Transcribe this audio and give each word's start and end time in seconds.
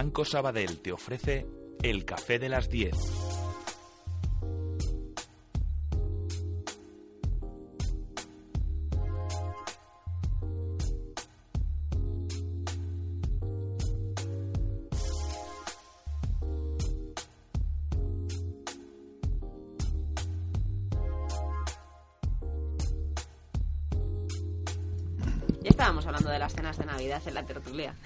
Banco 0.00 0.24
Sabadell 0.24 0.78
te 0.78 0.92
ofrece 0.92 1.44
el 1.82 2.04
café 2.04 2.38
de 2.38 2.48
las 2.48 2.68
10. 2.68 2.94
Ya 25.60 25.70
estábamos 25.70 26.06
hablando 26.06 26.30
de 26.30 26.38
las 26.38 26.54
cenas 26.54 26.78
de 26.78 26.86
Navidad 26.86 27.20
en 27.26 27.34
la 27.34 27.44
tertulia. 27.44 27.96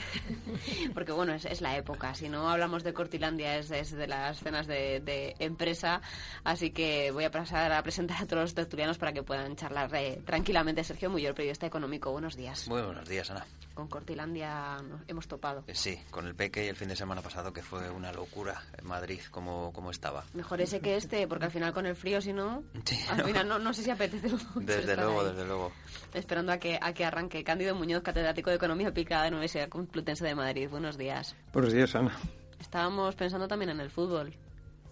Porque 0.94 1.12
bueno, 1.12 1.32
es, 1.34 1.44
es 1.44 1.60
la 1.60 1.76
época. 1.76 2.14
Si 2.14 2.28
no 2.28 2.48
hablamos 2.50 2.82
de 2.84 2.92
Cortilandia, 2.92 3.56
es, 3.58 3.70
es 3.70 3.90
de 3.92 4.06
las 4.06 4.38
cenas 4.40 4.66
de, 4.66 5.00
de 5.00 5.34
empresa. 5.38 6.00
Así 6.44 6.70
que 6.70 7.10
voy 7.10 7.24
a 7.24 7.30
pasar 7.30 7.72
a 7.72 7.82
presentar 7.82 8.22
a 8.22 8.26
todos 8.26 8.42
los 8.42 8.54
tertulianos 8.54 8.98
para 8.98 9.12
que 9.12 9.22
puedan 9.22 9.56
charlar 9.56 9.94
eh, 9.94 10.20
tranquilamente. 10.24 10.84
Sergio 10.84 11.10
Muyor, 11.10 11.34
periodista 11.34 11.66
económico. 11.66 12.10
Buenos 12.12 12.36
días. 12.36 12.68
Muy 12.68 12.82
buenos 12.82 13.08
días, 13.08 13.30
Ana. 13.30 13.46
Con 13.74 13.88
Cortilandia 13.88 14.76
hemos 15.08 15.26
topado. 15.28 15.64
Eh, 15.66 15.74
Sí, 15.74 15.98
con 16.10 16.26
el 16.26 16.34
Peque 16.34 16.64
y 16.64 16.68
el 16.68 16.76
fin 16.76 16.88
de 16.88 16.96
semana 16.96 17.22
pasado 17.22 17.52
que 17.52 17.62
fue 17.62 17.90
una 17.90 18.12
locura 18.12 18.62
en 18.78 18.86
Madrid, 18.86 19.20
como, 19.30 19.72
como 19.72 19.90
estaba. 19.90 20.24
Mejor 20.34 20.60
ese 20.60 20.80
que 20.80 20.96
este, 20.96 21.26
porque 21.26 21.46
al 21.46 21.50
final 21.50 21.72
con 21.72 21.86
el 21.86 21.96
frío, 21.96 22.20
si 22.20 22.32
no, 22.32 22.62
Sí, 22.84 22.98
al 23.10 23.18
no. 23.18 23.24
final 23.24 23.48
no, 23.48 23.58
no 23.58 23.72
sé 23.72 23.82
si 23.82 23.90
apetece 23.90 24.28
mucho 24.28 24.46
Desde 24.56 24.94
luego, 24.96 25.20
ahí. 25.22 25.28
desde 25.28 25.44
luego. 25.46 25.72
Esperando 26.12 26.52
a 26.52 26.58
que, 26.58 26.78
a 26.80 26.92
que 26.92 27.04
arranque. 27.04 27.42
Cándido 27.42 27.74
Muñoz, 27.74 28.02
catedrático 28.02 28.50
de 28.50 28.56
Economía 28.56 28.88
Aplicada 28.88 29.24
de 29.24 29.30
la 29.30 29.36
Universidad 29.36 29.68
Complutense 29.70 30.24
de 30.24 30.34
Madrid. 30.34 30.41
Buenos 30.70 30.98
días. 30.98 31.36
Buenos 31.52 31.72
días, 31.72 31.94
Ana. 31.94 32.10
Estábamos 32.60 33.14
pensando 33.14 33.46
también 33.46 33.70
en 33.70 33.78
el 33.78 33.90
fútbol. 33.90 34.34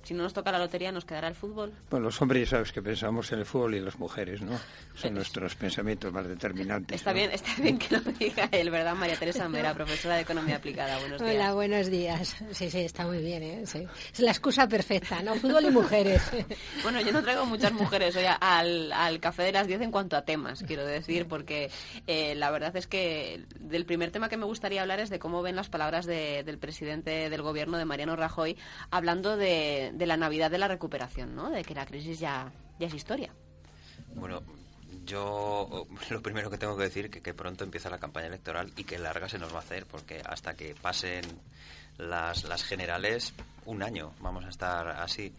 Si 0.03 0.15
no 0.15 0.23
nos 0.23 0.33
toca 0.33 0.51
la 0.51 0.59
lotería, 0.59 0.91
¿nos 0.93 1.05
quedará 1.05 1.29
el 1.29 1.34
fútbol? 1.34 1.73
Bueno, 1.91 2.06
los 2.06 2.20
hombres 2.23 2.48
ya 2.48 2.56
sabes 2.56 2.73
que 2.73 2.83
pensamos 2.83 3.31
en 3.33 3.41
el 3.41 3.45
fútbol 3.45 3.75
y 3.75 3.81
las 3.81 3.98
mujeres, 3.98 4.41
¿no? 4.42 4.59
Son 4.95 5.15
nuestros 5.15 5.55
pensamientos 5.55 6.12
más 6.12 6.27
determinantes. 6.27 6.97
Está 6.97 7.11
¿no? 7.11 7.17
bien, 7.19 7.31
está 7.31 7.51
bien 7.61 7.79
que 7.79 7.97
lo 7.97 8.01
diga 8.01 8.48
él, 8.51 8.70
¿verdad? 8.70 8.95
María 8.95 9.17
Teresa 9.17 9.48
Mera, 9.48 9.75
profesora 9.75 10.17
de 10.17 10.23
Economía 10.23 10.57
Aplicada. 10.57 10.98
Buenos 10.98 11.20
días. 11.20 11.34
Hola, 11.34 11.53
buenos 11.55 11.91
días. 11.91 12.37
Sí, 12.53 12.70
sí, 12.70 12.81
está 12.81 13.07
muy 13.07 13.19
bien, 13.19 13.42
¿eh? 13.42 13.62
Sí. 13.67 13.87
Es 14.12 14.20
la 14.20 14.31
excusa 14.31 14.67
perfecta, 14.69 15.23
¿no? 15.23 15.34
Fútbol 15.37 15.65
y 15.67 15.70
mujeres. 15.70 16.23
Bueno, 16.83 17.01
yo 17.03 17.12
no 17.12 17.23
traigo 17.23 17.45
muchas 17.47 17.73
mujeres 17.73 18.17
hoy 18.17 18.25
al, 18.41 18.91
al 18.92 19.20
café 19.20 19.42
de 19.42 19.53
las 19.53 19.67
10 19.67 19.83
en 19.83 19.91
cuanto 19.91 20.17
a 20.17 20.23
temas, 20.25 20.62
quiero 20.67 20.85
decir, 20.87 21.27
porque 21.29 21.70
eh, 22.07 22.35
la 22.35 22.51
verdad 22.51 22.75
es 22.77 22.87
que 22.87 23.45
del 23.59 23.85
primer 23.85 24.11
tema 24.11 24.29
que 24.29 24.37
me 24.37 24.45
gustaría 24.47 24.81
hablar 24.81 24.98
es 25.01 25.11
de 25.11 25.19
cómo 25.19 25.42
ven 25.42 25.57
las 25.57 25.69
palabras 25.69 26.07
de- 26.07 26.42
del 26.45 26.58
presidente 26.58 27.29
del 27.29 27.42
gobierno, 27.42 27.77
de 27.77 27.85
Mariano 27.85 28.17
Rajoy, 28.17 28.57
hablando 28.91 29.36
de, 29.36 29.89
de 29.92 30.06
la 30.06 30.17
Navidad 30.17 30.51
de 30.51 30.58
la 30.58 30.68
recuperación, 30.68 31.34
¿no? 31.34 31.51
De 31.51 31.62
que 31.64 31.74
la 31.74 31.86
crisis 31.86 32.18
ya, 32.18 32.51
ya 32.78 32.86
es 32.86 32.95
historia. 32.95 33.33
Bueno, 34.14 34.42
yo 35.05 35.86
lo 36.11 36.23
primero 36.23 36.51
que 36.51 36.58
tengo 36.58 36.77
que 36.77 36.84
decir 36.84 37.11
que, 37.11 37.20
que 37.20 37.34
pronto 37.34 37.64
empieza 37.64 37.90
la 37.90 37.98
campaña 37.98 38.27
electoral 38.29 38.73
y 38.77 38.84
que 38.84 38.98
larga 38.98 39.29
se 39.29 39.39
nos 39.39 39.52
va 39.52 39.56
a 39.58 39.62
hacer, 39.62 39.86
porque 39.86 40.23
hasta 40.24 40.55
que 40.55 40.74
pasen 40.80 41.23
las, 41.98 42.45
las 42.45 42.62
generales, 42.64 43.34
un 43.67 43.83
año 43.83 44.12
vamos 44.20 44.45
a 44.45 44.48
estar 44.48 44.89
así. 44.89 45.33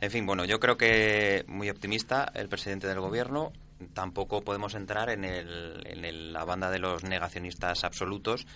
En 0.00 0.10
fin, 0.10 0.24
bueno, 0.26 0.44
yo 0.44 0.58
creo 0.58 0.76
que 0.76 1.44
muy 1.46 1.68
optimista 1.68 2.30
el 2.34 2.48
presidente 2.48 2.86
del 2.86 3.00
gobierno. 3.00 3.52
Tampoco 3.94 4.42
podemos 4.42 4.74
entrar 4.74 5.08
en, 5.10 5.24
en 5.24 6.04
el- 6.04 6.32
la 6.34 6.44
banda 6.44 6.70
de 6.70 6.78
los 6.78 7.02
negacionistas 7.04 7.82
absolutos, 7.84 8.46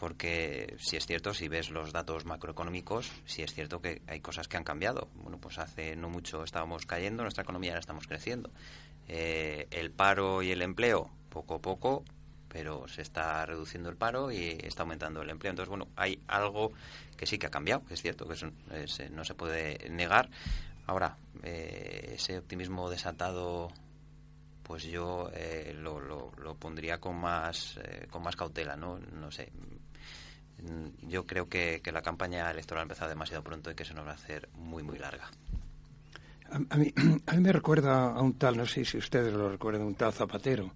porque 0.00 0.76
si 0.78 0.96
es 0.96 1.04
cierto, 1.04 1.34
si 1.34 1.46
ves 1.48 1.68
los 1.68 1.92
datos 1.92 2.24
macroeconómicos, 2.24 3.12
si 3.26 3.42
es 3.42 3.52
cierto 3.52 3.82
que 3.82 4.00
hay 4.06 4.20
cosas 4.20 4.48
que 4.48 4.56
han 4.56 4.64
cambiado. 4.64 5.08
Bueno, 5.16 5.36
pues 5.38 5.58
hace 5.58 5.94
no 5.94 6.08
mucho 6.08 6.42
estábamos 6.42 6.86
cayendo, 6.86 7.22
nuestra 7.22 7.42
economía 7.42 7.72
ahora 7.72 7.80
estamos 7.80 8.06
creciendo. 8.06 8.50
Eh, 9.08 9.66
el 9.70 9.90
paro 9.90 10.40
y 10.42 10.52
el 10.52 10.62
empleo, 10.62 11.10
poco 11.28 11.56
a 11.56 11.58
poco, 11.58 12.02
pero 12.48 12.88
se 12.88 13.02
está 13.02 13.44
reduciendo 13.44 13.90
el 13.90 13.96
paro 13.96 14.32
y 14.32 14.56
está 14.62 14.84
aumentando 14.84 15.20
el 15.20 15.28
empleo. 15.28 15.50
Entonces, 15.50 15.68
bueno, 15.68 15.88
hay 15.96 16.18
algo 16.28 16.72
que 17.18 17.26
sí 17.26 17.36
que 17.36 17.48
ha 17.48 17.50
cambiado, 17.50 17.84
que 17.84 17.92
es 17.92 18.00
cierto, 18.00 18.26
que 18.26 18.32
eso 18.32 18.50
es- 18.72 19.10
no 19.10 19.22
se 19.22 19.34
puede 19.34 19.86
negar. 19.90 20.30
Ahora, 20.86 21.18
eh, 21.42 22.12
ese 22.14 22.38
optimismo 22.38 22.88
desatado 22.88 23.68
pues 24.62 24.84
yo 24.84 25.28
eh, 25.34 25.74
lo, 25.76 25.98
lo- 26.00 26.54
pondría 26.54 26.98
con 27.00 27.16
más 27.20 27.76
eh, 27.82 28.06
con 28.08 28.22
más 28.22 28.36
cautela 28.36 28.76
no 28.76 28.98
no 28.98 29.30
sé 29.32 29.50
yo 31.02 31.26
creo 31.26 31.48
que, 31.48 31.80
que 31.82 31.92
la 31.92 32.02
campaña 32.02 32.50
electoral 32.50 32.82
ha 32.82 32.84
empezado 32.84 33.08
demasiado 33.08 33.42
pronto 33.42 33.70
y 33.70 33.74
que 33.74 33.84
se 33.84 33.94
nos 33.94 34.06
va 34.06 34.12
a 34.12 34.14
hacer 34.14 34.48
muy 34.54 34.82
muy 34.82 34.98
larga 34.98 35.30
A, 36.50 36.60
a 36.70 36.76
mí, 36.76 36.92
a 37.26 37.32
mí 37.34 37.40
me 37.40 37.52
recuerda 37.52 38.12
a 38.12 38.20
un 38.20 38.34
tal, 38.34 38.56
no 38.56 38.66
sé 38.66 38.84
si 38.84 38.98
ustedes 38.98 39.32
lo 39.32 39.50
recuerdan, 39.50 39.82
un 39.82 39.94
tal 39.94 40.12
Zapatero, 40.12 40.72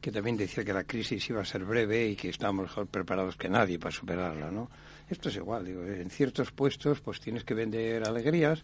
que 0.00 0.10
también 0.10 0.36
decía 0.36 0.64
que 0.64 0.72
la 0.72 0.84
crisis 0.84 1.28
iba 1.30 1.40
a 1.40 1.44
ser 1.44 1.64
breve 1.64 2.08
y 2.08 2.16
que 2.16 2.30
estábamos 2.30 2.64
mejor 2.64 2.86
preparados 2.86 3.36
que 3.36 3.48
nadie 3.48 3.78
para 3.78 3.92
superarla, 3.92 4.50
¿no? 4.50 4.70
Esto 5.08 5.28
es 5.28 5.36
igual, 5.36 5.64
digo, 5.64 5.84
en 5.84 6.08
ciertos 6.08 6.52
puestos 6.52 7.00
pues 7.00 7.20
tienes 7.20 7.44
que 7.44 7.54
vender 7.54 8.06
alegrías, 8.06 8.62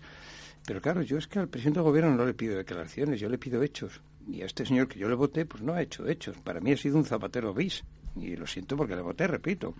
pero 0.66 0.80
claro, 0.80 1.02
yo 1.02 1.16
es 1.16 1.28
que 1.28 1.38
al 1.38 1.48
presidente 1.48 1.78
del 1.78 1.88
gobierno 1.88 2.16
no 2.16 2.26
le 2.26 2.34
pido 2.34 2.56
declaraciones, 2.56 3.20
yo 3.20 3.28
le 3.28 3.38
pido 3.38 3.62
hechos. 3.62 4.00
Y 4.28 4.42
a 4.42 4.46
este 4.46 4.66
señor 4.66 4.88
que 4.88 4.98
yo 4.98 5.08
le 5.08 5.14
voté, 5.14 5.46
pues 5.46 5.62
no 5.62 5.72
ha 5.72 5.80
hecho 5.80 6.06
hechos. 6.08 6.36
Para 6.38 6.60
mí 6.60 6.72
ha 6.72 6.76
sido 6.76 6.96
un 6.96 7.04
Zapatero 7.04 7.54
bis. 7.54 7.84
Y 8.16 8.34
lo 8.34 8.46
siento 8.48 8.76
porque 8.76 8.96
le 8.96 9.02
voté, 9.02 9.28
repito. 9.28 9.74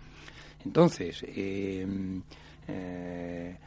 Entonces, 0.65 1.23
eh, 1.27 1.85
eh, 2.67 3.57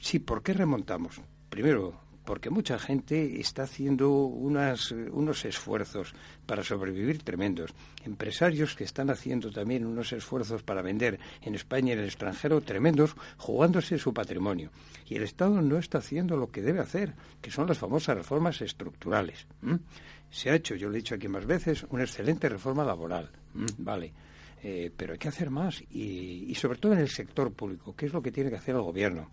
sí, 0.00 0.18
¿por 0.18 0.42
qué 0.42 0.54
remontamos? 0.54 1.20
Primero, 1.48 2.00
porque 2.28 2.50
mucha 2.50 2.78
gente 2.78 3.40
está 3.40 3.62
haciendo 3.62 4.10
unas, 4.10 4.92
unos 4.92 5.46
esfuerzos 5.46 6.12
para 6.44 6.62
sobrevivir 6.62 7.22
tremendos. 7.22 7.72
Empresarios 8.04 8.74
que 8.74 8.84
están 8.84 9.08
haciendo 9.08 9.50
también 9.50 9.86
unos 9.86 10.12
esfuerzos 10.12 10.62
para 10.62 10.82
vender 10.82 11.18
en 11.40 11.54
España 11.54 11.88
y 11.88 11.92
en 11.92 12.00
el 12.00 12.04
extranjero 12.04 12.60
tremendos, 12.60 13.16
jugándose 13.38 13.98
su 13.98 14.12
patrimonio. 14.12 14.70
Y 15.08 15.14
el 15.14 15.22
Estado 15.22 15.62
no 15.62 15.78
está 15.78 15.98
haciendo 15.98 16.36
lo 16.36 16.50
que 16.50 16.60
debe 16.60 16.80
hacer, 16.80 17.14
que 17.40 17.50
son 17.50 17.66
las 17.66 17.78
famosas 17.78 18.18
reformas 18.18 18.60
estructurales. 18.60 19.46
Se 20.30 20.50
ha 20.50 20.54
hecho, 20.54 20.74
yo 20.74 20.90
lo 20.90 20.96
he 20.96 20.98
dicho 20.98 21.14
aquí 21.14 21.28
más 21.28 21.46
veces, 21.46 21.86
una 21.88 22.04
excelente 22.04 22.50
reforma 22.50 22.84
laboral. 22.84 23.30
Vale. 23.78 24.12
Eh, 24.62 24.90
pero 24.96 25.12
hay 25.12 25.18
que 25.18 25.28
hacer 25.28 25.50
más 25.50 25.80
y, 25.90 26.46
y 26.48 26.54
sobre 26.56 26.78
todo 26.78 26.92
en 26.92 26.98
el 26.98 27.08
sector 27.08 27.52
público, 27.52 27.94
que 27.94 28.06
es 28.06 28.12
lo 28.12 28.20
que 28.20 28.32
tiene 28.32 28.50
que 28.50 28.56
hacer 28.56 28.74
el 28.74 28.82
gobierno. 28.82 29.30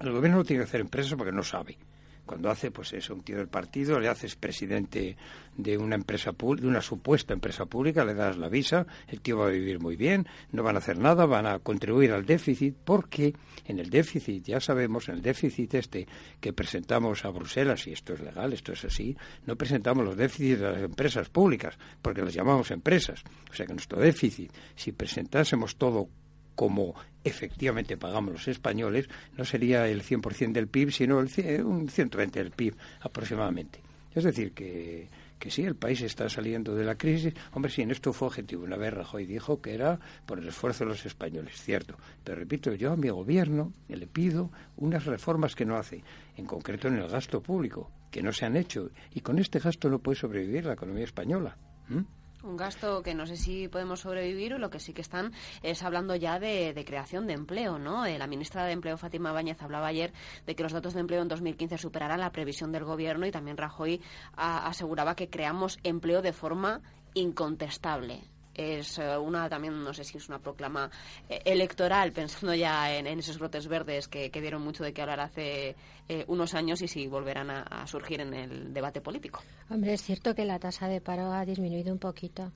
El 0.00 0.12
gobierno 0.12 0.38
no 0.38 0.44
tiene 0.44 0.62
que 0.62 0.68
hacer 0.68 0.80
empresas 0.80 1.14
porque 1.14 1.32
no 1.32 1.42
sabe. 1.42 1.78
Cuando 2.26 2.50
hace, 2.50 2.70
pues 2.70 2.92
es 2.92 3.10
un 3.10 3.22
tío 3.22 3.36
del 3.36 3.48
partido, 3.48 4.00
le 4.00 4.08
haces 4.08 4.36
presidente 4.36 5.16
de 5.56 5.78
una 5.78 5.94
empresa 5.94 6.32
de 6.32 6.66
una 6.66 6.80
supuesta 6.80 7.32
empresa 7.32 7.66
pública, 7.66 8.04
le 8.04 8.14
das 8.14 8.36
la 8.36 8.48
visa, 8.48 8.86
el 9.08 9.20
tío 9.20 9.38
va 9.38 9.46
a 9.46 9.50
vivir 9.50 9.78
muy 9.80 9.96
bien, 9.96 10.26
no 10.50 10.62
van 10.62 10.76
a 10.76 10.78
hacer 10.78 10.98
nada, 10.98 11.26
van 11.26 11.46
a 11.46 11.58
contribuir 11.58 12.12
al 12.12 12.26
déficit, 12.26 12.74
porque 12.84 13.34
en 13.66 13.78
el 13.78 13.90
déficit, 13.90 14.44
ya 14.44 14.60
sabemos, 14.60 15.08
en 15.08 15.16
el 15.16 15.22
déficit 15.22 15.74
este 15.74 16.06
que 16.40 16.52
presentamos 16.52 17.24
a 17.24 17.30
Bruselas, 17.30 17.86
y 17.86 17.92
esto 17.92 18.14
es 18.14 18.20
legal, 18.20 18.52
esto 18.52 18.72
es 18.72 18.84
así, 18.84 19.16
no 19.46 19.56
presentamos 19.56 20.04
los 20.04 20.16
déficits 20.16 20.60
de 20.60 20.70
las 20.70 20.82
empresas 20.82 21.28
públicas, 21.28 21.78
porque 22.02 22.22
las 22.22 22.34
llamamos 22.34 22.70
empresas. 22.70 23.22
O 23.50 23.54
sea 23.54 23.66
que 23.66 23.74
nuestro 23.74 24.00
déficit, 24.00 24.50
si 24.74 24.92
presentásemos 24.92 25.76
todo 25.76 26.08
como 26.54 26.94
efectivamente 27.24 27.96
pagamos 27.96 28.32
los 28.32 28.48
españoles, 28.48 29.08
no 29.36 29.44
sería 29.44 29.88
el 29.88 30.02
100% 30.02 30.52
del 30.52 30.68
PIB, 30.68 30.90
sino 30.90 31.20
el, 31.20 31.64
un 31.64 31.88
120 31.88 32.38
del 32.38 32.50
PIB 32.50 32.76
aproximadamente. 33.00 33.80
Es 34.14 34.24
decir, 34.24 34.52
que, 34.52 35.08
que 35.38 35.50
sí, 35.50 35.62
el 35.62 35.74
país 35.74 36.00
está 36.02 36.28
saliendo 36.28 36.74
de 36.74 36.84
la 36.84 36.94
crisis. 36.96 37.34
Hombre, 37.52 37.70
sí, 37.70 37.82
en 37.82 37.90
esto 37.90 38.12
fue 38.12 38.28
objetivo. 38.28 38.64
Una 38.64 38.76
vez 38.76 38.94
Rajoy 38.94 39.26
dijo 39.26 39.60
que 39.60 39.74
era 39.74 39.98
por 40.24 40.38
el 40.38 40.48
esfuerzo 40.48 40.84
de 40.84 40.90
los 40.90 41.04
españoles, 41.04 41.60
cierto. 41.60 41.96
Pero 42.22 42.38
repito, 42.38 42.72
yo 42.74 42.92
a 42.92 42.96
mi 42.96 43.08
gobierno 43.08 43.72
le 43.88 44.06
pido 44.06 44.50
unas 44.76 45.04
reformas 45.04 45.54
que 45.54 45.64
no 45.64 45.76
hace, 45.76 46.04
en 46.36 46.46
concreto 46.46 46.88
en 46.88 46.96
el 46.96 47.08
gasto 47.08 47.42
público, 47.42 47.90
que 48.10 48.22
no 48.22 48.32
se 48.32 48.46
han 48.46 48.56
hecho. 48.56 48.90
Y 49.12 49.20
con 49.20 49.38
este 49.38 49.58
gasto 49.58 49.90
no 49.90 49.98
puede 49.98 50.16
sobrevivir 50.16 50.64
la 50.64 50.74
economía 50.74 51.04
española. 51.04 51.56
Un 52.44 52.58
gasto 52.58 53.02
que 53.02 53.14
no 53.14 53.24
sé 53.26 53.38
si 53.38 53.68
podemos 53.68 54.00
sobrevivir 54.00 54.52
o 54.52 54.58
lo 54.58 54.68
que 54.68 54.78
sí 54.78 54.92
que 54.92 55.00
están 55.00 55.32
es 55.62 55.82
hablando 55.82 56.14
ya 56.14 56.38
de, 56.38 56.84
creación 56.86 57.26
de 57.26 57.32
empleo, 57.32 57.78
¿no? 57.78 58.04
Eh, 58.04 58.18
la 58.18 58.26
ministra 58.26 58.66
de 58.66 58.72
Empleo, 58.72 58.98
Fátima 58.98 59.32
Báñez, 59.32 59.62
hablaba 59.62 59.86
ayer 59.86 60.12
de 60.44 60.54
que 60.54 60.62
los 60.62 60.72
datos 60.72 60.92
de 60.92 61.00
empleo 61.00 61.22
en 61.22 61.28
2015 61.28 61.78
superarán 61.78 62.20
la 62.20 62.32
previsión 62.32 62.70
del 62.70 62.84
gobierno 62.84 63.24
y 63.24 63.30
también 63.30 63.56
Rajoy 63.56 64.02
aseguraba 64.36 65.16
que 65.16 65.30
creamos 65.30 65.78
empleo 65.84 66.20
de 66.20 66.34
forma 66.34 66.82
incontestable 67.14 68.33
es 68.54 68.98
eh, 68.98 69.16
una 69.18 69.48
también, 69.48 69.82
no 69.82 69.92
sé 69.92 70.04
si 70.04 70.18
es 70.18 70.28
una 70.28 70.38
proclama 70.38 70.90
eh, 71.28 71.40
electoral, 71.44 72.12
pensando 72.12 72.54
ya 72.54 72.94
en, 72.94 73.06
esos 73.06 73.38
brotes 73.38 73.68
verdes 73.68 74.08
que, 74.08 74.30
dieron 74.30 74.62
mucho 74.62 74.84
de 74.84 74.92
que 74.92 75.02
hablar 75.02 75.20
hace 75.20 75.76
eh, 76.08 76.24
unos 76.28 76.54
años 76.54 76.82
y 76.82 76.88
si 76.88 77.06
volverán 77.06 77.50
a, 77.50 77.86
surgir 77.86 78.20
en 78.20 78.34
el 78.34 78.72
debate 78.72 79.00
político. 79.00 79.42
Hombre, 79.70 79.94
es 79.94 80.02
cierto 80.02 80.34
que 80.34 80.44
la 80.44 80.58
tasa 80.58 80.88
de 80.88 81.00
paro 81.00 81.32
ha 81.32 81.44
disminuido 81.44 81.92
un 81.92 81.98
poquito. 81.98 82.52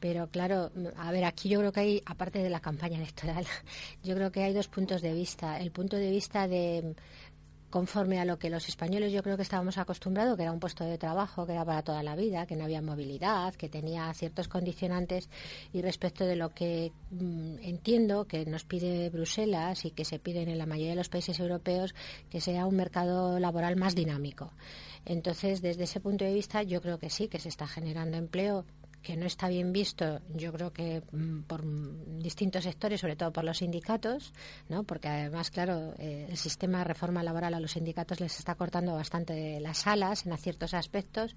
Pero 0.00 0.26
claro, 0.26 0.72
a 0.96 1.12
ver, 1.12 1.24
aquí 1.24 1.48
yo 1.48 1.60
creo 1.60 1.70
que 1.70 1.78
hay, 1.78 2.02
aparte 2.06 2.42
de 2.42 2.50
la 2.50 2.58
campaña 2.58 2.96
electoral, 2.96 3.46
yo 4.02 4.16
creo 4.16 4.32
que 4.32 4.42
hay 4.42 4.52
dos 4.52 4.66
puntos 4.66 5.00
de 5.00 5.12
vista. 5.14 5.60
El 5.60 5.70
punto 5.70 5.96
de 5.96 6.10
vista 6.10 6.48
de 6.48 6.96
conforme 7.72 8.20
a 8.20 8.26
lo 8.26 8.38
que 8.38 8.50
los 8.50 8.68
españoles 8.68 9.12
yo 9.12 9.22
creo 9.22 9.36
que 9.36 9.42
estábamos 9.42 9.78
acostumbrados, 9.78 10.36
que 10.36 10.42
era 10.42 10.52
un 10.52 10.60
puesto 10.60 10.84
de 10.84 10.98
trabajo, 10.98 11.46
que 11.46 11.52
era 11.52 11.64
para 11.64 11.82
toda 11.82 12.02
la 12.02 12.14
vida, 12.14 12.46
que 12.46 12.54
no 12.54 12.64
había 12.64 12.82
movilidad, 12.82 13.54
que 13.54 13.70
tenía 13.70 14.12
ciertos 14.12 14.46
condicionantes 14.46 15.30
y 15.72 15.80
respecto 15.80 16.26
de 16.26 16.36
lo 16.36 16.50
que 16.50 16.92
mm, 17.10 17.56
entiendo 17.62 18.26
que 18.26 18.44
nos 18.44 18.64
pide 18.64 19.08
Bruselas 19.08 19.86
y 19.86 19.90
que 19.90 20.04
se 20.04 20.18
piden 20.18 20.50
en 20.50 20.58
la 20.58 20.66
mayoría 20.66 20.90
de 20.90 20.96
los 20.96 21.08
países 21.08 21.40
europeos, 21.40 21.94
que 22.28 22.42
sea 22.42 22.66
un 22.66 22.76
mercado 22.76 23.38
laboral 23.38 23.76
más 23.76 23.94
dinámico. 23.94 24.52
Entonces, 25.06 25.62
desde 25.62 25.84
ese 25.84 25.98
punto 25.98 26.26
de 26.26 26.34
vista, 26.34 26.62
yo 26.62 26.82
creo 26.82 26.98
que 26.98 27.08
sí, 27.08 27.26
que 27.26 27.40
se 27.40 27.48
está 27.48 27.66
generando 27.66 28.18
empleo 28.18 28.66
que 29.02 29.16
no 29.16 29.26
está 29.26 29.48
bien 29.48 29.72
visto, 29.72 30.20
yo 30.34 30.52
creo 30.52 30.72
que 30.72 31.02
mm, 31.12 31.42
por 31.42 31.62
distintos 32.18 32.64
sectores, 32.64 33.00
sobre 33.00 33.16
todo 33.16 33.32
por 33.32 33.44
los 33.44 33.58
sindicatos, 33.58 34.32
¿no? 34.68 34.84
porque 34.84 35.08
además, 35.08 35.50
claro, 35.50 35.94
eh, 35.98 36.26
el 36.30 36.36
sistema 36.36 36.78
de 36.78 36.84
reforma 36.84 37.22
laboral 37.22 37.54
a 37.54 37.60
los 37.60 37.72
sindicatos 37.72 38.20
les 38.20 38.38
está 38.38 38.54
cortando 38.54 38.94
bastante 38.94 39.60
las 39.60 39.86
alas 39.86 40.26
en 40.26 40.36
ciertos 40.38 40.74
aspectos 40.74 41.36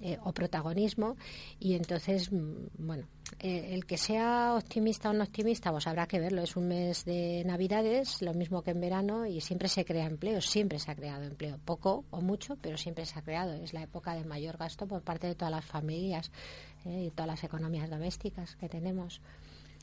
eh, 0.00 0.18
o 0.24 0.32
protagonismo 0.32 1.16
y 1.58 1.74
entonces, 1.74 2.30
mm, 2.32 2.66
bueno, 2.78 3.06
eh, 3.40 3.74
el 3.74 3.86
que 3.86 3.96
sea 3.96 4.54
optimista 4.54 5.10
o 5.10 5.12
no 5.12 5.24
optimista, 5.24 5.70
pues 5.70 5.86
habrá 5.86 6.06
que 6.06 6.20
verlo. 6.20 6.42
Es 6.42 6.56
un 6.56 6.68
mes 6.68 7.04
de 7.04 7.42
Navidades, 7.44 8.22
lo 8.22 8.34
mismo 8.34 8.62
que 8.62 8.70
en 8.72 8.80
verano, 8.80 9.26
y 9.26 9.40
siempre 9.40 9.68
se 9.68 9.84
crea 9.84 10.06
empleo, 10.06 10.40
siempre 10.40 10.78
se 10.78 10.90
ha 10.90 10.94
creado 10.94 11.24
empleo, 11.24 11.58
poco 11.64 12.04
o 12.10 12.20
mucho, 12.20 12.56
pero 12.60 12.76
siempre 12.76 13.06
se 13.06 13.18
ha 13.18 13.22
creado. 13.22 13.54
Es 13.54 13.72
la 13.72 13.82
época 13.82 14.14
de 14.14 14.24
mayor 14.24 14.56
gasto 14.56 14.86
por 14.86 15.02
parte 15.02 15.26
de 15.26 15.34
todas 15.34 15.52
las 15.52 15.64
familias 15.64 16.30
y 16.84 17.10
todas 17.10 17.28
las 17.28 17.44
economías 17.44 17.90
domésticas 17.90 18.56
que 18.56 18.68
tenemos. 18.68 19.20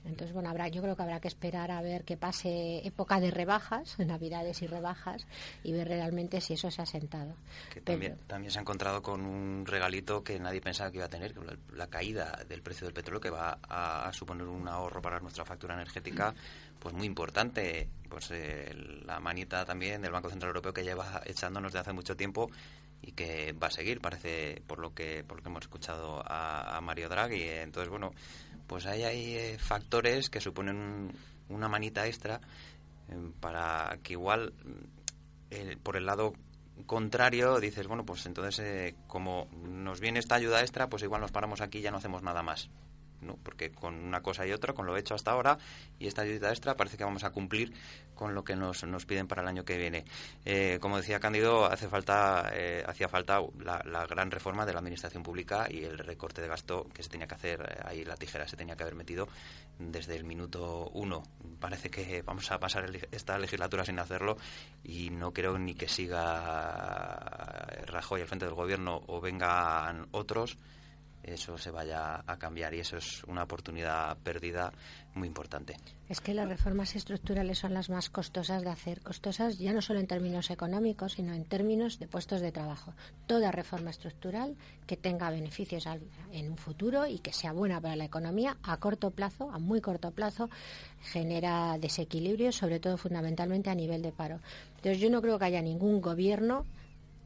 Entonces, 0.03 0.33
bueno, 0.33 0.49
habrá, 0.49 0.67
yo 0.67 0.81
creo 0.81 0.95
que 0.95 1.03
habrá 1.03 1.19
que 1.19 1.27
esperar 1.27 1.69
a 1.69 1.81
ver 1.81 2.03
que 2.03 2.17
pase 2.17 2.85
época 2.85 3.19
de 3.19 3.29
rebajas, 3.29 3.97
navidades 3.99 4.61
y 4.61 4.67
rebajas, 4.67 5.27
y 5.63 5.73
ver 5.73 5.87
realmente 5.87 6.41
si 6.41 6.53
eso 6.53 6.71
se 6.71 6.81
ha 6.81 6.85
sentado. 6.85 7.35
también, 7.83 8.17
también 8.27 8.51
se 8.51 8.57
ha 8.57 8.61
encontrado 8.61 9.01
con 9.01 9.21
un 9.21 9.65
regalito 9.65 10.23
que 10.23 10.39
nadie 10.39 10.61
pensaba 10.61 10.89
que 10.91 10.97
iba 10.97 11.05
a 11.05 11.09
tener, 11.09 11.35
la, 11.73 11.87
caída 11.87 12.43
del 12.47 12.61
precio 12.61 12.87
del 12.87 12.93
petróleo, 12.93 13.21
que 13.21 13.29
va 13.29 13.59
a, 13.69 14.11
suponer 14.13 14.47
un 14.47 14.67
ahorro 14.67 15.01
para 15.01 15.19
nuestra 15.19 15.45
factura 15.45 15.75
energética 15.75 16.33
pues 16.79 16.95
muy 16.95 17.05
importante. 17.05 17.87
Pues 18.09 18.29
eh, 18.31 18.73
la 19.05 19.19
manita 19.19 19.63
también 19.65 20.01
del 20.01 20.11
Banco 20.11 20.29
Central 20.29 20.49
Europeo 20.49 20.73
que 20.73 20.83
lleva 20.83 21.21
echándonos 21.25 21.71
de 21.71 21.79
hace 21.79 21.93
mucho 21.93 22.17
tiempo 22.17 22.49
y 23.01 23.13
que 23.13 23.53
va 23.53 23.67
a 23.67 23.71
seguir, 23.71 23.99
parece, 23.99 24.61
por 24.67 24.79
lo 24.79 24.93
que, 24.93 25.23
por 25.23 25.37
lo 25.37 25.43
que 25.43 25.49
hemos 25.49 25.63
escuchado 25.63 26.21
a, 26.25 26.79
Mario 26.81 27.09
Draghi. 27.09 27.41
Entonces, 27.43 27.89
bueno, 27.89 28.11
pues 28.67 28.85
ahí 28.85 29.03
hay 29.03 29.35
eh, 29.35 29.57
factores 29.57 30.29
que 30.29 30.39
suponen 30.39 31.11
una 31.49 31.67
manita 31.67 32.07
extra 32.07 32.39
eh, 33.09 33.31
para 33.39 33.97
que 34.03 34.13
igual, 34.13 34.53
eh, 35.49 35.77
por 35.81 35.97
el 35.97 36.05
lado 36.05 36.33
contrario, 36.85 37.59
dices, 37.59 37.87
bueno, 37.87 38.05
pues 38.05 38.25
entonces, 38.25 38.95
como 39.07 39.47
nos 39.63 39.99
viene 39.99 40.19
esta 40.19 40.35
ayuda 40.35 40.61
extra, 40.61 40.87
pues 40.87 41.03
igual 41.03 41.21
nos 41.21 41.31
paramos 41.31 41.61
aquí 41.61 41.79
y 41.79 41.81
ya 41.81 41.91
no 41.91 41.97
hacemos 41.97 42.23
nada 42.23 42.43
más. 42.43 42.69
¿No? 43.21 43.37
porque 43.43 43.71
con 43.71 43.95
una 43.95 44.21
cosa 44.21 44.45
y 44.45 44.51
otra, 44.51 44.73
con 44.73 44.85
lo 44.85 44.97
hecho 44.97 45.15
hasta 45.15 45.31
ahora 45.31 45.57
y 45.99 46.07
esta 46.07 46.23
ayuda 46.23 46.49
extra, 46.49 46.75
parece 46.75 46.97
que 46.97 47.03
vamos 47.03 47.23
a 47.23 47.31
cumplir 47.31 47.73
con 48.15 48.35
lo 48.35 48.43
que 48.43 48.55
nos, 48.55 48.83
nos 48.83 49.05
piden 49.05 49.27
para 49.27 49.41
el 49.41 49.47
año 49.47 49.65
que 49.65 49.77
viene. 49.77 50.05
Eh, 50.45 50.77
como 50.79 50.97
decía 50.97 51.19
Cándido, 51.19 51.65
hace 51.65 51.87
falta, 51.87 52.51
eh, 52.53 52.83
hacía 52.85 53.07
falta 53.07 53.41
la, 53.59 54.05
gran 54.05 54.29
reforma 54.29 54.65
de 54.65 54.73
la 54.73 54.79
administración 54.79 55.23
pública 55.23 55.67
y 55.69 55.83
el 55.83 55.97
recorte 55.97 56.41
de 56.41 56.47
gasto 56.47 56.87
que 56.93 57.01
se 57.01 57.09
tenía 57.09 57.27
que 57.27 57.35
hacer, 57.35 57.61
eh, 57.61 57.81
ahí 57.83 58.05
la 58.05 58.15
tijera 58.15 58.47
se 58.47 58.57
tenía 58.57 58.75
que 58.75 58.83
haber 58.83 58.95
metido 58.95 59.27
desde 59.79 60.15
el 60.15 60.23
minuto 60.23 60.89
uno. 60.93 61.23
Parece 61.59 61.89
que 61.89 62.21
vamos 62.21 62.51
a 62.51 62.59
pasar 62.59 62.85
esta 63.11 63.37
legislatura 63.39 63.85
sin 63.85 63.97
hacerlo 63.97 64.37
y 64.83 65.09
no 65.09 65.33
creo 65.33 65.57
ni 65.57 65.73
que 65.73 65.87
siga 65.87 66.21
Rajoy 67.87 68.21
al 68.21 68.27
frente 68.27 68.45
del 68.45 68.55
gobierno 68.55 69.01
o 69.07 69.19
vengan 69.19 70.07
otros 70.11 70.57
eso 71.23 71.57
se 71.57 71.71
vaya 71.71 72.23
a 72.25 72.37
cambiar 72.37 72.73
y 72.73 72.79
eso 72.79 72.97
es 72.97 73.23
una 73.25 73.43
oportunidad 73.43 74.17
perdida 74.17 74.71
muy 75.13 75.27
importante. 75.27 75.77
Es 76.09 76.21
que 76.21 76.33
las 76.33 76.47
reformas 76.47 76.95
estructurales 76.95 77.59
son 77.59 77.73
las 77.73 77.89
más 77.89 78.09
costosas 78.09 78.63
de 78.63 78.69
hacer, 78.69 79.01
costosas 79.01 79.57
ya 79.57 79.73
no 79.73 79.81
solo 79.81 79.99
en 79.99 80.07
términos 80.07 80.49
económicos, 80.49 81.13
sino 81.13 81.33
en 81.33 81.45
términos 81.45 81.99
de 81.99 82.07
puestos 82.07 82.41
de 82.41 82.51
trabajo. 82.51 82.93
Toda 83.27 83.51
reforma 83.51 83.89
estructural 83.89 84.55
que 84.87 84.97
tenga 84.97 85.29
beneficios 85.29 85.85
en 86.31 86.49
un 86.49 86.57
futuro 86.57 87.05
y 87.05 87.19
que 87.19 87.33
sea 87.33 87.53
buena 87.53 87.79
para 87.79 87.95
la 87.95 88.05
economía 88.05 88.57
a 88.63 88.77
corto 88.77 89.11
plazo, 89.11 89.51
a 89.51 89.59
muy 89.59 89.81
corto 89.81 90.11
plazo, 90.11 90.49
genera 91.01 91.77
desequilibrios, 91.77 92.55
sobre 92.55 92.79
todo 92.79 92.97
fundamentalmente 92.97 93.69
a 93.69 93.75
nivel 93.75 94.01
de 94.01 94.11
paro. 94.11 94.39
Entonces 94.77 94.99
yo 94.99 95.09
no 95.09 95.21
creo 95.21 95.39
que 95.39 95.45
haya 95.45 95.61
ningún 95.61 96.01
gobierno 96.01 96.65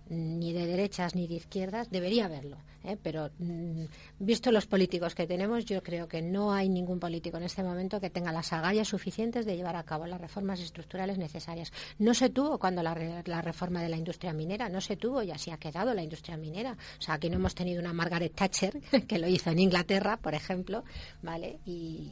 ni 0.10 0.54
de 0.54 0.66
derechas 0.66 1.16
ni 1.16 1.28
de 1.28 1.36
izquierdas, 1.36 1.90
debería 1.90 2.26
haberlo. 2.26 2.58
¿eh? 2.84 2.98
Pero 3.02 3.32
mm, 3.40 3.86
visto 4.20 4.52
los 4.52 4.66
políticos 4.66 5.16
que 5.16 5.28
tenemos, 5.28 5.66
yo 5.66 5.82
creo 5.82 6.08
que 6.08 6.22
no 6.22 6.54
hay 6.54 6.70
ningún 6.70 7.00
político 7.00 7.38
en 7.38 7.44
este 7.44 7.64
momento 7.64 8.00
que 8.00 8.10
tenga 8.10 8.32
las 8.32 8.54
agallas 8.54 8.88
suficientes 8.88 9.46
de 9.46 9.56
llevar 9.56 9.76
a 9.76 9.84
cabo 9.84 10.06
las 10.06 10.22
reformas 10.22 10.60
estructurales 10.60 11.18
necesarias. 11.18 11.72
No 11.98 12.14
se 12.14 12.30
tuvo 12.30 12.60
cuando 12.60 12.84
la, 12.84 13.24
la 13.26 13.42
reforma 13.42 13.82
de 13.82 13.90
la 13.90 13.98
industria 13.98 14.34
minera, 14.34 14.70
no 14.70 14.82
se 14.82 14.96
tuvo 14.96 15.24
y 15.24 15.32
así 15.32 15.52
ha 15.52 15.58
quedado 15.58 15.94
la 15.94 16.04
industria 16.04 16.38
minera. 16.38 16.78
O 17.00 17.02
sea, 17.02 17.16
aquí 17.16 17.30
no 17.30 17.38
hemos 17.38 17.56
tenido 17.56 17.82
una 17.82 17.94
Margaret 17.94 18.34
Thatcher 18.34 18.80
que 19.08 19.20
lo 19.20 19.28
hizo 19.28 19.50
en 19.50 19.60
Inglaterra, 19.60 20.18
por 20.18 20.36
ejemplo, 20.36 20.84
¿vale? 21.22 21.60
Y 21.66 22.12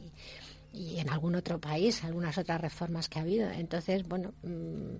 en 0.74 1.08
algún 1.08 1.36
otro 1.36 1.60
país, 1.60 2.02
algunas 2.04 2.36
otras 2.36 2.60
reformas 2.60 3.08
que 3.08 3.18
ha 3.18 3.22
habido. 3.22 3.48
Entonces, 3.50 4.06
bueno, 4.06 4.34
mm, 4.42 4.96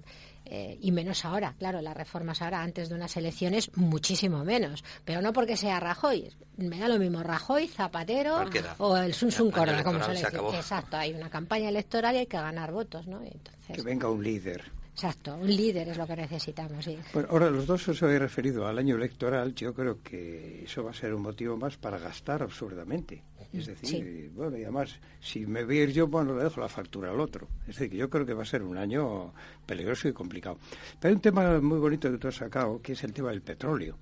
eh, 0.46 0.78
y 0.80 0.92
menos 0.92 1.24
ahora, 1.24 1.54
claro, 1.58 1.80
las 1.80 1.96
reformas 1.96 2.42
ahora 2.42 2.62
antes 2.62 2.88
de 2.88 2.94
unas 2.94 3.16
elecciones, 3.16 3.70
muchísimo 3.76 4.44
menos. 4.44 4.84
Pero 5.04 5.22
no 5.22 5.32
porque 5.32 5.56
sea 5.56 5.80
Rajoy, 5.80 6.30
me 6.56 6.78
da 6.78 6.88
lo 6.88 6.98
mismo 6.98 7.22
Rajoy, 7.22 7.68
Zapatero 7.68 8.44
o 8.78 8.96
el 8.96 9.14
Sun 9.14 9.32
Sun 9.32 9.50
Corona, 9.50 9.82
como 9.82 10.02
se 10.02 10.12
le 10.12 10.20
dice. 10.20 10.36
Exacto, 10.54 10.96
hay 10.96 11.12
una 11.12 11.30
campaña 11.30 11.68
electoral 11.68 12.14
y 12.14 12.18
hay 12.18 12.26
que 12.26 12.36
ganar 12.36 12.72
votos, 12.72 13.06
¿no? 13.06 13.22
Entonces, 13.22 13.76
que 13.76 13.82
venga 13.82 14.10
un 14.10 14.22
líder. 14.22 14.62
Exacto, 14.94 15.34
un 15.34 15.48
líder 15.48 15.88
es 15.88 15.98
lo 15.98 16.06
que 16.06 16.14
necesitamos. 16.14 16.84
Sí. 16.84 16.96
Bueno, 17.12 17.28
ahora 17.32 17.50
los 17.50 17.66
dos 17.66 17.88
os 17.88 18.00
habéis 18.04 18.20
referido 18.20 18.64
al 18.68 18.78
año 18.78 18.94
electoral. 18.94 19.52
Yo 19.52 19.74
creo 19.74 20.00
que 20.00 20.62
eso 20.62 20.84
va 20.84 20.92
a 20.92 20.94
ser 20.94 21.12
un 21.12 21.22
motivo 21.22 21.56
más 21.56 21.76
para 21.76 21.98
gastar 21.98 22.44
absurdamente. 22.44 23.24
Es 23.52 23.66
decir, 23.66 24.30
bueno, 24.34 24.56
y 24.56 24.62
además, 24.62 25.00
si 25.20 25.46
me 25.46 25.64
voy 25.64 25.78
a 25.78 25.82
ir 25.82 25.92
yo, 25.92 26.06
bueno, 26.06 26.36
le 26.36 26.44
dejo 26.44 26.60
la 26.60 26.68
factura 26.68 27.10
al 27.10 27.18
otro. 27.18 27.48
Es 27.62 27.74
decir, 27.74 27.90
que 27.90 27.96
yo 27.96 28.08
creo 28.08 28.24
que 28.24 28.34
va 28.34 28.42
a 28.42 28.46
ser 28.46 28.62
un 28.62 28.78
año 28.78 29.32
peligroso 29.66 30.06
y 30.06 30.12
complicado. 30.12 30.58
Pero 31.00 31.10
hay 31.10 31.14
un 31.16 31.20
tema 31.20 31.60
muy 31.60 31.78
bonito 31.80 32.10
que 32.10 32.18
tú 32.18 32.28
has 32.28 32.36
sacado, 32.36 32.80
que 32.80 32.92
es 32.92 33.02
el 33.02 33.12
tema 33.12 33.30
del 33.30 33.42
petróleo. 33.42 33.98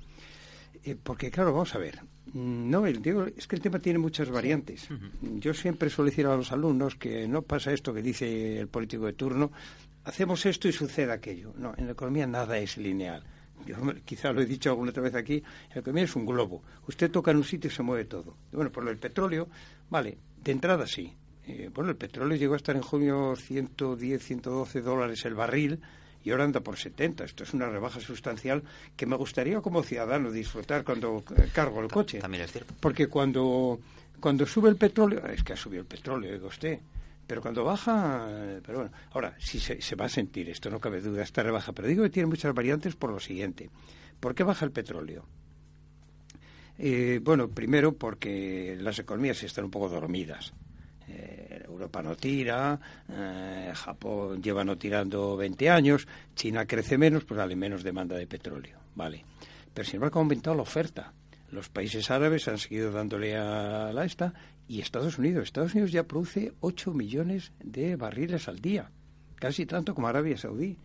Eh, 0.84 0.96
porque, 1.02 1.30
claro, 1.30 1.52
vamos 1.52 1.74
a 1.74 1.78
ver. 1.78 2.00
No, 2.34 2.86
el, 2.86 3.00
digo, 3.00 3.24
es 3.24 3.46
que 3.46 3.56
el 3.56 3.62
tema 3.62 3.78
tiene 3.78 3.98
muchas 3.98 4.30
variantes. 4.30 4.88
Yo 5.20 5.54
siempre 5.54 5.88
suelo 5.88 6.10
decir 6.10 6.26
a 6.26 6.36
los 6.36 6.52
alumnos 6.52 6.96
que 6.96 7.26
no 7.26 7.42
pasa 7.42 7.72
esto 7.72 7.94
que 7.94 8.02
dice 8.02 8.58
el 8.58 8.68
político 8.68 9.06
de 9.06 9.12
turno, 9.14 9.52
hacemos 10.04 10.44
esto 10.46 10.68
y 10.68 10.72
sucede 10.72 11.12
aquello. 11.12 11.52
No, 11.56 11.74
en 11.76 11.86
la 11.86 11.92
economía 11.92 12.26
nada 12.26 12.58
es 12.58 12.76
lineal. 12.76 13.22
Yo 13.66 13.76
quizá 14.04 14.32
lo 14.32 14.40
he 14.40 14.46
dicho 14.46 14.70
alguna 14.70 14.90
otra 14.90 15.02
vez 15.02 15.14
aquí, 15.14 15.42
la 15.74 15.80
economía 15.80 16.04
es 16.04 16.16
un 16.16 16.26
globo. 16.26 16.62
Usted 16.88 17.10
toca 17.10 17.30
en 17.30 17.38
un 17.38 17.44
sitio 17.44 17.70
y 17.70 17.74
se 17.74 17.82
mueve 17.82 18.04
todo. 18.04 18.36
bueno, 18.52 18.72
por 18.72 18.82
lo 18.82 18.90
del 18.90 18.98
petróleo, 18.98 19.48
vale, 19.88 20.18
de 20.42 20.52
entrada 20.52 20.86
sí. 20.86 21.14
Eh, 21.46 21.70
bueno, 21.72 21.90
el 21.90 21.96
petróleo 21.96 22.36
llegó 22.36 22.54
a 22.54 22.56
estar 22.56 22.76
en 22.76 22.82
junio 22.82 23.34
110, 23.36 24.22
112 24.22 24.80
dólares 24.80 25.24
el 25.24 25.34
barril 25.34 25.80
y 26.24 26.30
ahora 26.30 26.44
anda 26.44 26.60
por 26.60 26.76
70. 26.76 27.24
Esto 27.24 27.44
es 27.44 27.52
una 27.52 27.68
rebaja 27.68 28.00
sustancial 28.00 28.62
que 28.96 29.06
me 29.06 29.16
gustaría 29.16 29.60
como 29.60 29.82
ciudadano 29.82 30.30
disfrutar 30.30 30.84
cuando 30.84 31.22
cargo 31.52 31.80
el 31.80 31.88
coche. 31.88 32.18
También 32.18 32.44
es 32.44 32.52
cierto. 32.52 32.74
Porque 32.80 33.08
cuando, 33.08 33.80
cuando 34.20 34.46
sube 34.46 34.68
el 34.68 34.76
petróleo, 34.76 35.26
es 35.26 35.42
que 35.42 35.52
ha 35.52 35.56
subido 35.56 35.82
el 35.82 35.88
petróleo, 35.88 36.32
digo 36.32 36.46
usted, 36.46 36.78
pero 37.32 37.40
cuando 37.40 37.64
baja, 37.64 38.28
pero 38.62 38.80
bueno, 38.80 38.92
ahora 39.12 39.34
sí 39.38 39.58
se, 39.58 39.96
va 39.96 40.04
a 40.04 40.08
sentir, 40.10 40.50
esto 40.50 40.68
no 40.68 40.78
cabe 40.78 41.00
duda, 41.00 41.22
esta 41.22 41.42
rebaja, 41.42 41.72
pero 41.72 41.88
digo 41.88 42.02
que 42.02 42.10
tiene 42.10 42.26
muchas 42.26 42.52
variantes 42.52 42.94
por 42.94 43.10
lo 43.10 43.18
siguiente. 43.18 43.70
¿Por 44.20 44.34
qué 44.34 44.44
baja 44.44 44.66
el 44.66 44.70
petróleo? 44.70 45.24
Eh, 46.76 47.20
bueno, 47.22 47.48
primero 47.48 47.94
porque 47.94 48.76
las 48.78 48.98
economías 48.98 49.42
están 49.44 49.64
un 49.64 49.70
poco 49.70 49.88
dormidas. 49.88 50.52
Eh, 51.08 51.62
Europa 51.64 52.02
no 52.02 52.16
tira, 52.16 52.78
eh, 53.08 53.72
Japón 53.76 54.42
lleva 54.42 54.62
no 54.62 54.76
tirando 54.76 55.34
20 55.34 55.70
años, 55.70 56.06
China 56.34 56.66
crece 56.66 56.98
menos, 56.98 57.24
pues 57.24 57.38
vale 57.38 57.56
menos 57.56 57.82
demanda 57.82 58.14
de 58.14 58.26
petróleo, 58.26 58.78
vale. 58.94 59.24
Pero 59.72 59.86
sin 59.86 59.94
embargo 59.94 60.18
ha 60.18 60.22
aumentado 60.22 60.54
la 60.54 60.62
oferta. 60.64 61.14
Los 61.50 61.70
países 61.70 62.10
árabes 62.10 62.46
han 62.48 62.58
seguido 62.58 62.92
dándole 62.92 63.36
a 63.36 63.90
la 63.90 64.04
esta 64.04 64.34
y 64.68 64.80
Estados 64.80 65.18
Unidos. 65.18 65.44
Estados 65.44 65.74
Unidos 65.74 65.92
ya 65.92 66.04
produce 66.04 66.52
8 66.60 66.92
millones 66.92 67.52
de 67.62 67.96
barriles 67.96 68.48
al 68.48 68.60
día, 68.60 68.90
casi 69.36 69.66
tanto 69.66 69.94
como 69.94 70.08
Arabia 70.08 70.36
Saudí, 70.36 70.76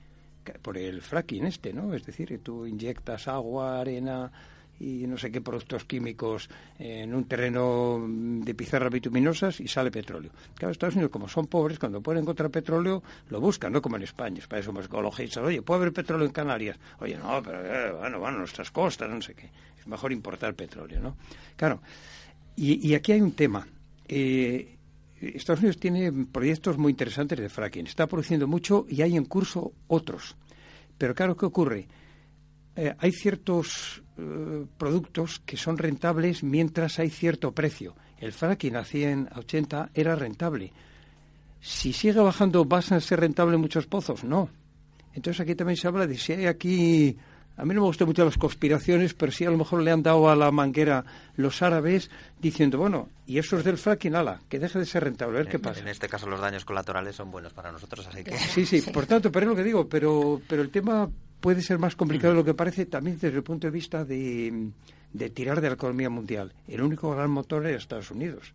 por 0.61 0.77
el 0.77 1.01
fracking 1.01 1.45
este, 1.45 1.73
¿no? 1.73 1.93
Es 1.93 2.05
decir, 2.05 2.39
tú 2.41 2.65
inyectas 2.65 3.27
agua, 3.27 3.81
arena, 3.81 4.31
y 4.79 5.07
no 5.07 5.17
sé 5.17 5.31
qué 5.31 5.41
productos 5.41 5.85
químicos 5.85 6.49
en 6.77 7.13
un 7.13 7.25
terreno 7.25 8.05
de 8.07 8.53
pizarras 8.53 8.91
bituminosas 8.91 9.59
y 9.59 9.67
sale 9.67 9.91
petróleo. 9.91 10.31
Claro, 10.55 10.71
Estados 10.71 10.95
Unidos, 10.95 11.11
como 11.11 11.27
son 11.27 11.47
pobres, 11.47 11.79
cuando 11.79 12.01
pueden 12.01 12.21
encontrar 12.21 12.51
petróleo, 12.51 13.01
lo 13.29 13.41
buscan, 13.41 13.73
no 13.73 13.81
como 13.81 13.95
en 13.95 14.03
España. 14.03 14.43
Para 14.47 14.59
eso 14.59 14.67
somos 14.67 14.85
ecologistas. 14.85 15.43
Oye, 15.43 15.61
¿puede 15.61 15.81
haber 15.81 15.93
petróleo 15.93 16.27
en 16.27 16.33
Canarias? 16.33 16.77
Oye, 16.99 17.17
no, 17.17 17.41
pero 17.41 17.65
eh, 17.65 17.91
bueno, 17.91 18.19
bueno, 18.19 18.39
nuestras 18.39 18.71
costas, 18.71 19.09
no 19.09 19.21
sé 19.21 19.33
qué. 19.33 19.49
Es 19.79 19.87
mejor 19.87 20.11
importar 20.11 20.53
petróleo, 20.53 20.99
¿no? 20.99 21.17
Claro. 21.55 21.81
Y, 22.59 22.95
aquí 22.95 23.11
hay 23.11 23.21
un 23.21 23.33
tema. 23.33 23.67
Eh, 24.07 24.77
Estados 25.21 25.59
Unidos 25.59 25.79
tiene 25.79 26.11
proyectos 26.11 26.77
muy 26.79 26.89
interesantes 26.89 27.39
de 27.39 27.49
fracking. 27.49 27.85
Está 27.85 28.07
produciendo 28.07 28.47
mucho 28.47 28.87
y 28.89 29.03
hay 29.03 29.15
en 29.15 29.25
curso 29.25 29.73
otros. 29.85 30.35
Pero 30.97 31.13
claro, 31.13 31.37
¿qué 31.37 31.45
ocurre? 31.45 31.87
Eh, 32.75 32.95
hay 32.97 33.11
ciertos 33.11 34.01
eh, 34.17 34.65
productos 34.75 35.39
que 35.45 35.55
son 35.55 35.77
rentables 35.77 36.43
mientras 36.43 36.97
hay 36.97 37.11
cierto 37.11 37.51
precio. 37.51 37.95
El 38.19 38.33
fracking 38.33 38.75
a 38.75 38.83
100, 38.83 39.29
a 39.31 39.39
80 39.39 39.91
era 39.93 40.15
rentable. 40.15 40.73
Si 41.61 41.93
sigue 41.93 42.19
bajando, 42.19 42.65
¿vas 42.65 42.91
a 42.91 42.99
ser 42.99 43.19
rentable 43.19 43.57
muchos 43.57 43.85
pozos? 43.85 44.23
No. 44.23 44.49
Entonces 45.13 45.41
aquí 45.41 45.53
también 45.53 45.77
se 45.77 45.87
habla 45.87 46.07
de 46.07 46.17
si 46.17 46.33
hay 46.33 46.47
aquí 46.47 47.17
a 47.57 47.65
mí 47.65 47.73
no 47.73 47.81
me 47.81 47.87
gustan 47.87 48.07
mucho 48.07 48.23
las 48.23 48.37
conspiraciones, 48.37 49.15
pero 49.15 49.31
sí 49.31 49.43
a 49.43 49.49
lo 49.49 49.57
mejor 49.57 49.81
le 49.81 49.91
han 49.91 50.03
dado 50.03 50.29
a 50.29 50.35
la 50.35 50.51
manguera 50.51 51.03
los 51.35 51.61
árabes 51.63 52.11
diciendo, 52.39 52.77
bueno, 52.77 53.09
y 53.25 53.39
eso 53.39 53.57
es 53.57 53.63
del 53.63 53.77
fracking, 53.77 54.15
ala, 54.15 54.39
que 54.47 54.59
deje 54.59 54.77
de 54.77 54.85
ser 54.85 55.03
rentable, 55.03 55.39
a 55.39 55.41
ver 55.41 55.51
qué 55.51 55.59
pasa. 55.59 55.81
En 55.81 55.87
este 55.87 56.07
caso 56.07 56.29
los 56.29 56.39
daños 56.39 56.65
colaterales 56.65 57.15
son 57.15 57.31
buenos 57.31 57.53
para 57.53 57.71
nosotros, 57.71 58.07
así 58.07 58.23
que... 58.23 58.37
Sí, 58.37 58.65
sí, 58.65 58.81
por 58.81 59.07
tanto, 59.07 59.31
pero 59.31 59.45
es 59.45 59.49
lo 59.49 59.55
que 59.55 59.63
digo, 59.63 59.89
pero, 59.89 60.39
pero 60.47 60.61
el 60.61 60.69
tema 60.69 61.09
puede 61.41 61.61
ser 61.63 61.79
más 61.79 61.95
complicado 61.95 62.33
de 62.33 62.39
lo 62.39 62.45
que 62.45 62.53
parece 62.53 62.85
también 62.85 63.17
desde 63.19 63.35
el 63.35 63.43
punto 63.43 63.65
de 63.67 63.71
vista 63.71 64.05
de, 64.05 64.69
de 65.11 65.29
tirar 65.31 65.59
de 65.59 65.69
la 65.69 65.73
economía 65.73 66.11
mundial. 66.11 66.53
El 66.67 66.81
único 66.81 67.11
gran 67.11 67.31
motor 67.31 67.65
era 67.65 67.77
Estados 67.77 68.11
Unidos 68.11 68.53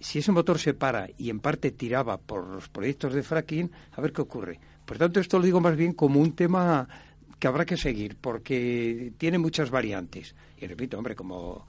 si 0.00 0.20
ese 0.20 0.32
motor 0.32 0.58
se 0.58 0.74
para 0.74 1.08
y 1.18 1.30
en 1.30 1.40
parte 1.40 1.70
tiraba 1.70 2.16
por 2.16 2.46
los 2.46 2.68
proyectos 2.68 3.12
de 3.12 3.22
fracking, 3.22 3.70
a 3.92 4.00
ver 4.00 4.12
qué 4.12 4.22
ocurre. 4.22 4.58
Por 4.86 4.98
tanto, 4.98 5.20
esto 5.20 5.38
lo 5.38 5.44
digo 5.44 5.60
más 5.60 5.76
bien 5.76 5.92
como 5.92 6.20
un 6.20 6.32
tema 6.32 6.88
que 7.40 7.48
habrá 7.48 7.64
que 7.64 7.78
seguir 7.78 8.16
porque 8.20 9.12
tiene 9.16 9.38
muchas 9.38 9.70
variantes. 9.70 10.34
Y 10.58 10.66
repito, 10.66 10.98
hombre, 10.98 11.16
como 11.16 11.66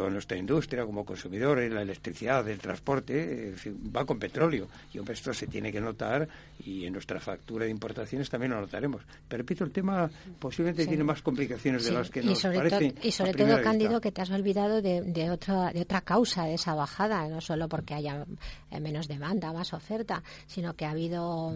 toda 0.00 0.10
nuestra 0.10 0.38
industria 0.38 0.86
como 0.86 1.04
consumidores, 1.04 1.70
la 1.70 1.82
electricidad, 1.82 2.48
el 2.48 2.58
transporte, 2.58 3.54
va 3.94 4.06
con 4.06 4.18
petróleo. 4.18 4.66
Y 4.94 4.98
hombre, 4.98 5.12
esto 5.12 5.34
se 5.34 5.46
tiene 5.46 5.70
que 5.70 5.78
notar 5.78 6.26
y 6.64 6.86
en 6.86 6.94
nuestra 6.94 7.20
factura 7.20 7.66
de 7.66 7.70
importaciones 7.70 8.30
también 8.30 8.52
lo 8.52 8.62
notaremos. 8.62 9.02
Pero 9.28 9.42
repito, 9.42 9.62
el 9.62 9.72
tema 9.72 10.10
posiblemente 10.38 10.86
tiene 10.86 11.04
más 11.04 11.20
complicaciones 11.20 11.84
de 11.84 11.92
las 11.92 12.08
que 12.08 12.22
nos 12.22 12.40
parece. 12.40 12.94
y 13.02 13.12
sobre 13.12 13.34
todo, 13.34 13.60
Cándido, 13.62 14.00
que 14.00 14.10
te 14.10 14.22
has 14.22 14.30
olvidado 14.30 14.80
de, 14.80 15.30
otra, 15.30 15.70
de 15.70 15.82
otra 15.82 16.00
causa 16.00 16.44
de 16.44 16.54
esa 16.54 16.74
bajada, 16.74 17.28
no 17.28 17.42
solo 17.42 17.68
porque 17.68 17.92
haya 17.92 18.24
eh, 18.70 18.80
menos 18.80 19.06
demanda, 19.06 19.52
más 19.52 19.74
oferta, 19.74 20.22
sino 20.46 20.76
que 20.76 20.86
ha 20.86 20.92
habido 20.92 21.54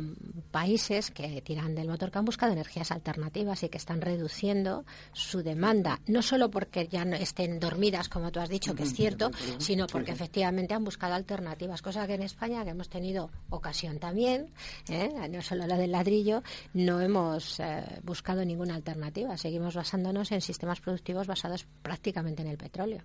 países 0.51 1.11
que 1.11 1.41
tiran 1.41 1.75
del 1.75 1.89
motor 1.89 2.11
que 2.11 2.19
han 2.19 2.27
buscado 2.27 2.53
energías 2.53 2.91
alternativas 2.91 3.63
y 3.63 3.71
que 3.71 3.79
están 3.79 4.03
reduciendo 4.03 4.85
su 5.15 5.43
demanda, 5.43 5.99
no 6.07 6.21
solo 6.21 6.51
porque 6.51 6.89
ya 6.89 7.07
no 7.07 7.17
estén 7.17 7.59
dormidas 7.59 8.11
como 8.11 8.34
tú 8.35 8.41
has 8.41 8.49
dicho, 8.49 8.75
que 8.75 8.83
es 8.83 8.93
cierto, 8.93 9.31
sino 9.59 9.87
porque 9.87 10.11
efectivamente 10.11 10.75
han 10.75 10.83
buscado 10.83 11.15
alternativas, 11.15 11.81
cosa 11.81 12.05
que 12.09 12.15
en 12.15 12.23
España, 12.23 12.65
que 12.65 12.71
hemos 12.71 12.89
tenido 12.89 13.31
ocasión 13.49 14.01
también, 14.01 14.51
¿eh? 14.89 15.29
no 15.31 15.41
solo 15.41 15.69
la 15.69 15.77
del 15.77 15.93
ladrillo, 15.93 16.43
no 16.75 17.01
hemos 17.01 17.61
eh, 17.61 17.85
buscado 18.03 18.45
ninguna 18.45 18.75
alternativa. 18.75 19.37
Seguimos 19.37 19.77
basándonos 19.77 20.33
en 20.33 20.41
sistemas 20.41 20.81
productivos 20.81 21.29
basados 21.29 21.65
prácticamente 21.83 22.43
en 22.43 22.49
el 22.49 22.59
petróleo. 22.59 23.03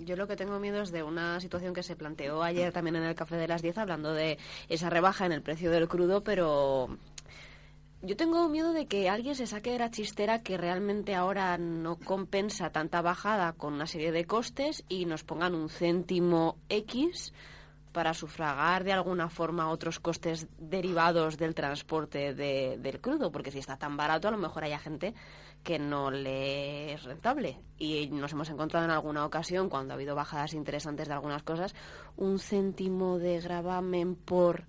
Yo 0.00 0.16
lo 0.16 0.26
que 0.26 0.36
tengo 0.36 0.58
miedo 0.58 0.82
es 0.82 0.92
de 0.92 1.02
una 1.02 1.38
situación 1.40 1.74
que 1.74 1.82
se 1.82 1.96
planteó 1.96 2.42
ayer 2.42 2.72
también 2.72 2.96
en 2.96 3.04
el 3.04 3.14
Café 3.14 3.36
de 3.36 3.48
las 3.48 3.60
10, 3.60 3.78
hablando 3.78 4.12
de 4.12 4.38
esa 4.68 4.88
rebaja 4.88 5.26
en 5.26 5.32
el 5.32 5.42
precio 5.42 5.70
del 5.70 5.88
crudo, 5.88 6.22
pero 6.22 6.98
yo 8.02 8.16
tengo 8.16 8.48
miedo 8.48 8.72
de 8.72 8.86
que 8.86 9.08
alguien 9.08 9.36
se 9.36 9.46
saque 9.46 9.70
de 9.70 9.78
la 9.78 9.90
chistera 9.90 10.42
que 10.42 10.56
realmente 10.56 11.14
ahora 11.14 11.56
no 11.56 11.96
compensa 11.96 12.70
tanta 12.70 13.00
bajada 13.00 13.52
con 13.52 13.74
una 13.74 13.86
serie 13.86 14.10
de 14.10 14.24
costes 14.24 14.84
y 14.88 15.06
nos 15.06 15.22
pongan 15.22 15.54
un 15.54 15.68
céntimo 15.68 16.56
X 16.68 17.32
para 17.92 18.12
sufragar 18.12 18.82
de 18.82 18.92
alguna 18.92 19.28
forma 19.28 19.70
otros 19.70 20.00
costes 20.00 20.48
derivados 20.58 21.36
del 21.36 21.54
transporte 21.54 22.34
del 22.34 23.00
crudo, 23.00 23.30
porque 23.30 23.52
si 23.52 23.58
está 23.58 23.76
tan 23.76 23.96
barato 23.96 24.26
a 24.26 24.30
lo 24.32 24.38
mejor 24.38 24.64
haya 24.64 24.78
gente 24.78 25.14
que 25.62 25.78
no 25.78 26.10
le 26.10 26.94
es 26.94 27.04
rentable. 27.04 27.60
Y 27.78 28.08
nos 28.08 28.32
hemos 28.32 28.50
encontrado 28.50 28.84
en 28.86 28.90
alguna 28.90 29.24
ocasión, 29.24 29.68
cuando 29.68 29.92
ha 29.92 29.96
habido 29.96 30.16
bajadas 30.16 30.54
interesantes 30.54 31.06
de 31.06 31.14
algunas 31.14 31.42
cosas, 31.44 31.74
un 32.16 32.40
céntimo 32.40 33.18
de 33.18 33.40
gravamen 33.40 34.16
por 34.16 34.64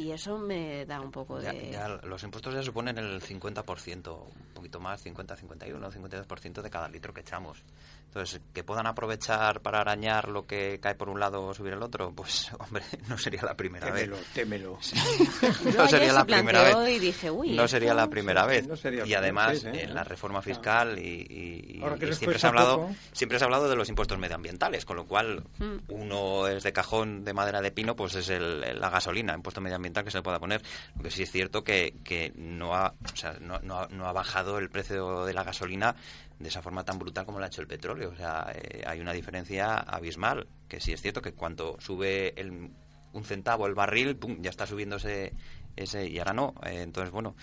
y 0.00 0.12
eso 0.12 0.38
me 0.38 0.86
da 0.86 1.00
un 1.00 1.10
poco 1.10 1.38
de... 1.38 1.76
los 2.04 2.22
impuestos 2.22 2.54
ya 2.54 2.62
suponen 2.62 2.96
el 2.96 3.20
50%, 3.20 4.16
un 4.16 4.54
poquito 4.54 4.80
más, 4.80 5.02
50, 5.02 5.36
51, 5.36 5.92
52% 5.92 6.62
de 6.62 6.70
cada 6.70 6.88
litro 6.88 7.12
que 7.12 7.20
echamos. 7.20 7.62
Entonces, 8.10 8.40
que 8.52 8.64
puedan 8.64 8.88
aprovechar 8.88 9.60
para 9.60 9.80
arañar 9.80 10.30
lo 10.30 10.44
que 10.44 10.80
cae 10.80 10.96
por 10.96 11.08
un 11.08 11.20
lado 11.20 11.46
o 11.46 11.54
subir 11.54 11.74
el 11.74 11.82
otro, 11.82 12.12
pues, 12.12 12.50
hombre, 12.58 12.82
no 13.06 13.16
sería 13.16 13.42
la 13.42 13.54
primera 13.54 13.88
vez. 13.92 14.10
Témelo, 14.34 14.80
no 15.76 15.86
sería 15.86 16.12
la 16.12 16.24
primera 16.24 16.64
vez. 16.64 16.96
Y 16.96 16.98
dije, 16.98 17.30
Uy, 17.30 17.52
no 17.52 17.68
sería 17.68 17.94
la 17.94 18.08
primera 18.10 18.46
vez. 18.46 18.66
y 19.06 19.14
además, 19.14 19.62
¿eh? 19.62 19.84
en 19.84 19.94
la 19.94 20.02
reforma 20.02 20.42
fiscal 20.42 20.98
y, 20.98 21.80
siempre, 22.10 22.40
se 22.40 22.46
ha 22.46 22.48
hablado, 22.48 22.90
siempre 23.12 23.38
se 23.38 23.44
ha 23.44 23.46
hablado 23.46 23.68
de 23.68 23.76
los 23.76 23.88
impuestos 23.88 24.18
medioambientales, 24.18 24.84
con 24.84 24.96
lo 24.96 25.06
cual 25.06 25.44
hmm. 25.58 25.76
uno 25.90 26.48
es 26.48 26.64
de 26.64 26.72
cajón 26.72 27.24
de 27.24 27.32
madera 27.32 27.60
de 27.60 27.70
pino, 27.70 27.94
pues 27.94 28.16
es 28.16 28.28
el, 28.28 28.80
la 28.80 28.90
gasolina, 28.90 29.34
impuesto 29.34 29.60
medioambiental 29.60 30.02
que 30.02 30.10
se 30.10 30.18
le 30.18 30.24
pueda 30.24 30.40
poner. 30.40 30.62
Lo 30.96 31.04
que 31.04 31.12
sí 31.12 31.22
es 31.22 31.30
cierto 31.30 31.62
que, 31.62 31.94
que 32.02 32.32
no, 32.34 32.74
ha, 32.74 32.88
o 32.88 33.16
sea, 33.16 33.36
no, 33.40 33.60
no, 33.60 33.86
no 33.86 34.08
ha 34.08 34.12
bajado 34.12 34.58
el 34.58 34.68
precio 34.68 35.24
de 35.24 35.32
la 35.32 35.44
gasolina 35.44 35.94
de 36.40 36.48
esa 36.48 36.62
forma 36.62 36.84
tan 36.84 36.98
brutal 36.98 37.24
como 37.24 37.38
lo 37.38 37.44
ha 37.44 37.48
hecho 37.48 37.60
el 37.60 37.68
petróleo. 37.68 38.10
O 38.10 38.16
sea, 38.16 38.50
eh, 38.52 38.82
hay 38.84 38.98
una 39.00 39.12
diferencia 39.12 39.76
abismal, 39.76 40.48
que 40.68 40.80
sí 40.80 40.92
es 40.92 41.00
cierto 41.00 41.22
que 41.22 41.32
cuando 41.32 41.76
sube 41.80 42.34
el, 42.40 42.70
un 43.12 43.24
centavo 43.24 43.66
el 43.66 43.74
barril, 43.74 44.16
¡pum!, 44.16 44.38
ya 44.40 44.50
está 44.50 44.66
subiéndose 44.66 45.32
ese, 45.76 46.08
y 46.08 46.18
ahora 46.18 46.32
no. 46.32 46.54
Eh, 46.64 46.82
entonces, 46.82 47.12
bueno, 47.12 47.36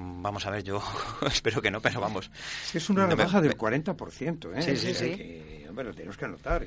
Vamos 0.00 0.46
a 0.46 0.50
ver, 0.50 0.62
yo 0.62 0.80
espero 1.26 1.60
que 1.60 1.72
no, 1.72 1.80
pero 1.80 2.00
vamos. 2.00 2.30
Es 2.72 2.88
una 2.88 3.06
rebaja 3.06 3.40
del 3.40 3.56
40%, 3.56 4.56
¿eh? 4.56 4.62
Sí, 4.62 4.76
sí, 4.76 4.94
sí 4.94 5.57
lo 5.84 5.94
tenemos 5.94 6.16
que 6.16 6.24
anotar. 6.24 6.64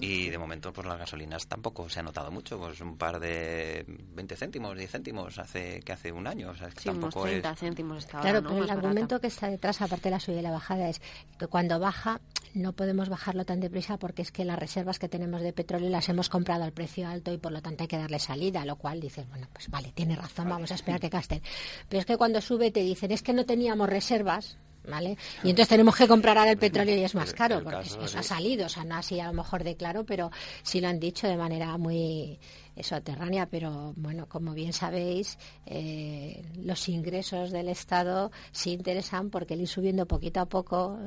Y 0.00 0.28
de 0.28 0.38
momento, 0.38 0.72
pues 0.72 0.86
las 0.86 0.98
gasolinas 0.98 1.46
tampoco 1.46 1.88
se 1.88 2.00
ha 2.00 2.02
notado 2.02 2.30
mucho, 2.30 2.58
pues 2.58 2.80
un 2.80 2.96
par 2.96 3.20
de 3.20 3.84
20 3.86 4.36
céntimos, 4.36 4.76
10 4.76 4.90
céntimos 4.90 5.38
hace 5.38 5.80
que 5.80 5.92
hace 5.92 6.12
un 6.12 6.26
año. 6.26 6.50
O 6.50 6.54
sea, 6.54 6.70
sí, 6.70 6.84
tampoco 6.84 7.22
30 7.22 7.56
céntimos 7.56 7.98
estaba, 7.98 8.22
Claro, 8.22 8.42
pero 8.42 8.64
el 8.64 8.70
argumento 8.70 9.20
que 9.20 9.26
está 9.26 9.48
detrás, 9.48 9.80
aparte 9.82 10.04
de 10.04 10.10
la 10.10 10.20
subida 10.20 10.40
y 10.40 10.42
la 10.42 10.50
bajada, 10.50 10.88
es 10.88 11.00
que 11.38 11.46
cuando 11.46 11.78
baja 11.78 12.20
no 12.54 12.72
podemos 12.72 13.08
bajarlo 13.08 13.44
tan 13.44 13.60
deprisa 13.60 13.96
porque 13.96 14.22
es 14.22 14.32
que 14.32 14.44
las 14.44 14.58
reservas 14.58 14.98
que 14.98 15.08
tenemos 15.08 15.40
de 15.42 15.52
petróleo 15.52 15.88
las 15.88 16.08
hemos 16.08 16.28
comprado 16.28 16.64
al 16.64 16.72
precio 16.72 17.08
alto 17.08 17.32
y 17.32 17.38
por 17.38 17.52
lo 17.52 17.62
tanto 17.62 17.84
hay 17.84 17.88
que 17.88 17.98
darle 17.98 18.18
salida, 18.18 18.64
lo 18.64 18.76
cual 18.76 19.00
dices, 19.00 19.28
bueno, 19.28 19.46
pues 19.52 19.70
vale, 19.70 19.92
tiene 19.92 20.16
razón, 20.16 20.48
vamos 20.48 20.70
a 20.72 20.74
esperar 20.74 21.00
que 21.00 21.08
gasten. 21.08 21.42
Pero 21.88 22.00
es 22.00 22.06
que 22.06 22.16
cuando 22.16 22.40
sube 22.40 22.70
te 22.70 22.80
dicen, 22.80 23.12
es 23.12 23.22
que 23.22 23.32
no 23.32 23.44
teníamos 23.44 23.88
reservas, 23.88 24.58
¿vale? 24.88 25.16
Y 25.42 25.50
entonces 25.50 25.68
tenemos 25.68 25.96
que 25.96 26.08
comprar 26.08 26.38
ahora 26.38 26.50
el 26.52 26.58
petróleo 26.58 26.96
y 26.96 27.04
es 27.04 27.14
más 27.14 27.32
caro, 27.32 27.62
porque 27.62 27.88
eso 27.88 28.18
ha 28.18 28.22
salido, 28.22 28.66
o 28.66 28.68
sea, 28.68 28.84
no 28.84 28.96
así 28.96 29.20
a 29.20 29.26
lo 29.26 29.32
mejor 29.32 29.64
de 29.64 29.76
claro, 29.76 30.04
pero 30.04 30.30
sí 30.62 30.80
lo 30.80 30.88
han 30.88 31.00
dicho 31.00 31.26
de 31.26 31.36
manera 31.36 31.76
muy 31.78 32.38
soterránea, 32.82 33.46
pero 33.46 33.92
bueno, 33.96 34.26
como 34.26 34.54
bien 34.54 34.72
sabéis, 34.72 35.38
eh, 35.66 36.42
los 36.62 36.88
ingresos 36.88 37.50
del 37.50 37.68
Estado 37.68 38.30
sí 38.52 38.72
interesan 38.72 39.30
porque 39.30 39.54
el 39.54 39.62
ir 39.62 39.68
subiendo 39.68 40.06
poquito 40.06 40.40
a 40.40 40.46
poco 40.46 40.98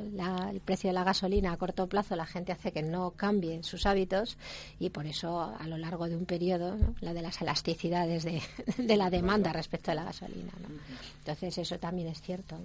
el 0.52 0.60
precio 0.62 0.90
de 0.90 0.94
la 0.94 1.04
gasolina 1.04 1.52
a 1.52 1.58
corto 1.58 1.88
plazo, 1.88 2.16
la 2.16 2.26
gente 2.26 2.52
hace 2.52 2.72
que 2.72 2.84
no 2.84 3.12
cambie 3.12 3.64
sus 3.64 3.86
hábitos 3.86 4.38
y 4.80 4.90
por 4.90 5.06
eso 5.06 5.42
a 5.42 5.68
lo 5.68 5.78
largo 5.78 6.08
de 6.08 6.16
un 6.16 6.26
periodo, 6.26 6.78
la 7.02 7.14
de 7.14 7.22
las 7.22 7.42
elasticidades 7.42 8.24
de, 8.24 8.42
la 8.96 9.10
demanda 9.10 9.52
respecto 9.54 9.92
a 9.92 9.96
la 9.96 10.04
gasolina. 10.04 10.52
Entonces, 11.20 11.58
eso 11.58 11.80
también 11.80 12.10
es 12.10 12.22
cierto. 12.22 12.58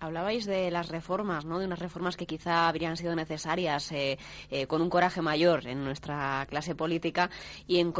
Hablabais 0.00 0.46
de 0.46 0.70
las 0.70 0.90
reformas, 0.90 1.44
¿no? 1.44 1.58
De 1.58 1.66
unas 1.66 1.80
reformas 1.80 2.16
que 2.16 2.24
quizá 2.24 2.68
habrían 2.68 2.96
sido 2.96 3.16
necesarias 3.16 3.90
eh, 3.90 4.16
eh, 4.48 4.68
con 4.68 4.80
un 4.80 4.90
coraje 4.90 5.22
mayor 5.22 5.66
en 5.66 5.82
nuestra 5.82 6.46
clase 6.48 6.76
política 6.76 7.30
y 7.66 7.80
en, 7.80 7.92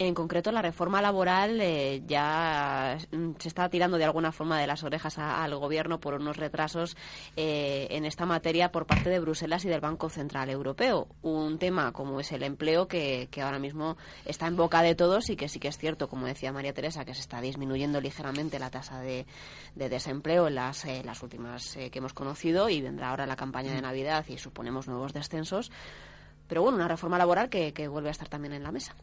en 0.00 0.14
concreto 0.14 0.50
la 0.50 0.62
reforma 0.62 1.00
laboral 1.00 1.60
eh, 1.60 2.02
ya 2.08 2.98
se 3.38 3.48
está 3.48 3.68
tirando 3.68 3.98
de 3.98 4.04
alguna 4.04 4.32
forma 4.32 4.58
de 4.58 4.66
las 4.66 4.82
orejas 4.82 5.16
al 5.18 5.54
gobierno 5.54 6.00
por 6.00 6.14
unos 6.14 6.38
retrasos 6.38 6.96
en 7.36 8.04
esta 8.04 8.26
materia 8.26 8.72
por 8.72 8.86
parte 8.86 9.08
de 9.08 9.20
Bruselas 9.20 9.64
y 9.64 9.68
del 9.68 9.80
Banco 9.80 10.08
Central 10.08 10.50
Europeo. 10.50 11.06
Un 11.22 11.58
tema 11.58 11.92
como 11.92 12.18
es 12.18 12.32
el 12.32 12.42
empleo 12.42 12.88
que, 12.88 13.28
ahora 13.40 13.60
mismo 13.60 13.96
está 14.24 14.48
en 14.48 14.56
boca 14.56 14.82
de 14.82 14.96
todos 14.96 15.30
y 15.30 15.36
que 15.36 15.48
sí 15.48 15.60
que 15.60 15.68
es 15.68 15.78
cierto, 15.78 16.08
como 16.08 16.26
decía 16.26 16.52
María 16.52 16.72
Teresa, 16.72 17.04
que 17.04 17.14
se 17.14 17.20
está 17.20 17.40
disminuyendo 17.40 18.00
ligeramente 18.00 18.58
la 18.58 18.70
tasa 18.70 19.00
de, 19.00 19.26
de 19.76 19.88
desempleo 19.88 20.48
en 20.48 20.56
las, 20.56 20.84
las 21.04 21.22
últimas 21.22 21.43
eh, 21.76 21.90
que 21.90 21.98
hemos 21.98 22.12
conocido 22.12 22.68
y 22.68 22.80
vendrá 22.80 23.10
ahora 23.10 23.26
la 23.26 23.36
campaña 23.36 23.72
de 23.72 23.82
Navidad 23.82 24.24
y 24.28 24.38
suponemos 24.38 24.88
nuevos 24.88 25.12
descensos. 25.12 25.70
Pero 26.48 26.62
bueno, 26.62 26.76
una 26.76 26.88
reforma 26.88 27.18
laboral 27.18 27.48
que, 27.48 27.88
vuelve 27.88 28.08
a 28.08 28.12
estar 28.12 28.28
también 28.28 28.54
en 28.54 28.62
la 28.62 28.72
mesa. 28.72 28.94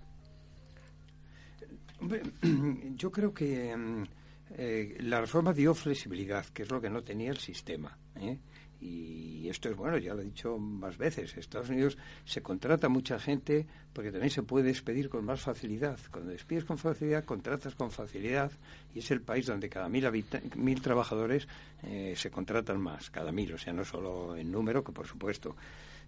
Yo 2.96 3.12
creo 3.12 3.34
que 3.34 3.76
mm, 3.76 4.04
eh, 4.52 4.98
la 5.00 5.22
reforma 5.22 5.54
dio 5.54 5.74
flexibilidad, 5.74 6.46
que 6.48 6.64
es 6.64 6.72
lo 6.72 6.82
que 6.82 6.90
no 6.90 7.04
tenía 7.04 7.32
el 7.32 7.38
sistema. 7.38 7.98
¿eh? 8.16 8.40
Y 8.82 9.48
esto 9.48 9.70
es 9.70 9.76
bueno, 9.76 9.98
ya 10.00 10.16
lo 10.16 10.22
he 10.22 10.26
dicho 10.26 10.58
más 10.58 10.98
veces. 10.98 11.38
Estados 11.38 11.70
Unidos 11.70 11.98
se 12.26 12.42
contrata 12.42 12.90
mucha 12.90 13.20
gente 13.20 13.68
porque 13.94 14.12
también 14.12 14.32
se 14.32 14.42
puede 14.42 14.66
despedir 14.66 15.08
con 15.08 15.24
más 15.24 15.42
facilidad. 15.42 16.00
Cuando 16.12 16.32
despides 16.32 16.66
con 16.66 16.80
facilidad, 16.80 17.24
contratas 17.24 17.76
con 17.76 17.92
facilidad 17.92 18.52
y 18.96 19.00
es 19.00 19.12
el 19.12 19.22
país 19.22 19.46
donde 19.46 19.70
cada 19.70 19.88
mil, 19.88 20.10
mil 20.56 20.82
trabajadores 20.82 21.48
eh, 21.84 22.16
se 22.18 22.32
contratan 22.32 22.82
más, 22.82 23.12
cada 23.12 23.32
mil, 23.32 23.54
o 23.54 23.58
sea, 23.58 23.72
no 23.72 23.86
solo 23.86 24.36
en 24.36 24.52
número, 24.52 24.84
que 24.84 24.92
por 24.92 25.06
supuesto. 25.06 25.56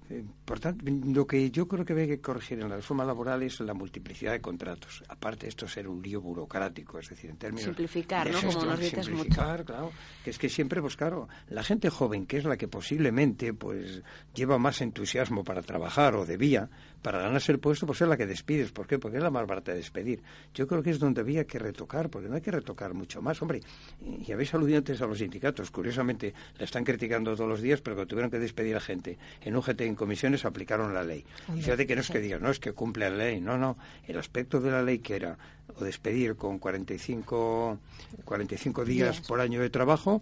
Eh, 0.10 0.24
por 0.45 0.60
tanto, 0.60 0.86
lo 0.88 1.25
que 1.25 1.50
yo 1.51 1.67
creo 1.67 1.86
que 1.86 1.93
hay 1.93 2.07
que 2.07 2.22
corregir 2.22 2.60
en 2.60 2.69
la 2.69 2.75
reforma 2.75 3.05
laboral 3.05 3.43
es 3.43 3.60
la 3.62 3.74
multiplicidad 3.74 4.33
de 4.33 4.41
contratos. 4.41 5.03
Aparte, 5.07 5.48
esto 5.48 5.67
ser 5.67 5.88
un 5.88 6.01
lío 6.01 6.22
burocrático, 6.22 7.00
es 7.00 7.10
decir, 7.10 7.29
en 7.29 7.38
términos. 7.38 7.63
Simplificar, 7.63 8.29
¿no? 8.29 8.41
Como 8.41 8.65
nos 8.65 8.79
dices 8.79 9.05
simplificar, 9.05 9.63
claro. 9.63 9.91
Que 10.24 10.29
es 10.29 10.38
que 10.38 10.50
siempre, 10.50 10.81
pues 10.81 10.95
claro, 10.95 11.27
la 11.50 11.63
gente 11.63 11.89
joven, 11.89 12.25
que 12.25 12.38
es 12.38 12.45
la 12.45 12.57
que 12.57 12.67
posiblemente 12.67 13.53
pues 13.53 14.01
lleva 14.33 14.57
más 14.57 14.81
entusiasmo 14.81 15.43
para 15.43 15.62
trabajar 15.62 16.15
o 16.15 16.25
debía, 16.25 16.69
para 17.01 17.19
ganarse 17.19 17.51
el 17.51 17.60
puesto, 17.60 17.86
pues 17.86 18.01
es 18.01 18.07
la 18.07 18.17
que 18.17 18.25
despides. 18.25 18.72
¿Por 18.72 18.88
qué? 18.88 18.98
Porque 18.98 19.17
es 19.17 19.24
la 19.24 19.29
más 19.29 19.45
barata 19.45 19.72
de 19.72 19.77
despedir. 19.77 20.24
Yo 20.53 20.67
creo 20.67 20.81
que 20.81 20.89
es 20.89 21.00
donde 21.00 21.22
había 21.22 21.45
que 21.45 21.60
retocar, 21.60 22.10
porque 22.10 22.29
no 22.29 22.36
hay 22.36 22.41
que 22.41 22.51
retocar 22.51 22.93
mucho 22.93 23.22
más. 23.22 23.41
Hombre, 23.41 23.62
y 24.01 24.31
habéis 24.31 24.53
aludido 24.53 24.77
antes 24.77 25.01
a 25.01 25.05
los 25.05 25.17
sindicatos. 25.17 25.69
Curiosamente, 25.69 26.33
la 26.57 26.65
están 26.65 26.83
criticando 26.83 27.36
todos 27.36 27.50
los 27.50 27.62
días, 27.62 27.81
pero 27.81 27.95
que 27.98 28.05
tuvieron 28.05 28.31
que 28.31 28.39
despedir 28.39 28.75
a 28.75 28.79
gente 28.79 29.17
en 29.41 29.55
UGT 29.55 29.81
en 29.94 29.96
comisiones 29.96 30.44
aplicaron 30.46 30.94
la 30.94 31.04
ley. 31.04 31.26
fíjate 31.56 31.86
que 31.88 31.96
no 31.96 32.02
es 32.02 32.10
que 32.10 32.20
digan, 32.20 32.42
no, 32.42 32.50
es 32.50 32.60
que 32.60 32.74
cumple 32.74 33.10
la 33.10 33.16
ley. 33.16 33.40
No, 33.40 33.58
no. 33.58 33.78
El 34.08 34.18
aspecto 34.18 34.60
de 34.60 34.72
la 34.72 34.82
ley 34.82 35.00
que 35.00 35.16
era 35.16 35.38
o 35.80 35.84
despedir 35.84 36.36
con 36.36 36.60
45, 36.60 37.80
45 38.25 38.86
días 38.86 39.22
por 39.22 39.42
año 39.42 39.60
de 39.62 39.70
trabajo 39.70 40.22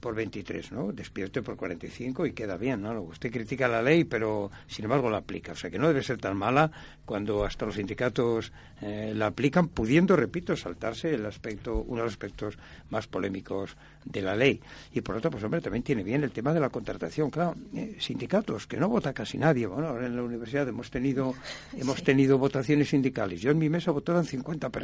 por 0.00 0.14
23, 0.14 0.72
¿no? 0.72 0.92
Despierte 0.92 1.42
por 1.42 1.56
45 1.56 2.26
y 2.26 2.32
queda 2.32 2.56
bien, 2.56 2.82
¿no? 2.82 3.00
Usted 3.02 3.30
critica 3.30 3.68
la 3.68 3.82
ley, 3.82 4.04
pero 4.04 4.50
sin 4.66 4.84
embargo 4.84 5.10
la 5.10 5.18
aplica. 5.18 5.52
O 5.52 5.56
sea 5.56 5.70
que 5.70 5.78
no 5.78 5.88
debe 5.88 6.02
ser 6.02 6.18
tan 6.18 6.36
mala 6.36 6.70
cuando 7.04 7.44
hasta 7.44 7.66
los 7.66 7.74
sindicatos 7.74 8.52
eh, 8.80 9.12
la 9.14 9.26
aplican, 9.26 9.68
pudiendo, 9.68 10.16
repito, 10.16 10.56
saltarse 10.56 11.14
el 11.14 11.26
aspecto, 11.26 11.84
uno 11.86 11.98
de 11.98 12.04
los 12.04 12.12
aspectos 12.12 12.58
más 12.90 13.06
polémicos 13.06 13.76
de 14.04 14.22
la 14.22 14.36
ley. 14.36 14.60
Y 14.92 15.00
por 15.00 15.16
otro, 15.16 15.30
pues 15.30 15.42
hombre, 15.44 15.60
también 15.60 15.82
tiene 15.82 16.02
bien 16.02 16.22
el 16.24 16.30
tema 16.30 16.52
de 16.52 16.60
la 16.60 16.70
contratación. 16.70 17.30
Claro, 17.30 17.54
eh, 17.74 17.96
sindicatos, 17.98 18.66
que 18.66 18.76
no 18.76 18.88
vota 18.88 19.12
casi 19.12 19.38
nadie. 19.38 19.66
Bueno, 19.66 19.88
ahora 19.88 20.06
en 20.06 20.16
la 20.16 20.22
universidad 20.22 20.68
hemos 20.68 20.90
tenido, 20.90 21.34
hemos 21.76 22.02
tenido 22.02 22.38
votaciones 22.38 22.90
sindicales. 22.90 23.40
Yo 23.40 23.50
en 23.50 23.58
mi 23.58 23.68
mesa 23.68 23.90
votaron 23.90 24.24
50 24.24 24.70
personas. 24.70 24.83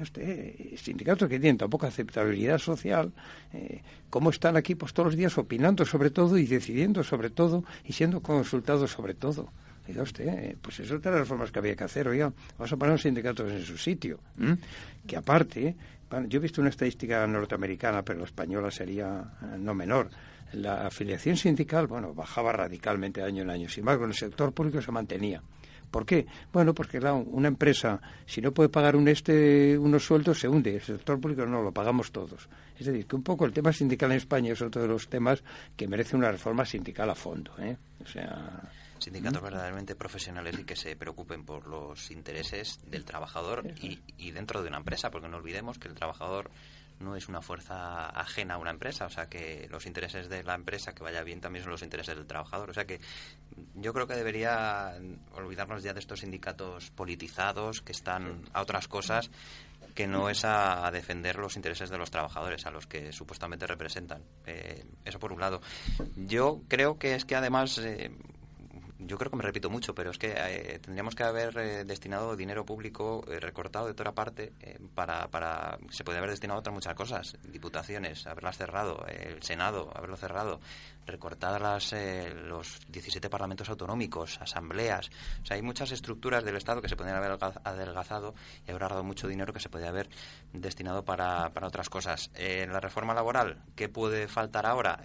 Usted, 0.00 0.76
sindicatos 0.76 1.28
que 1.28 1.38
tienen 1.38 1.56
tan 1.56 1.70
poca 1.70 1.86
aceptabilidad 1.86 2.58
social, 2.58 3.12
eh, 3.52 3.80
¿cómo 4.10 4.30
están 4.30 4.56
aquí 4.56 4.74
pues 4.74 4.92
todos 4.92 5.08
los 5.08 5.16
días 5.16 5.38
opinando 5.38 5.84
sobre 5.84 6.10
todo 6.10 6.36
y 6.36 6.46
decidiendo 6.46 7.04
sobre 7.04 7.30
todo 7.30 7.64
y 7.84 7.92
siendo 7.92 8.20
consultados 8.20 8.90
sobre 8.90 9.14
todo? 9.14 9.50
Diga 9.86 10.02
usted, 10.02 10.26
eh, 10.26 10.56
pues 10.60 10.80
es 10.80 10.90
otra 10.90 11.10
de 11.10 11.18
las 11.18 11.28
reformas 11.28 11.52
que 11.52 11.58
había 11.58 11.76
que 11.76 11.84
hacer. 11.84 12.08
Oiga, 12.08 12.32
vamos 12.58 12.72
a 12.72 12.76
poner 12.76 12.92
los 12.92 13.02
sindicatos 13.02 13.50
en 13.52 13.62
su 13.62 13.76
sitio. 13.76 14.18
Que 15.06 15.16
aparte, 15.16 15.76
yo 16.28 16.38
he 16.38 16.42
visto 16.42 16.60
una 16.60 16.70
estadística 16.70 17.26
norteamericana, 17.26 18.02
pero 18.02 18.20
la 18.20 18.24
española 18.24 18.70
sería 18.70 19.22
eh, 19.42 19.58
no 19.58 19.74
menor. 19.74 20.08
La 20.54 20.86
afiliación 20.86 21.36
sindical, 21.36 21.86
bueno, 21.86 22.14
bajaba 22.14 22.52
radicalmente 22.52 23.22
año 23.22 23.42
en 23.42 23.50
año. 23.50 23.68
Sin 23.68 23.80
embargo, 23.80 24.04
en 24.04 24.10
el 24.10 24.16
sector 24.16 24.52
público 24.52 24.80
se 24.80 24.92
mantenía. 24.92 25.42
¿Por 25.94 26.04
qué? 26.04 26.26
Bueno, 26.52 26.74
porque 26.74 26.98
una 26.98 27.46
empresa, 27.46 28.00
si 28.26 28.40
no 28.40 28.50
puede 28.50 28.68
pagar 28.68 28.96
un 28.96 29.06
este, 29.06 29.78
unos 29.78 30.04
sueldos, 30.04 30.40
se 30.40 30.48
hunde. 30.48 30.74
El 30.74 30.82
sector 30.82 31.20
público 31.20 31.46
no, 31.46 31.62
lo 31.62 31.70
pagamos 31.70 32.10
todos. 32.10 32.48
Es 32.76 32.86
decir, 32.86 33.06
que 33.06 33.14
un 33.14 33.22
poco 33.22 33.44
el 33.44 33.52
tema 33.52 33.72
sindical 33.72 34.10
en 34.10 34.16
España 34.16 34.52
es 34.52 34.60
otro 34.60 34.82
de 34.82 34.88
los 34.88 35.06
temas 35.06 35.44
que 35.76 35.86
merece 35.86 36.16
una 36.16 36.32
reforma 36.32 36.64
sindical 36.64 37.10
a 37.10 37.14
fondo. 37.14 37.52
¿eh? 37.60 37.76
O 38.02 38.08
sea 38.08 38.60
sindicatos 38.98 39.42
verdaderamente 39.42 39.94
profesionales 39.94 40.58
y 40.58 40.64
que 40.64 40.74
se 40.74 40.96
preocupen 40.96 41.44
por 41.44 41.68
los 41.68 42.10
intereses 42.10 42.80
del 42.90 43.04
trabajador 43.04 43.64
y, 43.80 44.00
y, 44.16 44.32
dentro 44.32 44.62
de 44.62 44.68
una 44.68 44.78
empresa, 44.78 45.10
porque 45.10 45.28
no 45.28 45.36
olvidemos 45.36 45.78
que 45.78 45.88
el 45.88 45.94
trabajador 45.94 46.50
no 47.00 47.16
es 47.16 47.28
una 47.28 47.42
fuerza 47.42 48.08
ajena 48.08 48.54
a 48.54 48.58
una 48.58 48.70
empresa, 48.70 49.06
o 49.06 49.10
sea 49.10 49.26
que 49.26 49.66
los 49.70 49.86
intereses 49.86 50.28
de 50.28 50.42
la 50.42 50.54
empresa 50.54 50.94
que 50.94 51.02
vaya 51.02 51.22
bien 51.22 51.40
también 51.40 51.62
son 51.62 51.72
los 51.72 51.82
intereses 51.82 52.16
del 52.16 52.26
trabajador, 52.26 52.70
o 52.70 52.74
sea 52.74 52.86
que 52.86 53.00
yo 53.74 53.92
creo 53.92 54.06
que 54.06 54.14
debería 54.14 54.94
olvidarnos 55.32 55.82
ya 55.82 55.92
de 55.92 56.00
estos 56.00 56.20
sindicatos 56.20 56.90
politizados 56.90 57.80
que 57.82 57.92
están 57.92 58.42
a 58.52 58.62
otras 58.62 58.88
cosas 58.88 59.30
que 59.94 60.06
no 60.08 60.28
es 60.28 60.44
a, 60.44 60.90
defender 60.90 61.36
los 61.36 61.56
intereses 61.56 61.88
de 61.88 61.96
los 61.96 62.10
trabajadores, 62.10 62.66
a 62.66 62.70
los 62.70 62.86
que 62.86 63.12
supuestamente 63.12 63.66
representan. 63.66 64.22
Eh, 64.44 64.84
eso 65.04 65.18
por 65.18 65.32
un 65.32 65.40
lado. 65.40 65.60
Yo 66.16 66.62
creo 66.68 66.98
que 66.98 67.14
es 67.14 67.24
que 67.24 67.36
además 67.36 67.78
eh, 67.78 68.10
yo 69.06 69.18
creo 69.18 69.30
que 69.30 69.36
me 69.36 69.42
repito 69.42 69.70
mucho, 69.70 69.94
pero 69.94 70.10
es 70.10 70.18
que 70.18 70.34
eh, 70.36 70.78
tendríamos 70.80 71.14
que 71.14 71.24
haber 71.24 71.56
eh, 71.58 71.84
destinado 71.84 72.36
dinero 72.36 72.64
público 72.64 73.24
eh, 73.28 73.38
recortado 73.38 73.86
de 73.86 73.94
toda 73.94 74.12
parte 74.12 74.52
para, 74.94 75.28
para. 75.28 75.78
Se 75.90 76.04
puede 76.04 76.18
haber 76.18 76.30
destinado 76.30 76.58
a 76.58 76.60
otras 76.60 76.74
muchas 76.74 76.94
cosas. 76.94 77.36
Diputaciones, 77.42 78.26
haberlas 78.26 78.56
cerrado. 78.56 79.04
El 79.06 79.42
Senado, 79.42 79.90
haberlo 79.94 80.16
cerrado. 80.16 80.60
Recortar 81.06 81.60
las, 81.60 81.94
los 82.46 82.80
17 82.88 83.28
parlamentos 83.28 83.68
autonómicos, 83.68 84.40
asambleas. 84.40 85.10
O 85.42 85.46
sea, 85.46 85.56
hay 85.56 85.62
muchas 85.62 85.92
estructuras 85.92 86.44
del 86.44 86.56
Estado 86.56 86.80
que 86.80 86.88
se 86.88 86.96
podrían 86.96 87.18
haber 87.18 87.38
adelgazado 87.64 88.34
y 88.66 88.70
haber 88.70 88.84
ahorrado 88.84 89.04
mucho 89.04 89.28
dinero 89.28 89.52
que 89.52 89.60
se 89.60 89.68
podría 89.68 89.90
haber 89.90 90.08
destinado 90.52 91.04
para, 91.04 91.50
para 91.50 91.66
otras 91.66 91.90
cosas. 91.90 92.30
La 92.36 92.80
reforma 92.80 93.12
laboral, 93.12 93.62
¿qué 93.76 93.88
puede 93.90 94.28
faltar 94.28 94.64
ahora? 94.66 95.00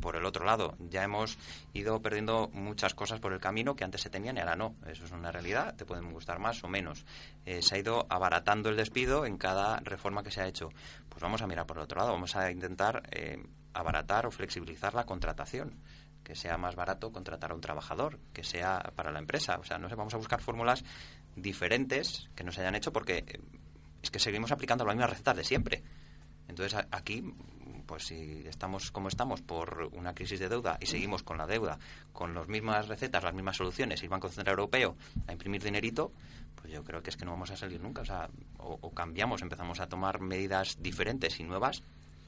Por 0.00 0.16
el 0.16 0.24
otro 0.24 0.44
lado, 0.44 0.76
ya 0.78 1.02
hemos 1.02 1.38
ido 1.72 2.00
perdiendo 2.00 2.48
muchas 2.52 2.94
cosas 2.94 3.20
por 3.20 3.32
el 3.32 3.40
camino 3.40 3.76
que 3.76 3.84
antes 3.84 4.02
se 4.02 4.10
tenían 4.10 4.36
y 4.36 4.40
ahora 4.40 4.56
no. 4.56 4.74
Eso 4.86 5.04
es 5.04 5.12
una 5.12 5.32
realidad, 5.32 5.74
te 5.76 5.84
pueden 5.84 6.12
gustar 6.12 6.38
más 6.38 6.62
o 6.64 6.68
menos. 6.68 7.04
Eh, 7.46 7.62
se 7.62 7.76
ha 7.76 7.78
ido 7.78 8.06
abaratando 8.08 8.68
el 8.68 8.76
despido 8.76 9.26
en 9.26 9.38
cada 9.38 9.80
reforma 9.80 10.22
que 10.22 10.30
se 10.30 10.40
ha 10.40 10.46
hecho. 10.46 10.70
Pues 11.08 11.22
vamos 11.22 11.42
a 11.42 11.46
mirar 11.46 11.66
por 11.66 11.78
el 11.78 11.84
otro 11.84 11.98
lado, 11.98 12.12
vamos 12.12 12.36
a 12.36 12.50
intentar 12.50 13.02
eh, 13.10 13.42
abaratar 13.72 14.26
o 14.26 14.30
flexibilizar 14.30 14.94
la 14.94 15.04
contratación 15.04 15.78
que 16.28 16.34
sea 16.34 16.58
más 16.58 16.76
barato 16.76 17.10
contratar 17.10 17.52
a 17.52 17.54
un 17.54 17.62
trabajador, 17.62 18.18
que 18.34 18.44
sea 18.44 18.92
para 18.94 19.10
la 19.10 19.18
empresa. 19.18 19.56
O 19.58 19.64
sea, 19.64 19.78
no 19.78 19.88
sé, 19.88 19.94
vamos 19.94 20.12
a 20.12 20.18
buscar 20.18 20.42
fórmulas 20.42 20.84
diferentes 21.36 22.28
que 22.34 22.44
no 22.44 22.52
se 22.52 22.60
hayan 22.60 22.74
hecho 22.74 22.92
porque 22.92 23.24
eh, 23.26 23.40
es 24.02 24.10
que 24.10 24.18
seguimos 24.18 24.52
aplicando 24.52 24.84
las 24.84 24.94
mismas 24.94 25.10
recetas 25.10 25.36
de 25.36 25.44
siempre. 25.44 25.82
Entonces, 26.46 26.78
aquí 26.90 27.34
pues 27.88 28.04
si 28.06 28.44
estamos 28.46 28.92
como 28.92 29.08
estamos 29.08 29.40
por 29.40 29.88
una 29.92 30.14
crisis 30.14 30.38
de 30.38 30.50
deuda 30.50 30.76
y 30.78 30.86
seguimos 30.86 31.22
con 31.22 31.38
la 31.38 31.46
deuda, 31.46 31.78
con 32.12 32.34
las 32.34 32.46
mismas 32.46 32.86
recetas, 32.86 33.24
las 33.24 33.32
mismas 33.32 33.56
soluciones, 33.56 34.02
y 34.02 34.04
el 34.04 34.10
Banco 34.10 34.28
Central 34.28 34.58
Europeo 34.58 34.94
a 35.26 35.32
imprimir 35.32 35.64
dinerito, 35.64 36.12
pues 36.54 36.70
yo 36.70 36.84
creo 36.84 37.02
que 37.02 37.08
es 37.08 37.16
que 37.16 37.24
no 37.24 37.30
vamos 37.30 37.50
a 37.50 37.56
salir 37.56 37.80
nunca. 37.80 38.02
O 38.02 38.04
sea, 38.04 38.28
o, 38.58 38.90
cambiamos, 38.90 39.40
empezamos 39.40 39.80
a 39.80 39.88
tomar 39.88 40.20
medidas 40.20 40.76
diferentes 40.80 41.40
y 41.40 41.44
nuevas, 41.44 41.82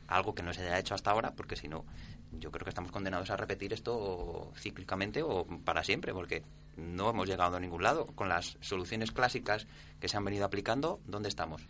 algo 0.09 0.35
que 0.35 0.43
no 0.43 0.55
se 0.55 0.63
haya 0.63 0.79
hecho 0.79 0.95
hasta 0.95 1.11
ahora, 1.11 1.35
porque 1.35 1.57
si 1.57 1.69
no, 1.69 1.85
yo 2.33 2.51
creo 2.51 2.65
que 2.65 2.71
estamos 2.71 2.91
condenados 2.91 3.29
a 3.29 3.37
repetir 3.37 3.75
esto 3.75 4.53
cíclicamente 4.57 5.23
o 5.23 5.45
para 5.63 5.85
siempre, 5.85 6.15
porque 6.15 6.43
no 6.77 7.11
hemos 7.11 7.29
llegado 7.29 7.59
a 7.59 7.61
ningún 7.61 7.83
lado. 7.83 8.07
Con 8.15 8.31
las 8.31 8.57
soluciones 8.63 9.13
clásicas 9.13 9.67
que 10.01 10.09
se 10.09 10.17
han 10.17 10.25
venido 10.25 10.47
aplicando, 10.47 11.01
¿dónde 11.05 11.29
estamos? 11.29 11.69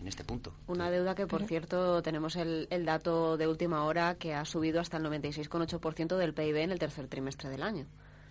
En 0.00 0.06
este 0.06 0.24
punto. 0.24 0.52
Una 0.66 0.90
deuda 0.90 1.14
que, 1.14 1.26
por 1.26 1.44
cierto, 1.44 2.02
tenemos 2.02 2.36
el, 2.36 2.66
el, 2.70 2.84
dato 2.84 3.36
de 3.36 3.46
última 3.46 3.84
hora 3.84 4.14
que 4.16 4.34
ha 4.34 4.44
subido 4.44 4.80
hasta 4.80 4.96
el 4.96 5.04
96,8% 5.04 6.16
del 6.16 6.34
PIB 6.34 6.56
en 6.56 6.72
el 6.72 6.78
tercer 6.78 7.08
trimestre 7.08 7.50
del 7.50 7.62
año. 7.62 7.86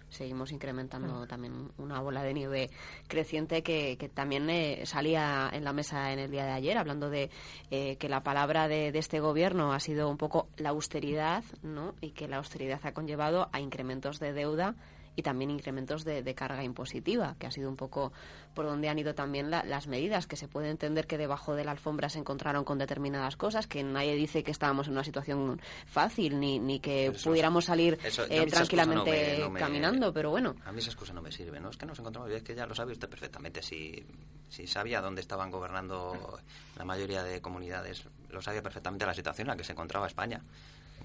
seguimos 0.10 0.52
incrementando 0.52 1.28
también 1.28 1.70
una 1.78 2.00
bola 2.00 2.24
de 2.24 2.34
nieve 2.34 2.70
creciente 3.08 3.62
que, 3.62 3.98
que 3.98 4.08
también 4.08 4.50
eh, 4.50 4.86
salía 4.86 5.50
en 5.52 5.64
la 5.64 5.74
mesa 5.74 6.14
en 6.14 6.20
el 6.20 6.32
día 6.32 6.46
de 6.46 6.52
ayer, 6.52 6.78
hablando 6.78 7.10
de 7.10 7.30
eh, 7.72 7.98
que 7.98 8.08
la 8.08 8.24
palabra 8.24 8.68
de, 8.68 8.92
de, 8.92 9.00
este 9.00 9.20
gobierno 9.20 9.74
ha 9.74 9.80
sido 9.80 10.10
un 10.10 10.18
poco 10.18 10.48
la 10.58 10.70
austeridad, 10.70 11.44
¿no? 11.62 11.94
Y 12.02 12.12
que 12.12 12.28
la 12.28 12.38
austeridad 12.38 12.80
ha 12.84 12.94
conllevado 12.94 13.50
a 13.52 13.60
incrementos 13.60 14.20
de 14.20 14.34
deuda 14.34 14.76
y 15.18 15.24
también 15.24 15.50
incrementos 15.50 16.06
de, 16.06 16.22
de, 16.22 16.36
carga 16.36 16.64
impositiva, 16.64 17.36
que 17.40 17.48
ha 17.48 17.52
sido 17.52 17.70
un 17.70 17.76
poco 17.76 18.14
por 18.54 18.66
donde 18.66 18.88
han 18.88 19.00
ido 19.00 19.16
también 19.16 19.50
la, 19.50 19.64
las 19.64 19.88
medidas, 19.88 20.28
que 20.28 20.36
se 20.36 20.48
puede 20.48 20.70
entender 20.70 21.08
que 21.08 21.18
debajo 21.18 21.56
de 21.56 21.66
la 21.66 21.72
alfombra 21.72 22.08
se 22.08 22.20
encontraron 22.20 22.64
con 22.64 22.78
determinadas 22.78 23.36
cosas, 23.36 23.66
que 23.66 23.84
nadie 23.84 24.14
dice 24.14 24.44
que 24.44 24.52
estábamos 24.52 24.86
en 24.88 24.94
una 24.94 25.04
situación 25.04 25.60
fácil, 25.88 26.40
ni, 26.40 26.60
ni 26.60 26.80
que 26.80 27.08
eso, 27.08 27.32
pudiéramos 27.32 27.66
salir 27.66 27.98
eso, 28.04 28.26
eh, 28.30 28.46
tranquilamente 28.46 29.00
no 29.00 29.38
me, 29.38 29.40
no 29.40 29.50
me, 29.50 29.60
caminando, 29.60 30.14
pero 30.14 30.30
bueno. 30.30 30.56
A 30.66 30.72
mí 30.72 30.80
esa 30.80 30.92
excusa 30.92 31.14
no 31.14 31.22
me 31.24 31.32
sirve, 31.32 31.60
¿no? 31.60 31.72
Es 31.72 31.78
que 31.78 31.88
nos 31.88 31.98
encontramos, 31.98 32.30
es 32.30 32.44
que 32.44 32.54
ya 32.54 32.68
lo 32.68 32.76
sabe 32.76 32.92
usted 32.92 33.10
perfectamente, 33.10 33.64
si, 33.64 34.06
si 34.50 34.68
sabía 34.68 35.02
dónde 35.02 35.22
estaban 35.22 35.50
gobernando 35.50 36.40
la 36.78 36.86
mayoría 36.86 37.24
de 37.24 37.42
comunidades, 37.42 38.04
lo 38.30 38.40
sabía 38.44 38.62
perfectamente 38.62 39.08
la 39.08 39.16
situación 39.16 39.48
en 39.48 39.50
la 39.54 39.58
que 39.58 39.64
se 39.64 39.72
encontraba 39.72 40.06
España. 40.06 40.44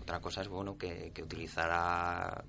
Otra 0.00 0.20
cosa 0.20 0.40
es 0.40 0.48
bueno 0.48 0.76
que, 0.76 1.12
que 1.14 1.22
utilizara, 1.22 2.42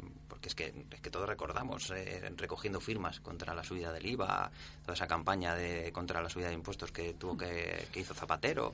porque 0.43 0.49
es 0.49 0.55
que, 0.55 0.95
es 0.95 1.01
que 1.01 1.09
todos 1.09 1.29
recordamos, 1.29 1.89
eh, 1.91 2.29
recogiendo 2.35 2.81
firmas 2.81 3.21
contra 3.21 3.53
la 3.53 3.63
subida 3.63 3.93
del 3.93 4.05
IVA, 4.05 4.51
toda 4.81 4.93
esa 4.93 5.07
campaña 5.07 5.55
de 5.55 5.89
contra 5.93 6.21
la 6.21 6.29
subida 6.29 6.49
de 6.49 6.53
impuestos 6.53 6.91
que 6.91 7.13
tuvo 7.13 7.37
que, 7.37 7.87
que 7.93 8.01
hizo 8.01 8.13
Zapatero. 8.13 8.73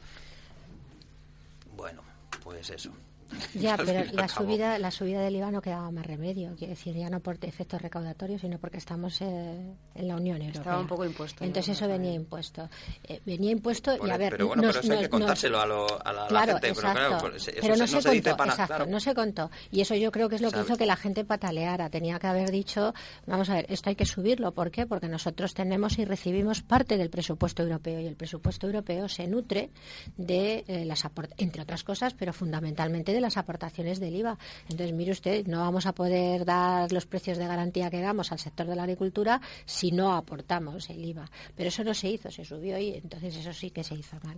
Bueno, 1.75 2.01
pues 2.43 2.71
eso. 2.71 2.91
Ya, 3.53 3.77
pero 3.77 4.11
la 4.13 4.27
subida, 4.27 4.77
la 4.79 4.91
subida 4.91 5.21
del 5.21 5.35
IVA 5.35 5.51
no 5.51 5.61
quedaba 5.61 5.91
más 5.91 6.05
remedio, 6.05 6.55
quiere 6.55 6.73
decir, 6.73 6.95
ya 6.95 7.09
no 7.09 7.19
por 7.19 7.37
efectos 7.41 7.81
recaudatorios, 7.81 8.41
sino 8.41 8.57
porque 8.59 8.77
estamos 8.77 9.21
eh, 9.21 9.73
en 9.95 10.07
la 10.07 10.15
Unión 10.15 10.37
Europea. 10.37 10.61
Estaba 10.61 10.79
un 10.79 10.87
poco 10.87 11.05
impuesto. 11.05 11.43
Entonces 11.43 11.75
eso 11.75 11.87
venía 11.87 12.13
impuesto. 12.13 12.69
Eh, 13.03 13.21
venía 13.25 13.51
impuesto 13.51 13.95
y 14.05 14.09
a 14.09 14.17
ver... 14.17 14.31
Pero 14.31 14.47
bueno, 14.47 14.63
nos, 14.63 14.77
pero 14.77 14.83
eso 14.83 14.93
hay 14.93 14.99
que 14.99 15.09
contárselo 15.09 15.57
nos, 15.57 15.63
a, 15.63 15.67
lo, 15.67 16.07
a, 16.07 16.13
la, 16.13 16.27
claro, 16.27 16.53
la 16.53 16.59
gente. 16.59 16.67
Exacto, 16.69 16.93
pero 16.93 17.19
claro, 17.19 17.35
eso 17.35 17.51
pero 17.59 17.75
no 17.75 17.87
se, 17.87 18.01
se, 18.01 18.07
no 18.07 18.13
contó, 18.13 18.37
para, 18.37 18.51
exacto, 18.51 18.75
claro. 18.75 18.91
no 18.91 18.99
se 18.99 19.15
contó. 19.15 19.51
Y 19.71 19.81
eso 19.81 19.95
yo 19.95 20.11
creo 20.11 20.29
que 20.29 20.35
es 20.35 20.41
lo 20.41 20.51
que 20.51 20.61
hizo 20.61 20.77
que 20.77 20.85
la 20.85 20.95
gente 20.95 21.25
pataleara. 21.25 21.89
Tenía 21.89 22.19
que 22.19 22.27
haber 22.27 22.51
dicho, 22.51 22.93
vamos 23.25 23.49
a 23.49 23.55
ver, 23.55 23.65
esto 23.69 23.89
hay 23.89 23.95
que 23.95 24.05
subirlo. 24.05 24.51
¿Por 24.53 24.71
qué? 24.71 24.85
Porque 24.85 25.07
nosotros 25.07 25.53
tenemos 25.53 25.97
y 25.99 26.05
recibimos 26.05 26.61
parte 26.61 26.97
del 26.97 27.09
presupuesto 27.09 27.63
europeo 27.63 27.99
y 27.99 28.07
el 28.07 28.15
presupuesto 28.15 28.67
europeo 28.67 29.07
se 29.07 29.27
nutre 29.27 29.71
de 30.17 30.63
eh, 30.67 30.85
las 30.85 31.03
entre 31.37 31.61
otras 31.61 31.83
cosas, 31.83 32.13
pero 32.13 32.33
fundamentalmente 32.33 33.13
de 33.13 33.18
las 33.19 33.38
aportaciones 33.38 33.99
del 33.99 34.15
IVA. 34.15 34.38
Entonces, 34.69 34.93
mire 34.93 35.12
usted, 35.12 35.47
no 35.47 35.60
vamos 35.60 35.86
a 35.86 35.93
poder 35.93 36.45
dar 36.45 36.91
los 36.91 37.05
precios 37.05 37.38
de 37.38 37.47
garantía 37.47 37.89
que 37.89 38.01
damos 38.01 38.32
al 38.32 38.39
sector 38.39 38.67
de 38.67 38.75
la 38.75 38.84
agricultura 38.84 39.41
si 39.65 39.91
no 39.91 40.13
aportamos 40.13 40.89
el 40.89 41.03
IVA. 41.03 41.29
Pero 41.55 41.69
eso 41.69 41.84
no 41.84 41.93
se 41.93 42.10
hizo, 42.10 42.32
se 42.32 42.45
subió 42.45 42.77
y 42.77 42.95
entonces 42.95 43.36
eso 43.36 43.53
sí 43.53 43.71
que 43.71 43.84
se 43.84 43.95
hizo 43.95 44.17
mal. 44.23 44.38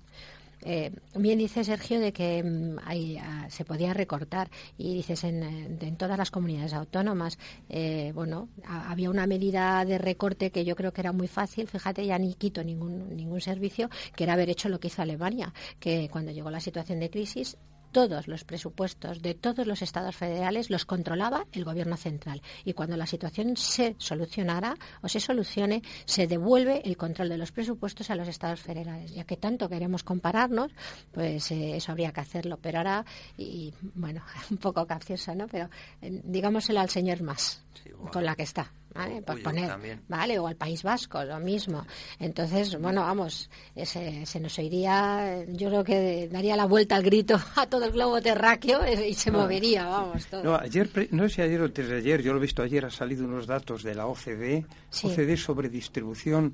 Eh, 0.63 0.91
bien 1.15 1.39
dice 1.39 1.63
Sergio 1.63 1.99
de 1.99 2.13
que 2.13 2.43
hay, 2.85 3.15
uh, 3.15 3.49
se 3.49 3.65
podía 3.65 3.93
recortar 3.93 4.51
y 4.77 4.93
dices 4.93 5.23
en, 5.23 5.41
en 5.81 5.97
todas 5.97 6.19
las 6.19 6.29
comunidades 6.29 6.73
autónomas 6.73 7.39
eh, 7.67 8.11
bueno 8.13 8.47
había 8.63 9.09
una 9.09 9.25
medida 9.25 9.83
de 9.85 9.97
recorte 9.97 10.51
que 10.51 10.63
yo 10.63 10.75
creo 10.75 10.93
que 10.93 11.01
era 11.01 11.13
muy 11.13 11.27
fácil 11.27 11.67
fíjate 11.67 12.05
ya 12.05 12.19
ni 12.19 12.35
quito 12.35 12.63
ningún 12.63 13.15
ningún 13.15 13.41
servicio 13.41 13.89
que 14.15 14.23
era 14.23 14.33
haber 14.33 14.51
hecho 14.51 14.69
lo 14.69 14.79
que 14.79 14.89
hizo 14.89 15.01
Alemania 15.01 15.51
que 15.79 16.09
cuando 16.11 16.31
llegó 16.31 16.51
la 16.51 16.59
situación 16.59 16.99
de 16.99 17.09
crisis 17.09 17.57
todos 17.91 18.27
los 18.27 18.43
presupuestos 18.43 19.21
de 19.21 19.33
todos 19.33 19.67
los 19.67 19.81
estados 19.81 20.15
federales 20.15 20.69
los 20.69 20.85
controlaba 20.85 21.45
el 21.51 21.63
gobierno 21.63 21.97
central. 21.97 22.41
Y 22.65 22.73
cuando 22.73 22.97
la 22.97 23.05
situación 23.05 23.57
se 23.57 23.95
solucionara 23.97 24.75
o 25.01 25.07
se 25.07 25.19
solucione 25.19 25.81
se 26.05 26.27
devuelve 26.27 26.81
el 26.85 26.97
control 26.97 27.29
de 27.29 27.37
los 27.37 27.51
presupuestos 27.51 28.09
a 28.09 28.15
los 28.15 28.27
estados 28.27 28.61
federales. 28.61 29.13
Ya 29.13 29.23
que 29.25 29.37
tanto 29.37 29.69
queremos 29.69 30.03
compararnos 30.03 30.71
pues 31.11 31.51
eh, 31.51 31.75
eso 31.77 31.91
habría 31.91 32.11
que 32.11 32.21
hacerlo. 32.21 32.57
Pero 32.61 32.79
ahora 32.79 33.05
y 33.37 33.73
bueno 33.95 34.23
un 34.51 34.57
poco 34.57 34.85
capciosa 34.87 35.35
no 35.35 35.47
pero 35.47 35.69
eh, 36.01 36.21
digámoselo 36.23 36.79
al 36.79 36.89
señor 36.89 37.21
más 37.21 37.63
Sí, 37.83 37.89
bueno. 37.91 38.11
con 38.11 38.25
la 38.25 38.35
que 38.35 38.43
está 38.43 38.71
¿vale? 38.93 39.21
Por 39.21 39.35
Uy, 39.37 39.41
poner, 39.41 39.67
también. 39.67 40.01
¿vale? 40.07 40.37
O 40.39 40.47
al 40.47 40.55
País 40.55 40.83
Vasco, 40.83 41.23
lo 41.23 41.39
mismo. 41.39 41.85
Entonces, 42.19 42.79
bueno, 42.79 43.01
vamos, 43.01 43.49
se, 43.75 44.25
se 44.25 44.39
nos 44.39 44.57
oiría, 44.59 45.43
yo 45.47 45.69
creo 45.69 45.83
que 45.83 46.27
daría 46.31 46.55
la 46.55 46.65
vuelta 46.65 46.95
al 46.95 47.03
grito 47.03 47.39
a 47.55 47.65
todo 47.67 47.85
el 47.85 47.91
globo 47.91 48.21
terráqueo 48.21 48.81
y 49.03 49.13
se 49.13 49.31
No. 49.31 49.39
movería, 49.39 49.85
vamos, 49.85 50.25
todo. 50.27 50.43
No, 50.43 50.55
ayer, 50.55 50.89
pre- 50.89 51.09
no 51.11 51.27
sé 51.29 51.35
si 51.35 51.41
ayer 51.41 51.61
o 51.61 51.65
antes 51.65 51.87
de 51.87 51.97
ayer, 51.97 52.21
yo 52.21 52.31
lo 52.33 52.39
he 52.39 52.41
visto 52.41 52.61
ayer, 52.63 52.85
han 52.85 52.91
salido 52.91 53.25
unos 53.25 53.47
datos 53.47 53.83
de 53.83 53.95
la 53.95 54.07
OCDE, 54.07 54.65
Sí. 54.89 55.07
OCDE 55.07 55.37
sobre 55.37 55.69
distribución 55.69 56.53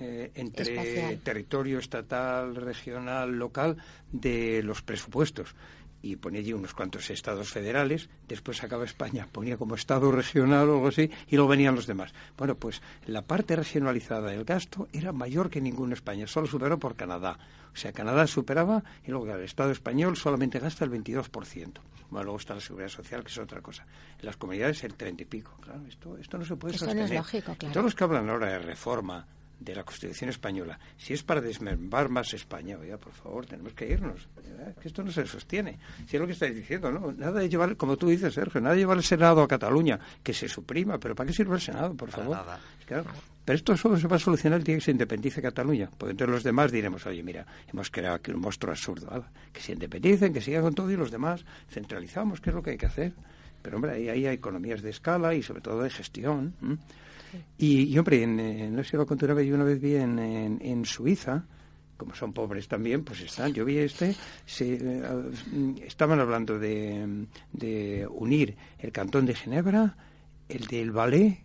eh, 0.00 0.32
entre 0.34 0.70
Espacial. 0.74 1.18
territorio 1.22 1.78
estatal, 1.78 2.56
regional, 2.56 3.30
local 3.30 3.76
de 4.10 4.62
los 4.62 4.82
presupuestos. 4.82 5.54
Y 6.02 6.16
ponía 6.16 6.40
allí 6.40 6.52
unos 6.52 6.74
cuantos 6.74 7.08
estados 7.10 7.48
federales, 7.50 8.10
después 8.26 8.62
acaba 8.64 8.84
España, 8.84 9.28
ponía 9.30 9.56
como 9.56 9.76
estado 9.76 10.10
regional 10.10 10.68
o 10.68 10.74
algo 10.74 10.88
así, 10.88 11.10
y 11.28 11.36
luego 11.36 11.50
venían 11.50 11.76
los 11.76 11.86
demás. 11.86 12.12
Bueno, 12.36 12.56
pues 12.56 12.82
la 13.06 13.22
parte 13.22 13.54
regionalizada 13.54 14.30
del 14.30 14.44
gasto 14.44 14.88
era 14.92 15.12
mayor 15.12 15.48
que 15.48 15.60
ninguna 15.60 15.94
España, 15.94 16.26
solo 16.26 16.46
superó 16.48 16.78
por 16.78 16.96
Canadá. 16.96 17.38
O 17.72 17.76
sea, 17.76 17.92
Canadá 17.92 18.26
superaba 18.26 18.82
y 19.06 19.10
luego 19.10 19.32
el 19.32 19.44
Estado 19.44 19.70
español 19.70 20.16
solamente 20.16 20.58
gasta 20.58 20.84
el 20.84 20.90
22%. 20.90 21.72
Bueno, 22.10 22.24
luego 22.24 22.38
está 22.38 22.54
la 22.54 22.60
seguridad 22.60 22.90
social, 22.90 23.22
que 23.22 23.30
es 23.30 23.38
otra 23.38 23.62
cosa. 23.62 23.86
En 24.18 24.26
las 24.26 24.36
comunidades 24.36 24.84
el 24.84 24.94
30 24.94 25.22
y 25.22 25.26
pico. 25.26 25.56
Claro, 25.62 25.80
esto, 25.88 26.18
esto 26.18 26.36
no 26.36 26.44
se 26.44 26.56
puede 26.56 26.74
Esto 26.74 26.86
no 26.86 26.92
es 26.92 26.98
sostener. 26.98 27.18
lógico, 27.20 27.54
claro. 27.54 27.72
todos 27.72 27.84
los 27.84 27.94
que 27.94 28.04
hablan 28.04 28.28
ahora 28.28 28.48
de 28.48 28.58
reforma 28.58 29.26
de 29.60 29.74
la 29.74 29.84
Constitución 29.84 30.28
española, 30.30 30.78
si 30.96 31.12
es 31.12 31.22
para 31.22 31.40
desmembrar 31.40 32.08
más 32.08 32.34
España, 32.34 32.76
oiga, 32.78 32.96
por 32.98 33.12
favor, 33.12 33.46
tenemos 33.46 33.72
que 33.74 33.88
irnos. 33.88 34.28
¿verdad? 34.34 34.74
Que 34.76 34.88
esto 34.88 35.04
no 35.04 35.12
se 35.12 35.24
sostiene. 35.26 35.78
Si 36.08 36.16
es 36.16 36.20
lo 36.20 36.26
que 36.26 36.32
estáis 36.32 36.54
diciendo, 36.56 36.90
¿no? 36.90 37.12
Nada 37.12 37.40
de 37.40 37.48
llevar, 37.48 37.76
como 37.76 37.96
tú 37.96 38.08
dices, 38.08 38.34
Sergio, 38.34 38.60
nada 38.60 38.74
de 38.74 38.80
llevar 38.80 38.96
el 38.96 39.04
Senado 39.04 39.40
a 39.42 39.48
Cataluña, 39.48 40.00
que 40.22 40.34
se 40.34 40.48
suprima, 40.48 40.98
pero 40.98 41.14
¿para 41.14 41.28
qué 41.28 41.32
sirve 41.32 41.54
el 41.54 41.60
Senado, 41.60 41.94
por 41.94 42.10
Para 42.10 42.22
favor? 42.22 42.36
nada. 42.38 42.60
Claro. 42.86 43.10
Pero 43.44 43.56
esto 43.56 43.76
solo 43.76 43.96
se 43.98 44.06
va 44.08 44.16
a 44.16 44.20
solucionar 44.20 44.58
el 44.60 44.64
día 44.64 44.76
que 44.76 44.80
se 44.80 44.90
independice 44.92 45.42
Cataluña, 45.42 45.90
porque 45.96 46.12
entonces 46.12 46.32
los 46.34 46.44
demás 46.44 46.70
diremos, 46.70 47.04
oye, 47.06 47.22
mira, 47.22 47.44
hemos 47.72 47.90
creado 47.90 48.16
aquí 48.16 48.30
un 48.30 48.40
monstruo 48.40 48.72
absurdo, 48.72 49.24
que 49.52 49.60
se 49.60 49.72
independicen, 49.72 50.32
que 50.32 50.40
sigan 50.40 50.62
con 50.62 50.74
todo 50.74 50.90
y 50.90 50.96
los 50.96 51.10
demás 51.10 51.44
centralizamos, 51.68 52.40
que 52.40 52.50
es 52.50 52.54
lo 52.56 52.62
que 52.62 52.70
hay 52.70 52.78
que 52.78 52.86
hacer. 52.86 53.12
Pero 53.62 53.76
hombre, 53.76 53.92
ahí, 53.92 54.08
ahí 54.08 54.26
hay 54.26 54.34
economías 54.34 54.82
de 54.82 54.90
escala 54.90 55.34
y 55.34 55.42
sobre 55.42 55.60
todo 55.60 55.82
de 55.82 55.90
gestión. 55.90 56.54
Y, 57.58 57.84
y, 57.84 57.98
hombre, 57.98 58.22
en, 58.22 58.40
eh, 58.40 58.70
no 58.70 58.82
sé 58.82 58.90
si 58.90 58.96
lo 58.96 59.06
conté 59.06 59.24
una 59.24 59.34
vez, 59.34 59.46
yo 59.46 59.54
una 59.54 59.64
vez 59.64 59.80
vi 59.80 59.96
en, 59.96 60.18
en, 60.18 60.58
en 60.62 60.84
Suiza, 60.84 61.44
como 61.96 62.14
son 62.14 62.32
pobres 62.32 62.68
también, 62.68 63.04
pues 63.04 63.20
están. 63.20 63.52
Yo 63.52 63.64
vi 63.64 63.78
este, 63.78 64.14
se, 64.44 64.78
eh, 64.80 65.12
estaban 65.86 66.20
hablando 66.20 66.58
de, 66.58 67.26
de 67.52 68.06
unir 68.10 68.56
el 68.78 68.92
cantón 68.92 69.26
de 69.26 69.34
Ginebra, 69.34 69.96
el 70.48 70.66
del 70.66 70.90
Valais 70.90 71.38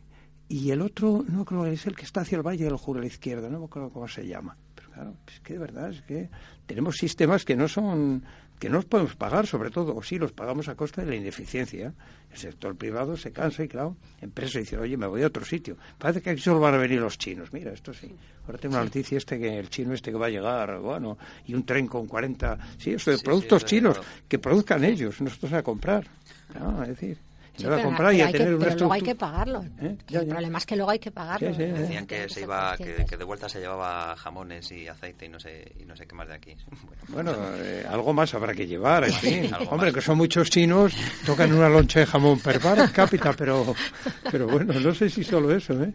y 0.50 0.72
el 0.72 0.82
otro, 0.82 1.26
no 1.28 1.44
creo 1.46 1.64
que 1.64 1.74
es 1.74 1.86
el 1.86 1.96
que 1.96 2.06
está 2.06 2.22
hacia 2.22 2.38
el 2.38 2.42
Valle 2.46 2.64
del 2.64 2.78
Juro 2.78 3.00
a 3.00 3.02
la 3.02 3.08
izquierda, 3.08 3.50
no 3.50 3.60
me 3.60 3.66
acuerdo 3.66 3.90
cómo 3.90 4.08
se 4.08 4.26
llama. 4.26 4.58
Pero 4.76 4.92
claro, 4.92 5.14
es 5.28 5.40
que 5.42 5.54
de 5.54 5.60
verdad 5.60 5.90
es 5.92 6.02
que 6.04 6.30
tenemos 6.66 6.96
sistemas 6.96 7.44
que 7.44 7.56
no 7.56 7.68
son 7.68 8.24
que 8.60 8.70
no 8.70 8.78
los 8.78 8.86
podemos 8.86 9.16
pagar, 9.16 9.46
sobre 9.46 9.70
todo, 9.70 9.96
o 9.96 10.02
sí 10.02 10.18
los 10.18 10.32
pagamos 10.32 10.68
a 10.68 10.76
costa 10.76 11.02
de 11.02 11.08
la 11.08 11.16
ineficiencia. 11.16 11.94
El 12.32 12.38
sector 12.38 12.76
privado 12.76 13.16
se 13.16 13.32
cansa 13.32 13.64
y, 13.64 13.68
claro, 13.68 13.98
empresas 14.20 14.62
dicen, 14.64 14.80
oye, 14.80 14.98
me 14.98 15.06
voy 15.08 15.24
a 15.24 15.28
otro 15.28 15.46
sitio. 15.46 15.78
Parece 15.98 16.22
que 16.22 16.32
aquí 16.32 16.42
solo 16.42 16.60
van 16.60 16.74
a 16.74 16.78
venir 16.78 17.00
los 17.00 17.18
chinos. 17.18 17.54
Mira, 17.54 17.72
esto 17.72 17.94
sí. 17.94 18.12
Ahora 18.46 18.58
tengo 18.58 18.76
una 18.76 18.84
noticia 18.84 19.18
este 19.18 19.40
que 19.40 19.60
el 19.60 19.70
chino 19.70 19.94
este 19.94 20.12
que 20.12 20.18
va 20.18 20.26
a 20.28 20.30
llegar, 20.30 20.80
bueno, 20.80 21.18
y 21.46 21.54
un 21.54 21.66
tren 21.66 21.88
con 21.88 22.08
40... 22.08 22.58
Sí, 22.78 22.92
eso 22.92 23.12
de 23.12 23.18
Sí, 23.18 23.24
productos 23.24 23.62
sí, 23.62 23.68
chinos, 23.68 24.00
que 24.28 24.40
produzcan 24.40 24.84
ellos, 24.84 25.22
nosotros 25.22 25.54
a 25.54 25.64
comprar. 25.64 26.08
No, 26.60 26.82
es 26.82 26.90
decir, 26.90 27.18
Sí, 27.58 27.66
no 27.66 27.76
a 27.76 27.82
comprar 27.82 28.14
y 28.14 28.22
a 28.22 28.28
hay 28.28 28.32
que- 28.32 28.38
tener 28.38 28.56
una 28.56 28.66
pero 28.66 28.78
luego 28.78 28.94
hay 28.94 29.02
que 29.02 29.16
pagarlo. 29.16 29.66
¿Eh? 29.82 29.98
Ya, 30.08 30.20
el 30.20 30.28
problema 30.28 30.58
es 30.60 30.66
que 30.66 30.76
luego 30.76 30.92
hay 30.92 31.00
que 31.00 31.12
pagarlo. 31.12 31.50
Sí, 31.50 31.56
sí, 31.56 31.66
¿no? 31.68 31.76
sí. 31.76 31.82
Decían 31.82 32.06
que 32.06 32.30
se 32.30 32.42
iba, 32.42 32.78
que, 32.78 33.18
de 33.18 33.24
vuelta 33.24 33.50
se 33.50 33.60
llevaba 33.60 34.16
jamones 34.16 34.72
y 34.72 34.88
aceite 34.88 35.26
y 35.26 35.30
no 35.30 35.40
sé, 35.40 35.72
y 35.80 35.86
no 35.86 35.96
sé 35.96 36.06
qué 36.06 36.16
más 36.16 36.28
de 36.28 36.36
aquí. 36.36 36.56
Bueno, 37.10 37.34
eh, 37.56 37.86
algo 37.90 38.12
más 38.14 38.34
habrá 38.34 38.54
que 38.54 38.68
llevar, 38.68 39.06
en 39.06 39.14
fin. 39.14 39.52
Hombre, 39.70 39.88
más. 39.88 39.94
que 39.96 40.02
son 40.02 40.18
muchos 40.18 40.50
chinos, 40.50 40.94
tocan 41.26 41.54
una 41.54 41.70
loncha 41.70 42.02
de 42.02 42.06
jamón 42.06 42.38
per 42.40 42.60
bar 42.60 42.92
cápita, 42.94 43.32
pero, 43.34 43.74
pero 44.30 44.46
bueno, 44.48 44.74
no 44.80 44.94
sé 44.94 45.10
si 45.10 45.24
solo 45.24 45.56
eso, 45.56 45.74
¿eh? 45.82 45.94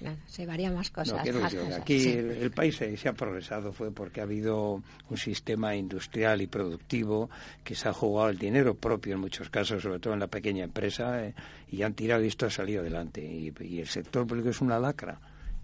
No, 0.00 0.16
se 0.26 0.46
varían 0.46 0.74
más 0.74 0.90
cosas. 0.90 1.16
No, 1.16 1.22
quiero 1.22 1.40
más 1.40 1.52
yo, 1.52 1.62
cosas, 1.62 1.80
aquí 1.80 2.00
sí. 2.00 2.12
el, 2.12 2.30
el 2.30 2.50
país 2.50 2.76
se, 2.76 2.96
se 2.96 3.08
ha 3.08 3.12
progresado 3.12 3.72
fue 3.72 3.90
porque 3.90 4.20
ha 4.20 4.24
habido 4.24 4.82
un 5.10 5.16
sistema 5.16 5.74
industrial 5.74 6.40
y 6.42 6.46
productivo 6.46 7.30
que 7.64 7.74
se 7.74 7.88
ha 7.88 7.92
jugado 7.92 8.30
el 8.30 8.38
dinero 8.38 8.74
propio 8.74 9.14
en 9.14 9.20
muchos 9.20 9.50
casos, 9.50 9.82
sobre 9.82 9.98
todo 9.98 10.14
en 10.14 10.20
la 10.20 10.28
pequeña 10.28 10.64
empresa, 10.64 11.24
eh, 11.24 11.34
y 11.70 11.82
han 11.82 11.94
tirado 11.94 12.24
y 12.24 12.28
esto 12.28 12.46
ha 12.46 12.50
salido 12.50 12.80
adelante. 12.80 13.22
Y, 13.22 13.52
y 13.60 13.80
el 13.80 13.88
sector 13.88 14.26
público 14.26 14.48
es 14.50 14.60
una 14.60 14.78
lacra 14.78 15.20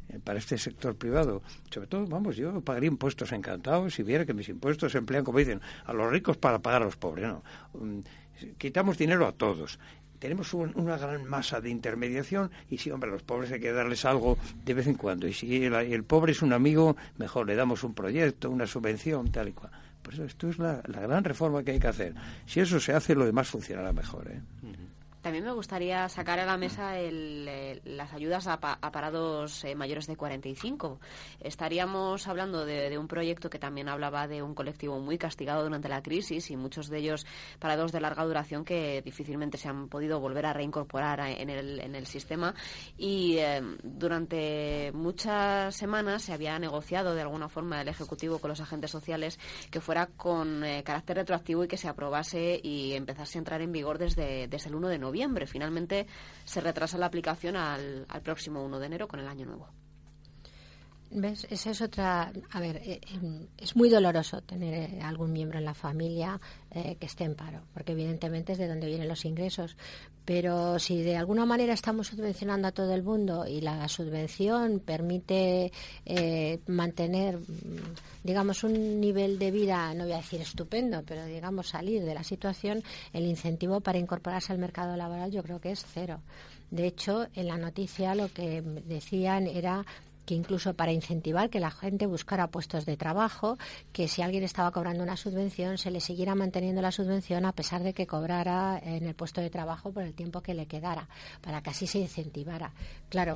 eh, 0.09 0.19
para 0.23 0.39
este 0.39 0.59
sector 0.59 0.97
privado. 0.97 1.43
Sobre 1.71 1.87
todo, 1.87 2.07
vamos, 2.07 2.37
yo 2.37 2.61
pagaría 2.61 2.89
impuestos 2.89 3.33
encantados 3.33 3.95
si 3.95 4.03
viera 4.03 4.27
que 4.27 4.35
mis 4.35 4.49
impuestos 4.49 4.93
se 4.93 4.99
emplean, 4.99 5.25
como 5.25 5.39
dicen, 5.39 5.61
a 5.87 5.93
los 5.93 6.11
ricos 6.11 6.37
para 6.37 6.59
pagar 6.59 6.83
a 6.83 6.85
los 6.87 6.97
pobres. 6.97 7.27
No, 7.27 7.43
Mm, 7.75 8.01
quitamos 8.59 8.99
dinero 8.99 9.27
a 9.27 9.33
todos. 9.33 9.79
Tenemos 10.25 10.55
una 10.55 10.97
gran 10.97 11.29
masa 11.29 11.61
de 11.61 11.69
intermediación 11.69 12.51
y 12.71 12.79
sí, 12.79 12.91
hombre, 12.91 13.11
a 13.11 13.13
los 13.13 13.23
pobres 13.23 13.53
hay 13.53 13.61
que 13.61 13.73
darles 13.73 14.07
algo 14.07 14.39
de 14.65 14.73
vez 14.73 14.87
en 14.87 14.95
cuando. 14.95 15.29
Y 15.29 15.35
si 15.35 15.65
el, 15.67 16.05
pobre 16.05 16.33
es 16.33 16.41
un 16.41 16.55
amigo, 16.55 16.97
mejor 17.19 17.47
le 17.47 17.55
damos 17.55 17.85
un 17.85 17.93
proyecto, 17.93 18.49
una 18.49 18.67
subvención, 18.67 19.31
tal 19.31 19.49
y 19.49 19.53
cual. 19.53 19.71
Por 20.03 20.15
eso 20.15 20.25
esto 20.25 20.49
es 20.49 20.59
la, 20.59 20.81
gran 20.81 21.25
reforma 21.25 21.63
que 21.63 21.73
hay 21.73 21.79
que 21.79 21.89
hacer. 21.89 22.15
Si 22.47 22.59
eso 22.59 22.81
se 22.81 22.95
hace, 22.95 23.15
lo 23.15 23.27
demás 23.27 23.49
funcionará 23.49 23.93
mejor. 23.93 24.27
¿eh? 24.31 24.41
También 25.25 25.45
me 25.45 25.53
gustaría 25.53 26.07
sacar 26.11 26.39
a 26.39 26.45
la 26.45 26.59
mesa 26.59 27.01
eh, 27.01 27.81
las 27.87 28.13
ayudas 28.13 28.47
a, 28.47 28.61
parados 28.61 29.65
eh, 29.65 29.75
mayores 29.75 30.07
de 30.07 30.17
45. 30.17 31.01
Estaríamos 31.41 32.29
hablando 32.29 32.67
de, 32.67 32.99
un 32.99 33.09
proyecto 33.09 33.49
que 33.49 33.59
también 33.59 33.89
hablaba 33.89 34.29
de 34.29 34.43
un 34.43 34.55
colectivo 34.55 35.01
muy 35.01 35.17
castigado 35.17 35.63
durante 35.63 35.89
la 35.89 36.03
crisis 36.03 36.51
y 36.51 36.59
muchos 36.59 36.91
de 36.91 36.99
ellos 36.99 37.25
parados 37.59 37.91
de 37.91 38.03
larga 38.03 38.23
duración 38.23 38.67
que 38.67 39.01
difícilmente 39.01 39.57
se 39.57 39.67
han 39.67 39.89
podido 39.89 40.21
volver 40.21 40.45
a 40.45 40.53
reincorporar 40.53 41.21
en 41.21 41.49
el, 41.49 41.81
en 41.81 41.95
el 41.95 42.07
sistema. 42.07 42.55
Y 42.99 43.39
eh, 43.39 43.63
durante 43.83 44.93
muchas 44.93 45.75
semanas 45.75 46.21
se 46.21 46.35
había 46.35 46.59
negociado 46.59 47.15
de 47.15 47.23
alguna 47.23 47.49
forma 47.49 47.81
el 47.81 47.89
Ejecutivo 47.89 48.41
con 48.41 48.51
los 48.51 48.61
agentes 48.61 48.91
sociales 48.91 49.39
que 49.71 49.81
fuera 49.81 50.07
con 50.07 50.63
carácter 50.85 51.17
retroactivo 51.17 51.65
y 51.65 51.69
que 51.69 51.79
se 51.79 51.89
aprobase 51.89 52.61
y 52.63 52.93
empezase 52.93 53.39
a 53.39 53.41
entrar 53.41 53.63
en 53.63 53.73
vigor 53.73 53.97
desde, 53.97 54.49
desde 54.49 54.69
el 54.69 54.75
1 54.75 54.89
de 54.89 54.99
noviembre 54.99 55.14
Finalmente 55.47 56.07
se 56.45 56.61
retrasa 56.61 56.99
la 56.99 57.07
aplicación 57.07 57.57
al, 57.57 58.07
al 58.09 58.23
próximo 58.23 58.65
1 58.65 58.79
de 58.79 58.87
enero 58.87 59.09
con 59.09 59.21
el 59.21 59.29
año 59.29 59.47
nuevo. 59.47 59.69
Esa 61.23 61.71
es 61.71 61.81
otra. 61.81 62.33
A 62.51 62.61
ver, 62.61 62.77
eh, 62.79 63.01
em, 63.15 63.47
es 63.57 63.77
muy 63.77 63.89
doloroso 63.89 64.41
tener 64.41 64.75
eh, 64.75 65.01
algún 65.01 65.33
miembro 65.33 65.61
en 65.61 65.65
la 65.65 65.75
familia 65.75 66.41
eh, 66.73 66.97
que 66.99 67.07
esté 67.07 67.23
en 67.23 67.37
paro, 67.37 67.61
porque 67.73 67.93
evidentemente 67.93 68.53
es 68.53 68.59
de 68.59 68.67
donde 68.67 68.89
vienen 68.89 69.07
los 69.07 69.25
ingresos. 69.25 69.77
Pero 70.25 70.79
si 70.81 71.03
de 71.03 71.17
alguna 71.17 71.47
manera 71.47 71.73
estamos 71.73 72.09
subvencionando 72.09 72.67
a 72.67 72.73
todo 72.73 72.93
el 72.95 73.05
mundo 73.05 73.47
y 73.47 73.61
la 73.61 73.87
subvención 73.89 74.81
permite 74.81 75.71
mantener, 76.67 77.39
digamos, 78.23 78.65
un 78.65 79.01
nivel 79.01 79.39
de 79.39 79.51
vida, 79.51 79.93
no 79.93 80.05
voy 80.05 80.15
a 80.15 80.17
decir 80.17 80.41
estupendo, 80.41 81.03
pero 81.07 81.27
digamos 81.27 81.69
salir 81.69 82.03
de 82.03 82.15
la 82.15 82.25
situación, 82.25 82.83
el 83.13 83.27
incentivo 83.27 83.81
para 83.81 83.99
incorporarse 83.99 84.53
al 84.55 84.59
mercado 84.59 84.97
laboral 84.97 85.31
yo 85.31 85.43
creo 85.43 85.61
que 85.61 85.73
es 85.73 85.85
cero. 85.93 86.23
De 86.71 86.87
hecho, 86.87 87.27
en 87.35 87.49
la 87.49 87.59
noticia 87.59 88.15
lo 88.15 88.33
que 88.33 88.63
decían 88.63 89.47
era 89.47 89.85
que 90.25 90.35
incluso 90.35 90.75
para 90.75 90.93
incentivar 90.93 91.51
que 91.51 91.61
la 91.61 91.71
gente 91.71 92.07
buscara 92.07 92.49
puestos 92.49 92.87
de 92.87 92.97
trabajo, 92.97 93.59
que 93.93 94.09
si 94.09 94.23
alguien 94.23 94.45
estaba 94.45 94.71
cobrando 94.71 95.03
una 95.03 95.17
subvención, 95.17 95.79
se 95.79 95.91
le 95.91 96.01
siguiera 96.01 96.35
manteniendo 96.35 96.83
la 96.83 96.93
subvención 96.93 97.45
a 97.45 97.53
pesar 97.53 97.83
de 97.83 97.95
que 97.95 98.07
cobrara 98.07 98.81
en 98.83 99.07
el 99.07 99.15
puesto 99.15 99.41
de 99.41 99.51
trabajo 99.51 99.93
por 99.93 100.03
el 100.03 100.15
tiempo 100.15 100.41
que 100.41 100.55
le 100.55 100.67
quedara, 100.67 101.09
para 101.41 101.63
que 101.63 101.71
así 101.71 101.87
se 101.87 101.99
incentivara. 101.99 102.73
Claro, 103.09 103.35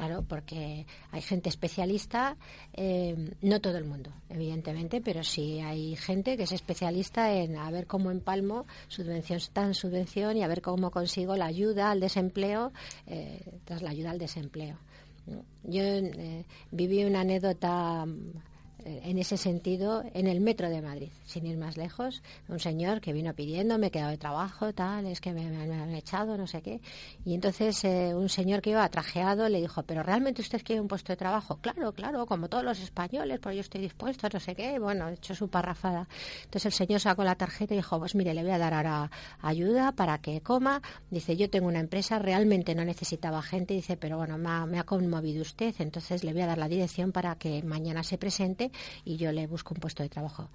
Claro, 0.00 0.24
porque 0.26 0.86
hay 1.10 1.20
gente 1.20 1.50
especialista, 1.50 2.36
eh, 2.72 3.34
no 3.42 3.60
todo 3.60 3.76
el 3.76 3.84
mundo, 3.84 4.10
evidentemente, 4.30 5.02
pero 5.02 5.22
sí 5.24 5.60
hay 5.60 5.94
gente 5.94 6.38
que 6.38 6.44
es 6.44 6.52
especialista 6.52 7.34
en 7.34 7.58
a 7.58 7.70
ver 7.70 7.86
cómo 7.86 8.10
empalmo 8.10 8.66
subvención 8.88 9.40
tan 9.52 9.74
subvención 9.74 10.38
y 10.38 10.42
a 10.42 10.48
ver 10.48 10.62
cómo 10.62 10.90
consigo 10.90 11.36
la 11.36 11.44
ayuda 11.44 11.90
al 11.90 12.00
desempleo 12.00 12.72
eh, 13.06 13.44
tras 13.66 13.82
la 13.82 13.90
ayuda 13.90 14.12
al 14.12 14.18
desempleo. 14.18 14.78
Yo 15.62 15.82
eh, 15.82 16.44
viví 16.70 17.04
una 17.04 17.20
anécdota 17.20 18.04
eh, 18.06 18.40
en 18.84 19.18
ese 19.18 19.36
sentido 19.36 20.02
en 20.14 20.26
el 20.26 20.40
metro 20.40 20.68
de 20.68 20.82
Madrid, 20.82 21.10
sin 21.24 21.46
ir 21.46 21.56
más 21.56 21.76
lejos. 21.76 22.22
Un 22.48 22.58
señor 22.58 23.00
que 23.00 23.12
vino 23.12 23.34
pidiendo, 23.34 23.78
me 23.78 23.88
he 23.88 23.90
quedado 23.90 24.10
de 24.10 24.18
trabajo, 24.18 24.72
tal, 24.72 25.06
es 25.06 25.20
que 25.20 25.32
me, 25.32 25.46
han 25.46 25.94
echado, 25.94 26.36
no 26.36 26.46
sé 26.46 26.62
qué. 26.62 26.80
Y 27.24 27.34
entonces 27.34 27.84
eh, 27.84 28.14
un 28.14 28.28
señor 28.28 28.62
que 28.62 28.70
iba 28.70 28.88
trajeado 28.88 29.48
le 29.48 29.60
dijo, 29.60 29.82
¿pero 29.82 30.02
realmente 30.02 30.42
usted 30.42 30.62
quiere 30.62 30.80
un 30.80 30.88
puesto 30.88 31.12
de 31.12 31.16
trabajo? 31.16 31.58
Claro, 31.60 31.92
claro, 31.92 32.26
como 32.26 32.48
todos 32.48 32.64
los 32.64 32.80
españoles, 32.80 33.38
pues 33.40 33.54
yo 33.54 33.60
estoy 33.60 33.80
dispuesto, 33.80 34.28
no 34.32 34.40
sé 34.40 34.54
qué. 34.54 34.78
Bueno, 34.78 35.08
hecho 35.08 35.34
su 35.34 35.48
parrafada. 35.48 36.08
Entonces 36.44 36.66
el 36.66 36.72
señor 36.72 37.00
sacó 37.00 37.24
la 37.24 37.34
tarjeta 37.34 37.74
y 37.74 37.78
dijo, 37.78 37.98
pues 37.98 38.14
mire, 38.14 38.34
le 38.34 38.42
voy 38.42 38.52
a 38.52 38.58
dar 38.58 38.74
ahora 38.74 39.10
ayuda 39.40 39.92
para 39.92 40.18
que 40.18 40.40
coma. 40.40 40.82
Dice, 41.10 41.36
yo 41.36 41.50
tengo 41.50 41.68
una 41.68 41.80
empresa, 41.80 42.18
realmente 42.18 42.74
no 42.74 42.84
necesitaba 42.84 43.42
gente. 43.42 43.74
Dice, 43.74 43.96
pero 43.96 44.16
bueno, 44.16 44.38
me 44.38 44.78
ha 44.78 44.84
conmovido 44.84 45.42
usted, 45.42 45.74
entonces 45.78 46.24
le 46.24 46.32
voy 46.32 46.42
a 46.42 46.46
dar 46.46 46.58
la 46.58 46.68
dirección 46.68 47.12
para 47.12 47.36
que 47.36 47.62
mañana 47.62 48.02
se 48.02 48.18
presente 48.18 48.69
y 49.04 49.16
yo 49.16 49.32
le 49.32 49.46
busco 49.46 49.74
un 49.74 49.80
puesto 49.80 50.02
de 50.02 50.08
trabajo. 50.08 50.48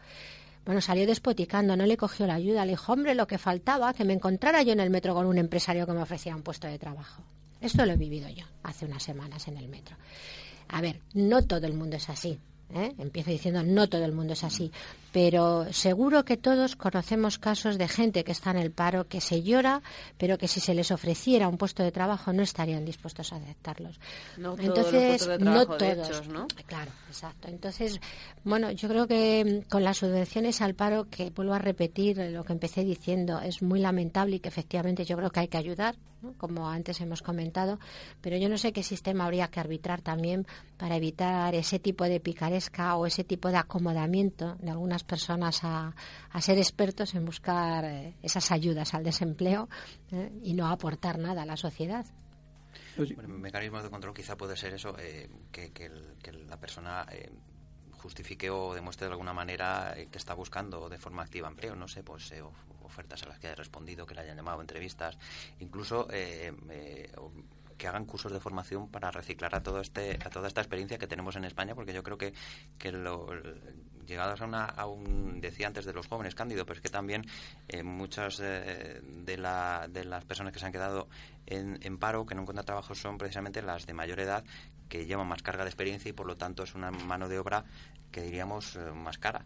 Bueno, 0.65 0.81
salió 0.81 1.05
despoticando, 1.05 1.77
no 1.77 1.85
le 1.85 1.95
cogió 1.95 2.25
la 2.25 2.35
ayuda, 2.35 2.65
le 2.65 2.71
dijo, 2.71 2.91
hombre, 2.91 3.13
lo 3.13 3.27
que 3.27 3.37
faltaba, 3.37 3.93
que 3.93 4.03
me 4.03 4.13
encontrara 4.13 4.63
yo 4.63 4.73
en 4.73 4.79
el 4.79 4.89
metro 4.89 5.13
con 5.13 5.27
un 5.27 5.37
empresario 5.37 5.85
que 5.85 5.93
me 5.93 6.01
ofrecía 6.01 6.35
un 6.35 6.41
puesto 6.41 6.67
de 6.67 6.79
trabajo. 6.79 7.21
Esto 7.61 7.85
lo 7.85 7.93
he 7.93 7.97
vivido 7.97 8.29
yo 8.29 8.45
hace 8.63 8.85
unas 8.85 9.03
semanas 9.03 9.47
en 9.47 9.57
el 9.57 9.67
metro. 9.67 9.95
A 10.69 10.81
ver, 10.81 10.99
no 11.13 11.43
todo 11.43 11.67
el 11.67 11.73
mundo 11.73 11.97
es 11.97 12.09
así. 12.09 12.39
¿eh? 12.73 12.93
Empiezo 12.97 13.29
diciendo, 13.29 13.63
no 13.63 13.87
todo 13.87 14.05
el 14.05 14.11
mundo 14.11 14.33
es 14.33 14.43
así 14.43 14.71
pero 15.15 15.71
seguro 15.71 16.25
que 16.25 16.35
todos 16.35 16.75
conocemos 16.75 17.39
casos 17.39 17.77
de 17.77 17.87
gente 17.87 18.25
que 18.25 18.33
está 18.33 18.51
en 18.51 18.57
el 18.57 18.71
paro, 18.71 19.07
que 19.07 19.21
se 19.21 19.41
llora, 19.43 19.81
pero 20.17 20.37
que 20.37 20.49
si 20.49 20.59
se 20.59 20.73
les 20.73 20.91
ofreciera 20.91 21.47
un 21.47 21.57
puesto 21.57 21.83
de 21.83 21.93
trabajo 21.93 22.33
no 22.33 22.43
estarían 22.43 22.83
dispuestos 22.83 23.31
a 23.31 23.37
aceptarlos. 23.37 23.97
No 24.35 24.57
Entonces, 24.59 25.23
todos 25.23 25.39
no 25.39 25.65
todos, 25.67 26.27
¿no? 26.27 26.47
Claro, 26.65 26.91
exacto. 27.07 27.47
Entonces, 27.47 28.01
bueno, 28.43 28.71
yo 28.71 28.89
creo 28.89 29.07
que 29.07 29.63
mm, 29.63 29.69
con 29.69 29.85
las 29.85 29.99
subvenciones 29.99 30.59
al 30.59 30.75
paro, 30.75 31.07
que 31.09 31.29
vuelvo 31.29 31.53
a 31.53 31.59
repetir 31.59 32.17
lo 32.17 32.43
que 32.43 32.51
empecé 32.51 32.83
diciendo, 32.83 33.39
es 33.39 33.61
muy 33.61 33.79
lamentable 33.79 34.35
y 34.35 34.39
que 34.41 34.49
efectivamente 34.49 35.05
yo 35.05 35.15
creo 35.15 35.29
que 35.29 35.39
hay 35.39 35.47
que 35.47 35.57
ayudar, 35.57 35.95
como 36.37 36.67
antes 36.67 36.99
hemos 37.01 37.21
comentado, 37.21 37.79
pero 38.21 38.37
yo 38.37 38.49
no 38.49 38.57
sé 38.57 38.73
qué 38.73 38.83
sistema 38.83 39.25
habría 39.25 39.47
que 39.47 39.59
arbitrar 39.59 40.01
también 40.01 40.45
para 40.77 40.97
evitar 40.97 41.55
ese 41.55 41.79
tipo 41.79 42.03
de 42.03 42.19
picaresca 42.19 42.95
o 42.95 43.05
ese 43.05 43.23
tipo 43.23 43.49
de 43.49 43.57
acomodamiento 43.57 44.55
de 44.55 44.71
algunas 44.71 45.03
personas 45.05 45.61
a, 45.63 45.93
ser 46.39 46.57
expertos 46.57 47.15
en 47.15 47.25
buscar 47.25 47.85
eh, 47.85 48.15
esas 48.21 48.51
ayudas 48.51 48.93
al 48.93 49.03
desempleo 49.03 49.69
eh, 50.11 50.31
y 50.43 50.53
no 50.53 50.67
aportar 50.67 51.17
nada 51.17 51.43
a 51.43 51.45
la 51.45 51.57
sociedad. 51.57 52.05
mecanismos 53.27 53.83
de 53.83 53.89
control 53.89 54.13
quizá 54.13 54.35
puede 54.35 54.55
ser 54.57 54.73
eso, 54.73 54.95
eh, 54.99 55.29
que, 55.51 55.89
la 56.47 56.57
persona 56.57 57.05
justifique 57.91 58.49
o 58.49 58.73
demuestre 58.73 59.07
de 59.07 59.13
alguna 59.13 59.33
manera 59.33 59.95
que 60.11 60.17
está 60.17 60.33
buscando 60.33 60.89
de 60.89 60.97
forma 60.97 61.23
activa 61.23 61.47
empleo, 61.47 61.75
no 61.75 61.87
sé, 61.87 62.03
pues 62.03 62.33
ofertas 62.83 63.23
a 63.23 63.29
las 63.29 63.39
que 63.39 63.47
haya 63.47 63.55
respondido, 63.55 64.05
que 64.05 64.13
le 64.13 64.21
hayan 64.21 64.37
llamado 64.37 64.61
entrevistas, 64.61 65.17
incluso 65.59 66.07
que 67.77 67.87
hagan 67.87 68.05
cursos 68.05 68.31
de 68.31 68.39
formación 68.39 68.89
para 68.89 69.11
reciclar 69.11 69.55
a 69.55 69.61
todo 69.63 69.81
este 69.81 70.17
a 70.23 70.29
toda 70.29 70.47
esta 70.47 70.61
experiencia 70.61 70.97
que 70.97 71.07
tenemos 71.07 71.35
en 71.35 71.45
España 71.45 71.75
porque 71.75 71.93
yo 71.93 72.03
creo 72.03 72.17
que, 72.17 72.33
que 72.77 72.91
lo, 72.91 73.27
llegados 74.05 74.41
a, 74.41 74.45
una, 74.45 74.65
a 74.65 74.85
un, 74.85 75.41
decía 75.41 75.67
antes 75.67 75.85
de 75.85 75.93
los 75.93 76.07
jóvenes, 76.07 76.35
Cándido, 76.35 76.65
pero 76.65 76.77
es 76.77 76.81
que 76.81 76.89
también 76.89 77.25
eh, 77.67 77.83
muchas 77.83 78.39
eh, 78.41 79.01
de, 79.03 79.37
la, 79.37 79.87
de 79.89 80.05
las 80.05 80.25
personas 80.25 80.53
que 80.53 80.59
se 80.59 80.65
han 80.65 80.71
quedado 80.71 81.07
en, 81.45 81.79
en, 81.81 81.97
paro, 81.97 82.25
que 82.25 82.35
no 82.35 82.41
encuentran 82.41 82.65
trabajo, 82.65 82.95
son 82.95 83.17
precisamente 83.17 83.61
las 83.61 83.85
de 83.85 83.93
mayor 83.93 84.19
edad, 84.19 84.43
que 84.89 85.05
llevan 85.05 85.27
más 85.27 85.41
carga 85.41 85.63
de 85.63 85.69
experiencia 85.69 86.09
y 86.09 86.13
por 86.13 86.27
lo 86.27 86.37
tanto 86.37 86.63
es 86.63 86.75
una 86.75 86.91
mano 86.91 87.27
de 87.27 87.39
obra 87.39 87.65
que 88.11 88.21
diríamos 88.21 88.75
eh, 88.75 88.91
más 88.91 89.17
cara, 89.17 89.43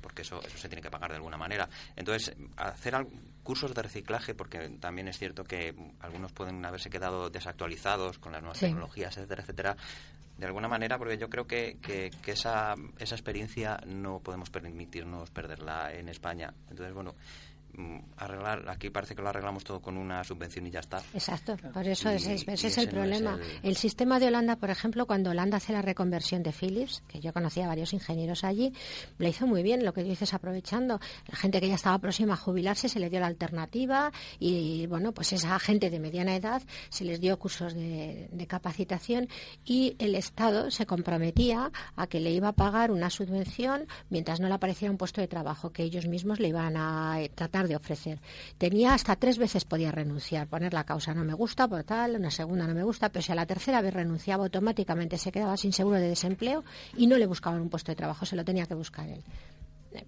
porque 0.00 0.22
eso, 0.22 0.40
eso 0.42 0.58
se 0.58 0.68
tiene 0.68 0.82
que 0.82 0.90
pagar 0.90 1.10
de 1.10 1.16
alguna 1.16 1.36
manera. 1.36 1.68
Entonces, 1.94 2.34
hacer 2.56 2.96
cursos 3.42 3.74
de 3.74 3.82
reciclaje, 3.82 4.34
porque 4.34 4.68
también 4.80 5.08
es 5.08 5.18
cierto 5.18 5.44
que 5.44 5.74
algunos 6.00 6.32
pueden 6.32 6.64
haberse 6.64 6.90
quedado 6.90 7.30
desactualizados 7.30 8.18
con 8.18 8.32
las 8.32 8.42
nuevas 8.42 8.60
tecnologías, 8.60 9.16
etcétera, 9.16 9.42
etcétera, 9.42 9.76
de 10.40 10.46
alguna 10.46 10.68
manera, 10.68 10.96
porque 10.96 11.18
yo 11.18 11.28
creo 11.28 11.46
que, 11.46 11.76
que, 11.82 12.10
esa, 12.32 12.74
esa 12.98 13.14
experiencia 13.14 13.78
no 13.86 14.20
podemos 14.20 14.48
permitirnos 14.48 15.30
perderla 15.30 15.92
en 15.92 16.08
España. 16.08 16.54
Entonces, 16.70 16.94
bueno, 16.94 17.14
arreglar, 18.16 18.68
aquí 18.68 18.90
parece 18.90 19.14
que 19.14 19.22
lo 19.22 19.28
arreglamos 19.28 19.64
todo 19.64 19.80
con 19.80 19.96
una 19.96 20.22
subvención 20.24 20.66
y 20.66 20.70
ya 20.70 20.80
está. 20.80 21.02
Exacto, 21.14 21.56
por 21.72 21.86
eso 21.86 22.10
ese, 22.10 22.34
es 22.34 22.78
el 22.78 22.88
problema. 22.88 23.38
el... 23.62 23.76
sistema 23.76 24.18
de 24.18 24.26
Holanda, 24.26 24.56
por 24.56 24.70
ejemplo, 24.70 25.06
cuando 25.06 25.30
Holanda 25.30 25.56
hace 25.56 25.72
la 25.72 25.82
reconversión 25.82 26.42
de 26.42 26.52
Philips, 26.52 27.02
que 27.08 27.20
yo 27.20 27.32
conocía 27.32 27.64
a 27.64 27.68
varios 27.68 27.92
ingenieros 27.92 28.44
allí, 28.44 28.72
lo 29.18 29.28
hizo 29.28 29.46
muy 29.46 29.62
bien, 29.62 29.84
lo 29.84 29.92
que 29.92 30.02
dices, 30.02 30.34
aprovechando. 30.34 31.00
La 31.28 31.36
gente 31.36 31.60
que 31.60 31.68
ya 31.68 31.74
estaba 31.74 31.98
próxima 31.98 32.34
a 32.34 32.36
jubilarse 32.36 32.88
se 32.88 33.00
le 33.00 33.08
dio 33.08 33.20
la 33.20 33.26
alternativa 33.26 34.12
y, 34.38 34.86
bueno, 34.86 35.12
pues 35.12 35.32
esa 35.32 35.58
gente 35.58 35.90
de 35.90 35.98
mediana 35.98 36.36
edad 36.36 36.62
se 36.88 37.04
les 37.04 37.20
dio 37.20 37.38
cursos 37.38 37.74
de, 37.74 38.28
de 38.30 38.46
capacitación 38.46 39.28
y 39.64 39.96
el 39.98 40.14
Estado 40.14 40.70
se 40.70 40.86
comprometía 40.86 41.70
a 41.96 42.06
que 42.06 42.20
le 42.20 42.30
iba 42.30 42.48
a 42.48 42.52
pagar 42.52 42.90
una 42.90 43.10
subvención 43.10 43.86
mientras 44.08 44.40
no 44.40 44.48
le 44.48 44.54
apareciera 44.54 44.90
un 44.90 44.98
puesto 44.98 45.20
de 45.20 45.28
trabajo, 45.28 45.72
que 45.72 45.82
ellos 45.82 46.06
mismos 46.06 46.40
le 46.40 46.48
iban 46.48 46.76
a 46.76 47.18
tratar 47.34 47.59
de 47.68 47.76
ofrecer. 47.76 48.20
Tenía 48.58 48.94
hasta 48.94 49.16
tres 49.16 49.38
veces 49.38 49.64
podía 49.64 49.92
renunciar, 49.92 50.46
poner 50.46 50.72
la 50.72 50.84
causa 50.84 51.14
no 51.14 51.24
me 51.24 51.34
gusta 51.34 51.68
por 51.68 51.84
tal, 51.84 52.16
una 52.16 52.30
segunda 52.30 52.66
no 52.66 52.74
me 52.74 52.82
gusta, 52.82 53.08
pero 53.08 53.22
si 53.22 53.32
a 53.32 53.34
la 53.34 53.46
tercera 53.46 53.80
vez 53.80 53.94
renunciaba 53.94 54.44
automáticamente 54.44 55.18
se 55.18 55.32
quedaba 55.32 55.56
sin 55.56 55.72
seguro 55.72 55.98
de 55.98 56.08
desempleo 56.08 56.64
y 56.96 57.06
no 57.06 57.16
le 57.16 57.26
buscaban 57.26 57.60
un 57.60 57.68
puesto 57.68 57.92
de 57.92 57.96
trabajo, 57.96 58.26
se 58.26 58.36
lo 58.36 58.44
tenía 58.44 58.66
que 58.66 58.74
buscar 58.74 59.08
él. 59.08 59.22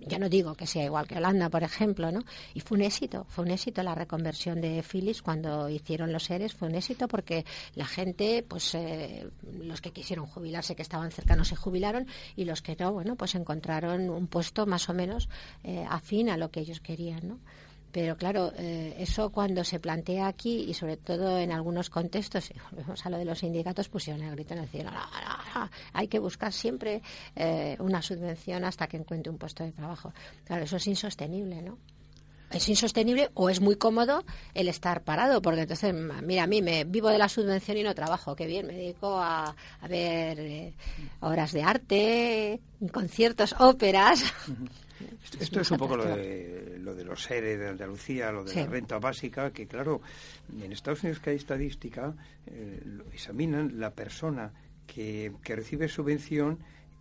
Yo 0.00 0.18
no 0.18 0.28
digo 0.28 0.54
que 0.54 0.66
sea 0.66 0.84
igual 0.84 1.06
que 1.06 1.16
Holanda, 1.16 1.48
por 1.48 1.62
ejemplo, 1.62 2.10
¿no? 2.12 2.20
Y 2.54 2.60
fue 2.60 2.78
un 2.78 2.84
éxito, 2.84 3.26
fue 3.28 3.44
un 3.44 3.50
éxito 3.50 3.82
la 3.82 3.94
reconversión 3.94 4.60
de 4.60 4.82
Philips 4.82 5.22
cuando 5.22 5.68
hicieron 5.68 6.12
los 6.12 6.24
seres, 6.24 6.54
fue 6.54 6.68
un 6.68 6.74
éxito 6.74 7.08
porque 7.08 7.44
la 7.74 7.86
gente, 7.86 8.44
pues 8.46 8.74
eh, 8.74 9.28
los 9.60 9.80
que 9.80 9.90
quisieron 9.90 10.26
jubilarse, 10.26 10.76
que 10.76 10.82
estaban 10.82 11.10
cercanos, 11.10 11.48
se 11.48 11.56
jubilaron 11.56 12.06
y 12.36 12.44
los 12.44 12.62
que 12.62 12.76
no, 12.76 12.92
bueno, 12.92 13.16
pues 13.16 13.34
encontraron 13.34 14.10
un 14.10 14.26
puesto 14.26 14.66
más 14.66 14.88
o 14.88 14.94
menos 14.94 15.28
eh, 15.64 15.84
afín 15.88 16.30
a 16.30 16.36
lo 16.36 16.50
que 16.50 16.60
ellos 16.60 16.80
querían, 16.80 17.28
¿no? 17.28 17.38
Pero 17.92 18.16
claro, 18.16 18.52
eh, 18.56 18.96
eso 18.98 19.30
cuando 19.30 19.62
se 19.64 19.78
plantea 19.78 20.26
aquí 20.26 20.64
y 20.66 20.74
sobre 20.74 20.96
todo 20.96 21.38
en 21.38 21.52
algunos 21.52 21.90
contextos, 21.90 22.50
volvemos 22.70 23.04
a 23.04 23.10
lo 23.10 23.18
de 23.18 23.26
los 23.26 23.40
sindicatos, 23.40 23.88
pusieron 23.90 24.22
el 24.22 24.32
grito 24.32 24.54
en 24.54 24.60
el 24.60 24.68
cielo. 24.68 24.90
hay 25.92 26.08
que 26.08 26.18
buscar 26.18 26.52
siempre 26.52 27.02
eh, 27.36 27.76
una 27.78 28.00
subvención 28.00 28.64
hasta 28.64 28.86
que 28.86 28.96
encuentre 28.96 29.30
un 29.30 29.38
puesto 29.38 29.62
de 29.62 29.72
trabajo. 29.72 30.12
Claro, 30.44 30.64
eso 30.64 30.76
es 30.76 30.86
insostenible, 30.86 31.60
¿no? 31.60 31.78
es 32.52 32.68
insostenible 32.68 33.30
o 33.34 33.48
es 33.48 33.60
muy 33.60 33.76
cómodo 33.76 34.24
el 34.54 34.68
estar 34.68 35.02
parado, 35.02 35.40
porque 35.42 35.62
entonces, 35.62 35.94
mira, 36.22 36.44
a 36.44 36.46
mí 36.46 36.62
me 36.62 36.84
vivo 36.84 37.08
de 37.08 37.18
la 37.18 37.28
subvención 37.28 37.78
y 37.78 37.82
no 37.82 37.94
trabajo, 37.94 38.36
qué 38.36 38.46
bien, 38.46 38.66
me 38.66 38.74
dedico 38.74 39.18
a, 39.18 39.54
ver 39.88 40.38
eh, 40.38 40.74
obras 41.20 41.52
de 41.52 41.62
arte, 41.62 42.60
conciertos, 42.92 43.54
óperas. 43.58 44.22
Esto, 45.40 45.60
es, 45.60 45.70
un 45.70 45.78
poco 45.78 45.96
lo 45.96 46.04
de, 46.04 46.78
lo 46.78 46.94
de 46.94 47.04
los 47.04 47.22
seres 47.22 47.58
de 47.58 47.68
Andalucía, 47.68 48.30
lo 48.30 48.44
de 48.44 48.54
la 48.54 48.66
renta 48.66 48.98
básica, 48.98 49.50
que 49.50 49.66
claro, 49.66 50.00
en 50.60 50.72
Estados 50.72 51.02
Unidos 51.02 51.20
que 51.20 51.30
hay 51.30 51.36
estadística, 51.36 52.14
eh, 52.46 52.80
examinan 53.12 53.78
la 53.78 53.90
persona 53.90 54.52
que, 54.86 55.32
que 55.42 55.56
recibe 55.56 55.88
subvención, 55.88 56.58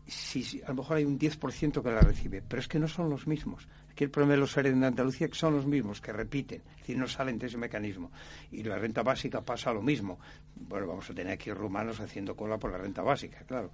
si, 0.08 0.62
a 0.64 0.70
lo 0.70 0.76
mejor 0.76 0.98
hay 0.98 1.06
un 1.06 1.18
10% 1.18 1.82
que 1.82 1.92
la 1.92 2.02
recibe, 2.02 2.42
pero 2.48 2.60
es 2.60 2.68
que 2.68 2.80
no 2.80 2.88
son 2.88 3.10
los 3.10 3.28
mismos. 3.28 3.68
Aquí 3.92 4.06
el 4.06 4.10
problema 4.10 4.34
de 4.34 4.40
los 4.40 4.52
seres 4.52 4.80
de 4.80 4.86
Andalucía 4.86 5.28
que 5.28 5.36
son 5.36 5.54
los 5.56 5.66
mismos, 5.66 6.02
que 6.02 6.14
repiten, 6.14 6.62
es 6.72 6.78
decir, 6.80 6.98
no 6.98 7.08
salen 7.08 7.38
de 7.38 7.48
ese 7.48 7.58
mecanismo. 7.58 8.12
Y 8.52 8.64
la 8.64 8.78
renta 8.78 9.04
básica 9.04 9.42
pasa 9.42 9.74
lo 9.74 9.82
mismo. 9.82 10.20
Bueno, 10.56 10.88
vamos 10.88 11.10
a 11.10 11.14
tener 11.14 11.34
aquí 11.34 11.52
rumanos 11.52 12.00
haciendo 12.00 12.36
cola 12.36 12.58
por 12.58 12.72
la 12.72 12.78
renta 12.78 13.02
básica, 13.02 13.40
claro. 13.46 13.72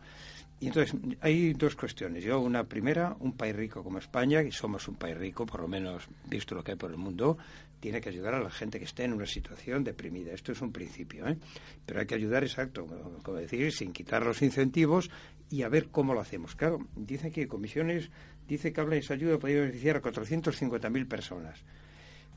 Y 0.59 0.67
entonces 0.67 0.99
hay 1.21 1.53
dos 1.53 1.75
cuestiones. 1.75 2.23
Yo, 2.23 2.39
una 2.39 2.63
primera, 2.63 3.15
un 3.19 3.33
país 3.33 3.55
rico 3.55 3.83
como 3.83 3.99
España, 3.99 4.41
y 4.41 4.51
somos 4.51 4.87
un 4.87 4.95
país 4.95 5.15
rico, 5.15 5.45
por 5.45 5.61
lo 5.61 5.67
menos 5.67 6.07
visto 6.25 6.55
lo 6.55 6.63
que 6.63 6.71
hay 6.71 6.77
por 6.77 6.89
el 6.89 6.97
mundo, 6.97 7.37
tiene 7.79 8.01
que 8.01 8.09
ayudar 8.09 8.33
a 8.33 8.39
la 8.39 8.49
gente 8.49 8.79
que 8.79 8.85
esté 8.85 9.03
en 9.03 9.13
una 9.13 9.27
situación 9.27 9.83
deprimida. 9.83 10.33
Esto 10.33 10.51
es 10.51 10.61
un 10.61 10.71
principio, 10.71 11.27
¿eh? 11.27 11.37
Pero 11.85 11.99
hay 11.99 12.07
que 12.07 12.15
ayudar, 12.15 12.43
exacto, 12.43 12.87
como 13.21 13.37
decir, 13.37 13.71
sin 13.71 13.93
quitar 13.93 14.25
los 14.25 14.41
incentivos 14.41 15.11
y 15.49 15.61
a 15.61 15.69
ver 15.69 15.89
cómo 15.89 16.15
lo 16.15 16.21
hacemos. 16.21 16.55
Claro, 16.55 16.79
dice 16.95 17.31
que 17.31 17.47
comisiones, 17.47 18.09
dice 18.47 18.71
que 18.73 18.81
habla 18.81 18.95
de 18.95 19.01
esa 19.01 19.13
ayuda 19.13 19.37
podría 19.37 19.61
beneficiar 19.61 19.97
a 19.97 20.01
450.000 20.01 21.07
personas 21.07 21.59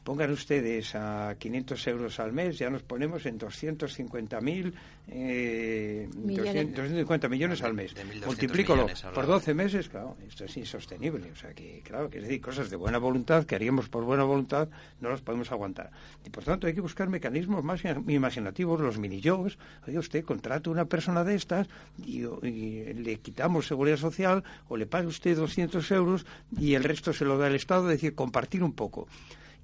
pongan 0.04 0.30
ustedes 0.30 0.94
a 0.94 1.34
500 1.38 1.86
euros 1.88 2.20
al 2.20 2.32
mes, 2.32 2.58
ya 2.58 2.70
nos 2.70 2.82
ponemos 2.82 3.26
en 3.26 3.38
250.000, 3.38 4.72
eh, 5.08 6.08
250 6.12 7.28
millones 7.28 7.62
al 7.62 7.74
mes. 7.74 7.94
Multiplícalo 8.24 8.86
por 9.14 9.26
12 9.26 9.54
meses, 9.54 9.88
claro, 9.88 10.16
esto 10.26 10.44
es 10.44 10.56
insostenible. 10.56 11.30
O 11.30 11.36
sea 11.36 11.52
que, 11.52 11.82
claro, 11.84 12.08
que 12.08 12.18
es 12.18 12.24
decir, 12.24 12.40
cosas 12.40 12.70
de 12.70 12.76
buena 12.76 12.98
voluntad 12.98 13.44
que 13.44 13.54
haríamos 13.54 13.88
por 13.88 14.04
buena 14.04 14.24
voluntad 14.24 14.68
no 15.00 15.10
las 15.10 15.20
podemos 15.20 15.50
aguantar. 15.52 15.90
Y 16.24 16.30
por 16.30 16.44
tanto 16.44 16.66
hay 16.66 16.74
que 16.74 16.80
buscar 16.80 17.08
mecanismos 17.08 17.64
más 17.64 17.82
imaginativos, 18.08 18.80
los 18.80 18.98
mini-jobs. 18.98 19.58
Oye, 19.86 19.98
usted 19.98 20.24
contrata 20.24 20.70
una 20.70 20.86
persona 20.86 21.24
de 21.24 21.34
estas 21.34 21.68
y, 21.98 22.20
le 22.20 23.16
quitamos 23.20 23.66
seguridad 23.66 23.96
social 23.96 24.44
o 24.68 24.76
le 24.76 24.86
paga 24.86 25.08
usted 25.08 25.36
200 25.36 25.90
euros 25.92 26.26
y 26.58 26.74
el 26.74 26.84
resto 26.84 27.12
se 27.12 27.24
lo 27.24 27.38
da 27.38 27.48
el 27.48 27.54
Estado, 27.54 27.90
es 27.90 27.96
decir, 27.96 28.14
compartir 28.14 28.62
un 28.62 28.72
poco. 28.72 29.08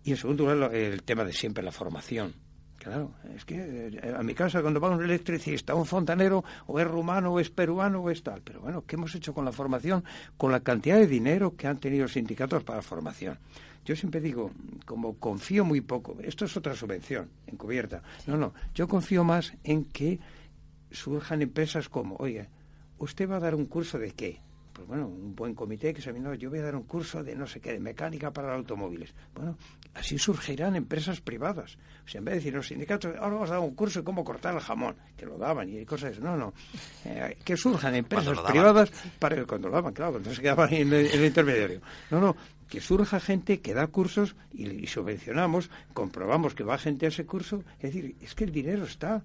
Y 0.06 0.12
en 0.12 0.16
segundo 0.18 0.54
lugar, 0.54 0.72
el 0.72 1.02
tema 1.02 1.24
de 1.24 1.32
siempre, 1.32 1.64
la 1.64 1.72
formación. 1.72 2.32
Claro, 2.78 3.10
es 3.34 3.44
que 3.44 3.56
eh, 3.56 4.14
a 4.16 4.22
mi 4.22 4.34
casa 4.34 4.62
cuando 4.62 4.78
va 4.78 4.90
un 4.90 5.02
electricista, 5.02 5.74
un 5.74 5.84
fontanero, 5.84 6.44
o 6.68 6.78
es 6.78 6.86
rumano, 6.86 7.32
o 7.32 7.40
es 7.40 7.50
peruano, 7.50 8.02
o 8.02 8.08
es 8.08 8.22
tal. 8.22 8.40
Pero 8.42 8.60
bueno, 8.60 8.84
¿qué 8.86 8.94
hemos 8.94 9.12
hecho 9.16 9.34
con 9.34 9.44
la 9.44 9.50
formación? 9.50 10.04
Con 10.36 10.52
la 10.52 10.60
cantidad 10.60 10.96
de 10.96 11.08
dinero 11.08 11.56
que 11.56 11.66
han 11.66 11.78
tenido 11.78 12.04
los 12.04 12.12
sindicatos 12.12 12.62
para 12.62 12.76
la 12.76 12.82
formación. 12.82 13.36
Yo 13.84 13.96
siempre 13.96 14.20
digo, 14.20 14.52
como 14.84 15.16
confío 15.16 15.64
muy 15.64 15.80
poco, 15.80 16.16
esto 16.22 16.44
es 16.44 16.56
otra 16.56 16.76
subvención 16.76 17.28
encubierta. 17.48 18.00
No, 18.28 18.36
no, 18.36 18.54
yo 18.76 18.86
confío 18.86 19.24
más 19.24 19.54
en 19.64 19.86
que 19.86 20.20
surjan 20.92 21.42
empresas 21.42 21.88
como, 21.88 22.14
oye, 22.20 22.48
¿usted 22.98 23.28
va 23.28 23.38
a 23.38 23.40
dar 23.40 23.56
un 23.56 23.66
curso 23.66 23.98
de 23.98 24.12
qué? 24.12 24.40
Pues 24.76 24.88
bueno, 24.88 25.08
un 25.08 25.34
buen 25.34 25.54
comité 25.54 25.94
que 25.94 26.02
se 26.02 26.12
no, 26.12 26.34
yo 26.34 26.50
voy 26.50 26.58
a 26.58 26.64
dar 26.64 26.76
un 26.76 26.82
curso 26.82 27.24
de 27.24 27.34
no 27.34 27.46
sé 27.46 27.60
qué, 27.60 27.72
de 27.72 27.80
mecánica 27.80 28.30
para 28.30 28.54
automóviles. 28.54 29.14
Bueno, 29.34 29.56
así 29.94 30.18
surgirán 30.18 30.76
empresas 30.76 31.22
privadas. 31.22 31.78
O 32.04 32.08
sea, 32.08 32.18
en 32.18 32.26
vez 32.26 32.32
de 32.32 32.38
decir 32.40 32.54
los 32.54 32.66
sindicatos, 32.66 33.16
ahora 33.16 33.36
vamos 33.36 33.50
a 33.50 33.54
dar 33.54 33.62
un 33.62 33.74
curso 33.74 34.00
de 34.00 34.04
cómo 34.04 34.22
cortar 34.22 34.54
el 34.54 34.60
jamón, 34.60 34.94
que 35.16 35.24
lo 35.24 35.38
daban 35.38 35.70
y 35.70 35.82
cosas, 35.86 36.20
no, 36.20 36.36
no. 36.36 36.52
Eh, 37.06 37.38
que 37.42 37.56
surjan 37.56 37.94
empresas 37.94 38.38
privadas 38.40 38.92
para 39.18 39.36
el 39.36 39.46
cuando 39.46 39.68
lo 39.68 39.74
daban, 39.76 39.94
claro, 39.94 40.12
cuando 40.12 40.34
se 40.34 40.42
quedaban 40.42 40.70
en 40.74 40.92
el, 40.92 41.06
en 41.06 41.20
el 41.20 41.24
intermediario. 41.24 41.80
No, 42.10 42.20
no, 42.20 42.36
que 42.68 42.82
surja 42.82 43.18
gente 43.18 43.62
que 43.62 43.72
da 43.72 43.86
cursos 43.86 44.36
y, 44.52 44.68
y, 44.68 44.86
subvencionamos, 44.88 45.70
comprobamos 45.94 46.54
que 46.54 46.64
va 46.64 46.76
gente 46.76 47.06
a 47.06 47.08
ese 47.08 47.24
curso. 47.24 47.64
Es 47.78 47.94
decir, 47.94 48.14
es 48.20 48.34
que 48.34 48.44
el 48.44 48.52
dinero 48.52 48.84
está. 48.84 49.24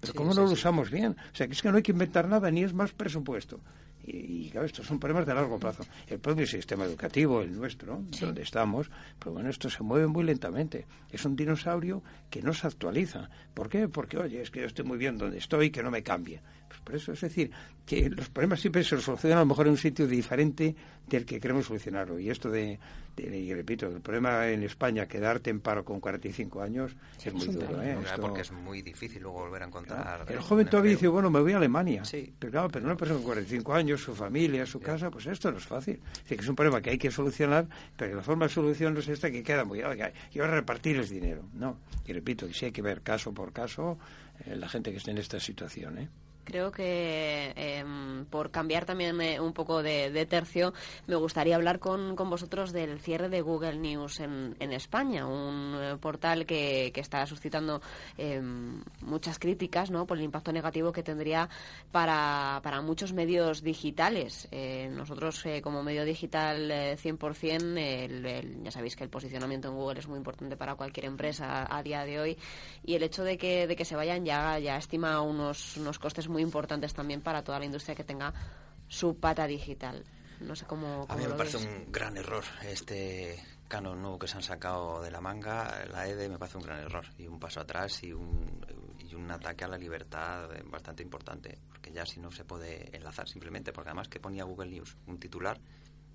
Pero 0.00 0.12
¿cómo 0.12 0.34
no 0.34 0.44
lo 0.44 0.50
usamos 0.50 0.90
bien? 0.90 1.16
O 1.32 1.34
sea, 1.34 1.46
que 1.46 1.54
es 1.54 1.62
que 1.62 1.70
no 1.70 1.78
hay 1.78 1.82
que 1.82 1.92
inventar 1.92 2.28
nada, 2.28 2.50
ni 2.50 2.64
es 2.64 2.74
más 2.74 2.92
presupuesto. 2.92 3.60
Y, 4.04 4.48
claro, 4.50 4.66
estos 4.66 4.86
son 4.86 4.98
problemas 4.98 5.26
de 5.26 5.34
largo 5.34 5.58
plazo. 5.58 5.84
El 6.06 6.18
propio 6.18 6.46
sistema 6.46 6.84
educativo, 6.84 7.42
el 7.42 7.56
nuestro, 7.56 8.02
donde 8.20 8.42
estamos, 8.42 8.90
pero 9.18 9.32
bueno, 9.32 9.50
esto 9.50 9.68
se 9.68 9.82
mueve 9.82 10.06
muy 10.06 10.24
lentamente. 10.24 10.86
Es 11.10 11.24
un 11.24 11.36
dinosaurio 11.36 12.02
que 12.30 12.42
no 12.42 12.52
se 12.52 12.66
actualiza. 12.66 13.28
¿Por 13.54 13.68
qué? 13.68 13.88
Porque, 13.88 14.18
oye, 14.18 14.42
es 14.42 14.50
que 14.50 14.60
yo 14.60 14.66
estoy 14.66 14.84
muy 14.84 14.98
bien 14.98 15.18
donde 15.18 15.38
estoy, 15.38 15.70
que 15.70 15.82
no 15.82 15.90
me 15.90 16.02
cambie. 16.02 16.40
Pues 16.68 16.80
por 16.80 16.94
eso, 16.94 17.12
es 17.12 17.20
decir, 17.20 17.50
que 17.84 18.08
los 18.08 18.28
problemas 18.30 18.60
siempre 18.60 18.84
se 18.84 19.00
solucionan 19.00 19.38
a 19.38 19.40
lo 19.42 19.46
mejor 19.46 19.66
en 19.66 19.72
un 19.72 19.78
sitio 19.78 20.06
diferente 20.06 20.74
del 21.18 21.26
que 21.26 21.40
queremos 21.40 21.66
solucionarlo. 21.66 22.18
Y 22.18 22.30
esto 22.30 22.50
de, 22.50 22.78
y 23.16 23.52
repito, 23.52 23.86
el 23.86 24.00
problema 24.00 24.48
en 24.48 24.62
España, 24.62 25.06
quedarte 25.06 25.50
en 25.50 25.60
paro 25.60 25.84
con 25.84 26.00
45 26.00 26.62
años, 26.62 26.96
es 27.24 27.34
muy 27.34 27.46
duro. 27.48 27.82
¿eh? 27.82 27.96
Porque 28.20 28.42
es 28.42 28.52
muy 28.52 28.82
difícil 28.82 29.22
luego 29.22 29.40
volver 29.40 29.62
a 29.62 29.66
encontrar. 29.66 30.26
El 30.28 30.40
joven 30.40 30.68
todavía 30.68 30.92
dice, 30.92 31.08
bueno, 31.08 31.30
me 31.30 31.40
voy 31.40 31.52
a 31.52 31.56
Alemania. 31.56 32.04
Sí. 32.04 32.32
Pero 32.38 32.50
claro, 32.50 32.68
pero 32.70 32.86
una 32.86 32.96
persona 32.96 33.18
con 33.18 33.26
45 33.26 33.74
años, 33.74 34.00
su 34.00 34.14
familia, 34.14 34.64
su 34.66 34.80
casa, 34.80 35.10
pues 35.10 35.26
esto 35.26 35.50
no 35.50 35.58
es 35.58 35.66
fácil. 35.66 36.00
Es 36.22 36.36
que 36.36 36.42
es 36.42 36.48
un 36.48 36.56
problema 36.56 36.80
que 36.80 36.90
hay 36.90 36.98
que 36.98 37.10
solucionar, 37.10 37.66
pero 37.96 38.16
la 38.16 38.22
forma 38.22 38.46
de 38.46 38.52
solución 38.52 38.94
no 38.94 39.00
es 39.00 39.08
esta 39.08 39.30
que 39.30 39.42
queda 39.42 39.64
muy. 39.64 39.80
Y 39.80 40.38
ahora 40.38 40.54
repartir 40.54 40.96
el 40.96 41.08
dinero. 41.08 41.44
No. 41.54 41.78
Y 42.06 42.12
repito, 42.12 42.46
y 42.46 42.54
sí 42.54 42.66
hay 42.66 42.72
que 42.72 42.82
ver 42.82 43.02
caso 43.02 43.32
por 43.32 43.52
caso 43.52 43.98
eh, 44.46 44.56
la 44.56 44.68
gente 44.68 44.90
que 44.90 44.98
esté 44.98 45.10
en 45.10 45.18
esta 45.18 45.40
situación. 45.40 45.98
¿eh? 45.98 46.08
Creo 46.50 46.72
que 46.72 47.52
em, 47.54 48.24
por 48.24 48.50
cambiar 48.50 48.84
también 48.84 49.20
eh, 49.20 49.38
un 49.38 49.52
poco 49.52 49.84
de, 49.84 50.26
tercio, 50.28 50.74
me 51.06 51.14
gustaría 51.14 51.54
hablar 51.54 51.78
con, 51.78 52.16
con, 52.16 52.28
vosotros 52.28 52.72
del 52.72 52.98
cierre 52.98 53.28
de 53.28 53.40
Google 53.40 53.76
News 53.76 54.18
en, 54.18 54.56
en 54.58 54.72
España, 54.72 55.28
un 55.28 55.76
eh, 55.80 55.96
portal 56.00 56.46
que, 56.46 56.90
que, 56.92 57.00
está 57.02 57.24
suscitando 57.26 57.80
em, 58.18 58.82
muchas 59.02 59.38
críticas 59.38 59.92
¿no? 59.92 60.08
por 60.08 60.18
el 60.18 60.24
impacto 60.24 60.52
negativo 60.52 60.90
que 60.90 61.04
tendría 61.04 61.48
para, 61.92 62.58
para 62.64 62.80
muchos 62.80 63.12
medios 63.12 63.62
digitales. 63.62 64.48
Eh, 64.50 64.90
nosotros, 64.92 65.44
como 65.62 65.84
medio 65.84 66.04
digital 66.04 66.68
100%, 66.68 67.78
el, 67.78 68.64
ya 68.64 68.72
sabéis 68.72 68.96
que 68.96 69.04
el 69.04 69.10
posicionamiento 69.10 69.68
en 69.68 69.76
Google 69.76 70.00
es 70.00 70.08
muy 70.08 70.18
importante 70.18 70.56
para 70.56 70.74
cualquier 70.74 71.06
empresa 71.06 71.68
a, 71.70 71.80
día 71.84 72.04
de 72.04 72.18
hoy 72.18 72.38
y 72.84 72.96
el 72.96 73.04
hecho 73.04 73.22
de 73.22 73.38
que, 73.38 73.68
de 73.68 73.76
que 73.76 73.84
se 73.84 73.94
vayan 73.94 74.24
ya, 74.24 74.58
ya 74.58 74.76
estima 74.76 75.20
unos, 75.20 75.76
unos 75.76 76.00
costes 76.00 76.26
muy 76.28 76.39
importantes 76.40 76.94
también 76.94 77.20
para 77.20 77.42
toda 77.42 77.58
la 77.58 77.64
industria 77.64 77.94
que 77.94 78.04
tenga 78.04 78.32
su 78.88 79.16
pata 79.16 79.46
digital. 79.46 80.04
No 80.40 80.56
sé 80.56 80.64
cómo. 80.66 81.06
a 81.08 81.16
mí 81.16 81.26
me 81.26 81.34
parece 81.34 81.58
un 81.58 81.92
gran 81.92 82.16
error 82.16 82.44
este 82.62 83.38
canon 83.68 84.00
nuevo 84.00 84.18
que 84.18 84.26
se 84.26 84.36
han 84.36 84.42
sacado 84.42 85.00
de 85.02 85.10
la 85.10 85.20
manga. 85.20 85.84
La 85.92 86.08
EDE 86.08 86.28
me 86.28 86.38
parece 86.38 86.58
un 86.58 86.64
gran 86.64 86.80
error 86.80 87.04
y 87.18 87.26
un 87.26 87.38
paso 87.38 87.60
atrás 87.60 88.02
y 88.02 88.12
un, 88.12 88.60
y 88.98 89.14
un 89.14 89.30
ataque 89.30 89.64
a 89.64 89.68
la 89.68 89.78
libertad 89.78 90.48
bastante 90.64 91.02
importante. 91.02 91.58
Porque 91.68 91.92
ya 91.92 92.04
si 92.06 92.20
no 92.20 92.30
se 92.32 92.44
puede 92.44 92.94
enlazar 92.96 93.28
simplemente, 93.28 93.72
porque 93.72 93.90
además 93.90 94.08
que 94.08 94.18
ponía 94.18 94.44
Google 94.44 94.70
News 94.70 94.96
un 95.06 95.18
titular 95.18 95.60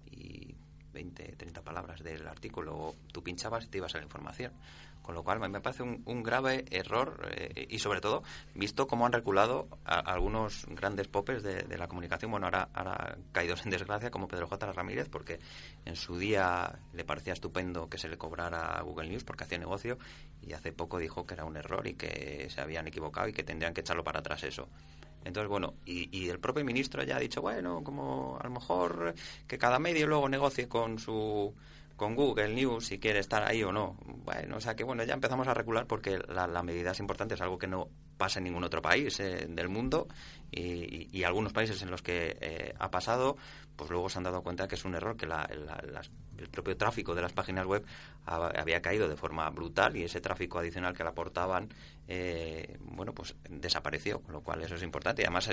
y 0.06 0.56
20, 0.96 1.36
30 1.36 1.62
palabras 1.62 2.02
del 2.02 2.26
artículo, 2.28 2.96
tú 3.12 3.22
pinchabas 3.22 3.66
y 3.66 3.68
te 3.68 3.78
ibas 3.78 3.94
a 3.94 3.98
la 4.00 4.06
información. 4.06 4.54
Con 5.02 5.14
lo 5.14 5.24
cual 5.24 5.40
me 5.40 5.62
parece 5.62 5.84
un, 5.84 6.24
grave 6.24 6.66
error 6.72 7.30
eh, 7.30 7.68
y 7.70 7.78
sobre 7.78 8.02
todo 8.02 8.24
visto 8.56 8.88
cómo 8.88 9.06
han 9.06 9.12
reculado 9.12 9.68
algunos 9.84 10.66
grandes 10.68 11.08
popes 11.08 11.44
de, 11.44 11.78
la 11.78 11.88
comunicación, 11.88 12.32
bueno, 12.32 12.48
ahora, 12.48 12.70
ahora 12.74 13.16
caídos 13.32 13.64
en 13.66 13.70
desgracia 13.70 14.10
como 14.10 14.28
Pedro 14.28 14.48
J. 14.48 14.72
Ramírez, 14.72 15.08
porque 15.08 15.40
en 15.86 15.96
su 15.96 16.18
día 16.18 16.80
le 16.94 17.04
parecía 17.04 17.34
estupendo 17.34 17.88
que 17.88 18.00
se 18.00 18.10
le 18.10 18.18
cobrara 18.18 18.80
a 18.80 18.82
Google 18.82 19.10
News 19.10 19.24
porque 19.24 19.44
hacía 19.44 19.60
negocio 19.60 20.00
y 20.42 20.54
hace 20.54 20.72
poco 20.72 20.98
dijo 20.98 21.28
que 21.28 21.36
era 21.36 21.46
un 21.46 21.56
error 21.56 21.86
y 21.86 21.94
que 21.94 22.48
se 22.50 22.62
habían 22.62 22.88
equivocado 22.88 23.28
y 23.28 23.34
que 23.34 23.44
tendrían 23.44 23.76
que 23.76 23.82
echarlo 23.82 24.04
para 24.04 24.22
atrás 24.22 24.44
eso. 24.44 24.68
Entonces, 25.26 25.50
bueno, 25.50 25.74
y, 25.86 26.30
el 26.30 26.40
propio 26.40 26.64
ministro 26.64 27.04
ya 27.04 27.18
ha 27.18 27.20
dicho, 27.20 27.42
bueno, 27.42 27.84
como 27.84 28.38
a 28.40 28.44
lo 28.44 28.52
mejor 28.52 29.16
que 29.48 29.58
cada 29.58 29.80
medio 29.80 30.08
luego 30.08 30.30
negocie 30.30 30.68
con 30.70 31.00
su 31.00 31.54
con 31.96 32.14
Google 32.14 32.50
News 32.54 32.88
si 32.88 33.00
quiere 33.00 33.20
estar 33.20 33.44
ahí 33.44 33.64
o 33.64 33.72
no. 33.72 33.98
Bueno, 34.24 34.58
o 34.58 34.62
sea 34.62 34.76
que 34.76 34.84
bueno, 34.84 35.04
ya 35.04 35.14
empezamos 35.14 35.48
a 35.48 35.54
regular 35.54 35.88
porque 35.88 36.20
la, 36.28 36.46
la 36.46 36.62
medida 36.62 36.92
es 36.92 37.00
importante, 37.00 37.36
es 37.36 37.42
algo 37.42 37.58
que 37.58 37.68
no 37.68 37.90
pasa 38.18 38.40
en 38.40 38.46
ningún 38.46 38.64
otro 38.64 38.82
país 38.82 39.20
eh, 39.20 39.48
del 39.50 39.70
mundo 39.70 40.08
y, 40.52 41.08
y, 41.18 41.24
algunos 41.24 41.54
países 41.54 41.82
en 41.82 41.92
los 41.92 42.02
que 42.02 42.38
eh, 42.40 42.74
ha 42.78 42.92
pasado, 42.92 43.38
pues 43.76 43.90
luego 43.90 44.10
se 44.10 44.18
han 44.18 44.24
dado 44.24 44.42
cuenta 44.42 44.68
que 44.68 44.76
es 44.76 44.86
un 44.86 44.96
error, 44.96 45.18
que 45.18 45.26
el 45.26 46.50
propio 46.50 46.78
tráfico 46.78 47.16
de 47.16 47.22
las 47.22 47.34
páginas 47.34 47.66
web 47.66 47.86
había 48.26 48.82
caído 48.82 49.08
de 49.08 49.16
forma 49.16 49.50
brutal 49.50 49.96
y 49.96 50.04
ese 50.04 50.22
tráfico 50.22 50.60
adicional 50.60 50.96
que 50.96 51.04
le 51.04 51.10
aportaban, 51.10 51.70
eh, 52.08 52.78
bueno, 52.82 53.14
pues 53.14 53.36
desapareció, 53.50 54.22
con 54.22 54.34
lo 54.34 54.42
cual 54.42 54.62
eso 54.64 54.76
es 54.76 54.84
importante. 54.84 55.22
Y 55.22 55.26
además 55.26 55.50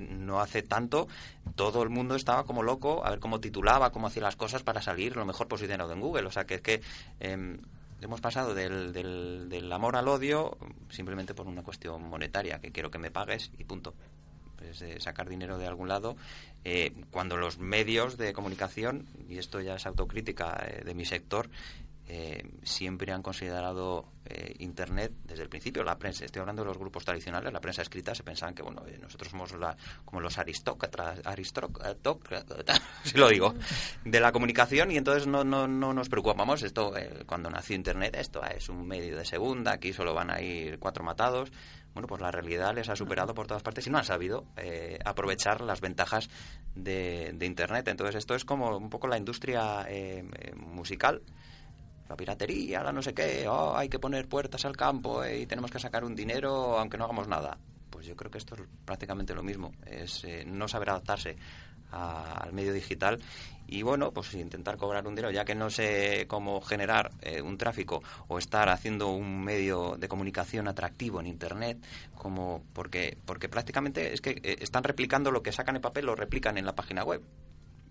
no 0.00 0.40
hace 0.40 0.62
tanto 0.62 1.08
todo 1.56 1.82
el 1.82 1.88
mundo 1.88 2.14
estaba 2.14 2.44
como 2.44 2.62
loco 2.62 3.04
a 3.04 3.10
ver 3.10 3.18
cómo 3.18 3.40
titulaba, 3.40 3.90
cómo 3.90 4.06
hacía 4.06 4.22
las 4.22 4.36
cosas 4.36 4.62
para 4.62 4.82
salir 4.82 5.16
lo 5.16 5.24
mejor 5.24 5.48
posicionado 5.48 5.92
en 5.92 6.00
Google. 6.00 6.26
O 6.26 6.30
sea, 6.30 6.44
que 6.44 6.54
es 6.56 6.60
que 6.60 6.80
eh, 7.20 7.58
hemos 8.00 8.20
pasado 8.20 8.54
del, 8.54 8.92
del, 8.92 9.72
amor 9.72 9.96
al 9.96 10.08
odio 10.08 10.56
simplemente 10.88 11.34
por 11.34 11.46
una 11.46 11.62
cuestión 11.62 12.08
monetaria, 12.08 12.60
que 12.60 12.70
quiero 12.70 12.90
que 12.90 12.98
me 12.98 13.10
pagues 13.10 13.50
y 13.58 13.64
punto. 13.64 13.94
Pues, 14.58 14.82
eh, 14.82 15.00
sacar 15.00 15.28
dinero 15.28 15.56
de 15.56 15.66
algún 15.66 15.88
lado, 15.88 16.16
eh, 16.64 16.92
cuando 17.12 17.36
los 17.36 17.58
medios 17.58 18.18
de 18.18 18.32
comunicación, 18.32 19.06
y 19.28 19.38
esto 19.38 19.60
ya 19.60 19.76
es 19.76 19.86
autocrítica 19.86 20.66
eh, 20.66 20.82
de 20.84 20.94
mi 20.94 21.04
sector, 21.04 21.48
eh, 22.10 22.42
siempre 22.62 23.12
han 23.12 23.22
considerado 23.22 24.06
eh, 24.24 24.54
Internet 24.58 25.12
desde 25.24 25.42
el 25.42 25.48
principio. 25.48 25.84
La 25.84 25.98
prensa, 25.98 26.24
estoy 26.24 26.40
hablando 26.40 26.62
de 26.62 26.68
los 26.68 26.78
grupos 26.78 27.04
tradicionales, 27.04 27.52
la 27.52 27.60
prensa 27.60 27.82
escrita, 27.82 28.14
se 28.14 28.24
pensaban 28.24 28.54
que 28.54 28.62
bueno, 28.62 28.82
nosotros 29.00 29.30
somos 29.30 29.52
la, 29.52 29.76
como 30.04 30.20
los 30.20 30.38
aristócratas, 30.38 31.20
aristócratas, 31.24 32.82
si 33.04 33.16
lo 33.16 33.28
digo, 33.28 33.54
de 34.04 34.20
la 34.20 34.32
comunicación 34.32 34.90
y 34.90 34.96
entonces 34.96 35.26
no, 35.26 35.44
no, 35.44 35.68
no 35.68 35.92
nos 35.92 36.08
preocupamos. 36.08 36.62
Esto, 36.62 36.94
cuando 37.26 37.48
nació 37.50 37.76
Internet, 37.76 38.16
esto 38.16 38.42
es 38.42 38.70
un 38.70 38.88
medio 38.88 39.16
de 39.16 39.24
segunda, 39.24 39.72
aquí 39.72 39.92
solo 39.92 40.14
van 40.14 40.30
a 40.30 40.40
ir 40.40 40.78
cuatro 40.78 41.04
matados. 41.04 41.52
Bueno, 41.98 42.06
pues 42.06 42.22
la 42.22 42.30
realidad 42.30 42.76
les 42.76 42.88
ha 42.88 42.94
superado 42.94 43.34
por 43.34 43.48
todas 43.48 43.64
partes 43.64 43.84
y 43.88 43.90
no 43.90 43.98
han 43.98 44.04
sabido 44.04 44.44
eh, 44.56 45.00
aprovechar 45.04 45.62
las 45.62 45.80
ventajas 45.80 46.30
de, 46.76 47.36
Internet. 47.40 47.88
Entonces 47.88 48.14
esto 48.14 48.36
es 48.36 48.44
como 48.44 48.76
un 48.76 48.88
poco 48.88 49.08
la 49.08 49.18
industria 49.18 49.84
eh, 49.88 50.22
musical 50.54 51.20
la 52.08 52.16
piratería, 52.16 52.84
la 52.84 52.92
no 52.92 53.02
sé 53.02 53.14
qué, 53.14 53.48
oh, 53.48 53.76
hay 53.76 53.88
que 53.88 53.98
poner 53.98 54.28
puertas 54.28 54.64
al 54.64 54.76
campo 54.76 55.24
eh, 55.24 55.40
y 55.40 55.46
tenemos 55.46 55.72
que 55.72 55.80
sacar 55.80 56.04
un 56.04 56.14
dinero 56.14 56.78
aunque 56.78 56.96
no 56.96 57.02
hagamos 57.02 57.26
nada. 57.26 57.58
Pues 57.90 58.06
yo 58.06 58.14
creo 58.14 58.30
que 58.30 58.38
esto 58.38 58.54
es 58.54 58.62
prácticamente 58.84 59.34
lo 59.34 59.42
mismo, 59.42 59.72
es 59.84 60.22
eh, 60.22 60.44
no 60.46 60.68
saber 60.68 60.90
adaptarse 60.90 61.36
al 61.90 62.52
medio 62.52 62.72
digital 62.72 63.18
y 63.70 63.82
bueno, 63.82 64.12
pues 64.12 64.32
intentar 64.32 64.78
cobrar 64.78 65.06
un 65.06 65.14
dinero, 65.14 65.30
ya 65.30 65.44
que 65.44 65.54
no 65.54 65.68
sé 65.68 66.24
cómo 66.26 66.62
generar 66.62 67.10
eh, 67.20 67.42
un 67.42 67.58
tráfico 67.58 68.02
o 68.26 68.38
estar 68.38 68.70
haciendo 68.70 69.08
un 69.10 69.44
medio 69.44 69.96
de 69.98 70.08
comunicación 70.08 70.68
atractivo 70.68 71.20
en 71.20 71.26
Internet, 71.26 71.78
como 72.14 72.64
porque, 72.72 73.18
porque 73.26 73.50
prácticamente 73.50 74.14
es 74.14 74.22
que 74.22 74.40
eh, 74.42 74.56
están 74.60 74.84
replicando 74.84 75.30
lo 75.30 75.42
que 75.42 75.52
sacan 75.52 75.76
en 75.76 75.82
papel, 75.82 76.06
lo 76.06 76.16
replican 76.16 76.56
en 76.56 76.64
la 76.64 76.74
página 76.74 77.04
web. 77.04 77.22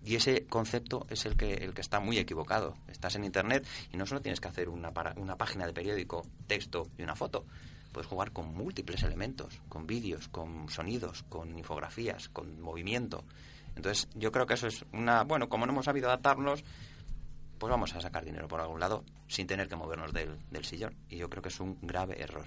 Y 0.04 0.16
ese 0.16 0.46
concepto 0.46 1.06
es 1.10 1.26
el 1.26 1.36
que, 1.36 1.54
el 1.54 1.74
que 1.74 1.80
está 1.80 2.00
muy 2.00 2.18
equivocado. 2.18 2.74
Estás 2.88 3.14
en 3.14 3.24
Internet 3.24 3.64
y 3.92 3.96
no 3.96 4.06
solo 4.06 4.20
tienes 4.20 4.40
que 4.40 4.48
hacer 4.48 4.68
una, 4.68 4.92
para, 4.92 5.12
una 5.16 5.36
página 5.36 5.66
de 5.66 5.72
periódico, 5.72 6.26
texto 6.48 6.88
y 6.98 7.02
una 7.02 7.14
foto. 7.14 7.44
Puedes 7.92 8.08
jugar 8.08 8.32
con 8.32 8.52
múltiples 8.52 9.02
elementos, 9.04 9.60
con 9.68 9.86
vídeos, 9.86 10.28
con 10.28 10.68
sonidos, 10.70 11.24
con 11.28 11.56
infografías, 11.56 12.28
con 12.28 12.60
movimiento. 12.60 13.24
Entonces, 13.78 14.08
yo 14.16 14.32
creo 14.32 14.44
que 14.44 14.54
eso 14.54 14.66
es 14.66 14.84
una... 14.92 15.22
Bueno, 15.22 15.48
como 15.48 15.64
no 15.64 15.70
hemos 15.70 15.84
sabido 15.84 16.08
adaptarnos, 16.08 16.64
pues 17.58 17.70
vamos 17.70 17.94
a 17.94 18.00
sacar 18.00 18.24
dinero 18.24 18.48
por 18.48 18.60
algún 18.60 18.80
lado 18.80 19.04
sin 19.28 19.46
tener 19.46 19.68
que 19.68 19.76
movernos 19.76 20.12
del, 20.12 20.64
sillón. 20.64 20.96
Y 21.08 21.16
yo 21.18 21.30
creo 21.30 21.44
que 21.44 21.48
es 21.48 21.60
un 21.60 21.78
grave 21.80 22.20
error. 22.20 22.46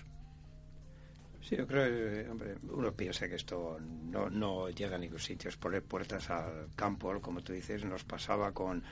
Sí, 1.42 1.56
yo 1.56 1.66
creo, 1.66 1.86
eh, 1.86 2.30
hombre, 2.30 2.58
uno 2.70 2.92
piensa 2.92 3.30
que 3.30 3.36
esto 3.36 3.78
no, 3.80 4.30
no 4.30 4.70
llega 4.72 4.98
a 4.98 5.00
ningún 5.00 5.20
sitio, 5.20 5.50
es 5.50 5.56
poner 5.56 5.84
puertas 5.84 6.30
al 6.30 6.68
campo, 6.76 7.18
como 7.22 7.42
tú 7.42 7.54
dices, 7.54 7.86
nos 7.86 8.04
pasaba 8.04 8.52
con... 8.52 8.84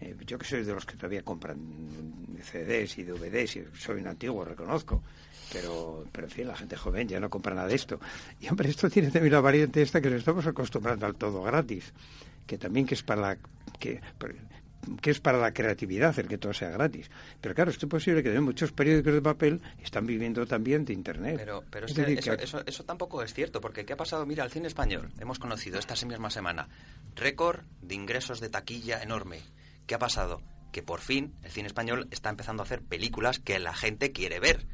Eh, 0.00 0.16
yo 0.26 0.36
que 0.36 0.46
soy 0.46 0.64
de 0.64 0.74
los 0.74 0.84
que 0.84 0.96
todavía 0.96 1.22
compran 1.22 2.36
CDs 2.42 2.98
y 2.98 3.04
DVDs, 3.04 3.56
y 3.56 3.64
soy 3.78 4.00
un 4.00 4.08
antiguo, 4.08 4.44
reconozco, 4.44 5.00
pero, 5.52 6.04
pero 6.12 6.26
en 6.26 6.30
fin, 6.30 6.48
la 6.48 6.56
gente 6.56 6.76
joven 6.76 7.08
ya 7.08 7.20
no 7.20 7.30
compra 7.30 7.54
nada 7.54 7.68
de 7.68 7.74
esto. 7.74 8.00
Y 8.40 8.48
hombre, 8.48 8.68
esto 8.68 8.88
tiene 8.90 9.10
también 9.10 9.32
la 9.32 9.40
variante 9.40 9.82
esta 9.82 10.00
que 10.00 10.10
nos 10.10 10.18
estamos 10.18 10.46
acostumbrando 10.46 11.06
al 11.06 11.16
todo 11.16 11.42
gratis, 11.42 11.92
que 12.46 12.58
también 12.58 12.86
que 12.86 12.94
es 12.94 13.02
para 13.02 13.20
la... 13.20 13.38
que 13.78 14.00
que 15.00 15.10
es 15.10 15.20
para 15.20 15.38
la 15.38 15.52
creatividad 15.52 16.18
el 16.18 16.28
que 16.28 16.38
todo 16.38 16.52
sea 16.52 16.70
gratis. 16.70 17.10
Pero 17.40 17.54
claro, 17.54 17.70
esto 17.70 17.86
es 17.86 17.90
posible 17.90 18.22
que 18.22 18.38
muchos 18.40 18.72
periódicos 18.72 19.14
de 19.14 19.22
papel 19.22 19.60
están 19.82 20.06
viviendo 20.06 20.46
también 20.46 20.84
de 20.84 20.92
Internet. 20.92 21.36
Pero, 21.38 21.64
pero 21.70 21.86
es, 21.86 21.94
decir, 21.94 22.18
eso, 22.18 22.36
que... 22.36 22.44
Eso, 22.44 22.62
eso, 22.66 22.84
tampoco 22.84 23.22
es 23.22 23.32
cierto, 23.32 23.60
porque 23.60 23.84
¿qué 23.84 23.94
ha 23.94 23.96
pasado? 23.96 24.26
Mira, 24.26 24.44
el 24.44 24.50
cine 24.50 24.68
español, 24.68 25.10
hemos 25.20 25.38
conocido 25.38 25.78
esta 25.78 25.94
misma 26.06 26.30
semana, 26.30 26.68
récord 27.14 27.60
de 27.80 27.94
ingresos 27.94 28.40
de 28.40 28.48
taquilla 28.48 29.02
enorme. 29.02 29.40
¿Qué 29.86 29.94
ha 29.94 29.98
pasado? 29.98 30.42
Que 30.72 30.82
por 30.82 31.00
fin 31.00 31.34
el 31.42 31.50
cine 31.50 31.68
español 31.68 32.08
está 32.10 32.30
empezando 32.30 32.62
a 32.62 32.66
hacer 32.66 32.82
películas 32.82 33.38
que 33.38 33.58
la 33.58 33.74
gente 33.74 34.12
quiere 34.12 34.40
ver. 34.40 34.66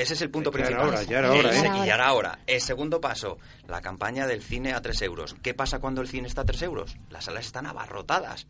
Ese 0.00 0.14
es 0.14 0.22
el 0.22 0.30
punto 0.30 0.50
ya 0.50 0.54
principal. 0.54 0.84
Ahora, 0.84 1.02
ya 1.02 1.18
era 1.18 1.32
hora, 1.32 1.54
¿eh? 1.54 1.70
Y 1.82 1.86
ya 1.86 1.94
era 1.94 2.06
ahora. 2.06 2.38
El 2.46 2.60
segundo 2.60 3.00
paso, 3.00 3.38
la 3.68 3.80
campaña 3.80 4.26
del 4.26 4.42
cine 4.42 4.72
a 4.72 4.80
3 4.80 5.02
euros. 5.02 5.36
¿Qué 5.42 5.52
pasa 5.52 5.78
cuando 5.78 6.00
el 6.00 6.08
cine 6.08 6.26
está 6.26 6.42
a 6.42 6.46
3 6.46 6.62
euros? 6.62 6.96
Las 7.10 7.24
salas 7.26 7.46
están 7.46 7.66
abarrotadas 7.66 8.46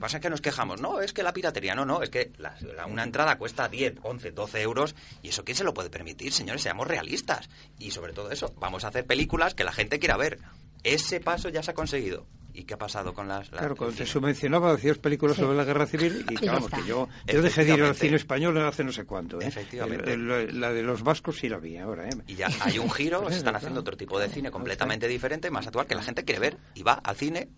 pasa 0.00 0.18
que 0.18 0.30
nos 0.30 0.40
quejamos, 0.40 0.80
no, 0.80 1.00
es 1.00 1.12
que 1.12 1.22
la 1.22 1.32
piratería, 1.32 1.74
no, 1.74 1.84
no, 1.84 2.02
es 2.02 2.08
que 2.08 2.32
la, 2.38 2.56
la, 2.74 2.86
una 2.86 3.04
entrada 3.04 3.36
cuesta 3.36 3.68
10, 3.68 3.98
11, 4.02 4.32
12 4.32 4.62
euros 4.62 4.94
y 5.22 5.28
eso 5.28 5.44
quién 5.44 5.56
se 5.56 5.62
lo 5.62 5.74
puede 5.74 5.90
permitir, 5.90 6.32
señores, 6.32 6.62
seamos 6.62 6.88
realistas. 6.88 7.50
Y 7.78 7.90
sobre 7.90 8.14
todo 8.14 8.30
eso, 8.30 8.52
vamos 8.58 8.84
a 8.84 8.88
hacer 8.88 9.04
películas 9.04 9.54
que 9.54 9.62
la 9.62 9.72
gente 9.72 9.98
quiera 9.98 10.16
ver. 10.16 10.38
Ese 10.82 11.20
paso 11.20 11.50
ya 11.50 11.62
se 11.62 11.72
ha 11.72 11.74
conseguido. 11.74 12.26
¿Y 12.52 12.64
qué 12.64 12.74
ha 12.74 12.78
pasado 12.78 13.12
con 13.12 13.28
las...? 13.28 13.50
las 13.50 13.60
claro, 13.60 13.76
cuando 13.76 13.96
se 13.96 14.06
subvencionaba, 14.06 14.72
hacías 14.72 14.98
películas 14.98 15.36
sí. 15.36 15.42
sobre 15.42 15.56
la 15.56 15.64
guerra 15.64 15.86
civil 15.86 16.24
y, 16.28 16.34
claro, 16.36 16.66
que 16.66 16.84
yo, 16.86 17.08
yo 17.26 17.42
dejé 17.42 17.64
de 17.64 17.74
ir 17.74 17.82
al 17.82 17.94
cine 17.94 18.16
español 18.16 18.58
hace 18.58 18.84
no 18.84 18.92
sé 18.92 19.04
cuánto. 19.04 19.40
¿eh? 19.40 19.46
Efectivamente. 19.46 20.12
El, 20.12 20.30
el, 20.30 20.60
la 20.60 20.72
de 20.72 20.82
los 20.82 21.02
vascos 21.02 21.38
sí 21.38 21.48
la 21.48 21.58
vi 21.58 21.76
ahora. 21.76 22.08
¿eh? 22.08 22.12
Y 22.26 22.34
ya 22.34 22.48
hay 22.60 22.78
un 22.78 22.90
giro, 22.90 23.28
se 23.30 23.36
están 23.38 23.56
haciendo 23.56 23.80
otro 23.80 23.96
tipo 23.96 24.18
de 24.18 24.28
cine 24.28 24.50
completamente 24.50 25.08
diferente, 25.08 25.50
más 25.50 25.66
actual, 25.66 25.86
que 25.86 25.94
la 25.94 26.02
gente 26.02 26.24
quiere 26.24 26.40
ver 26.40 26.58
y 26.74 26.82
va 26.82 26.94
al 26.94 27.16
cine 27.16 27.48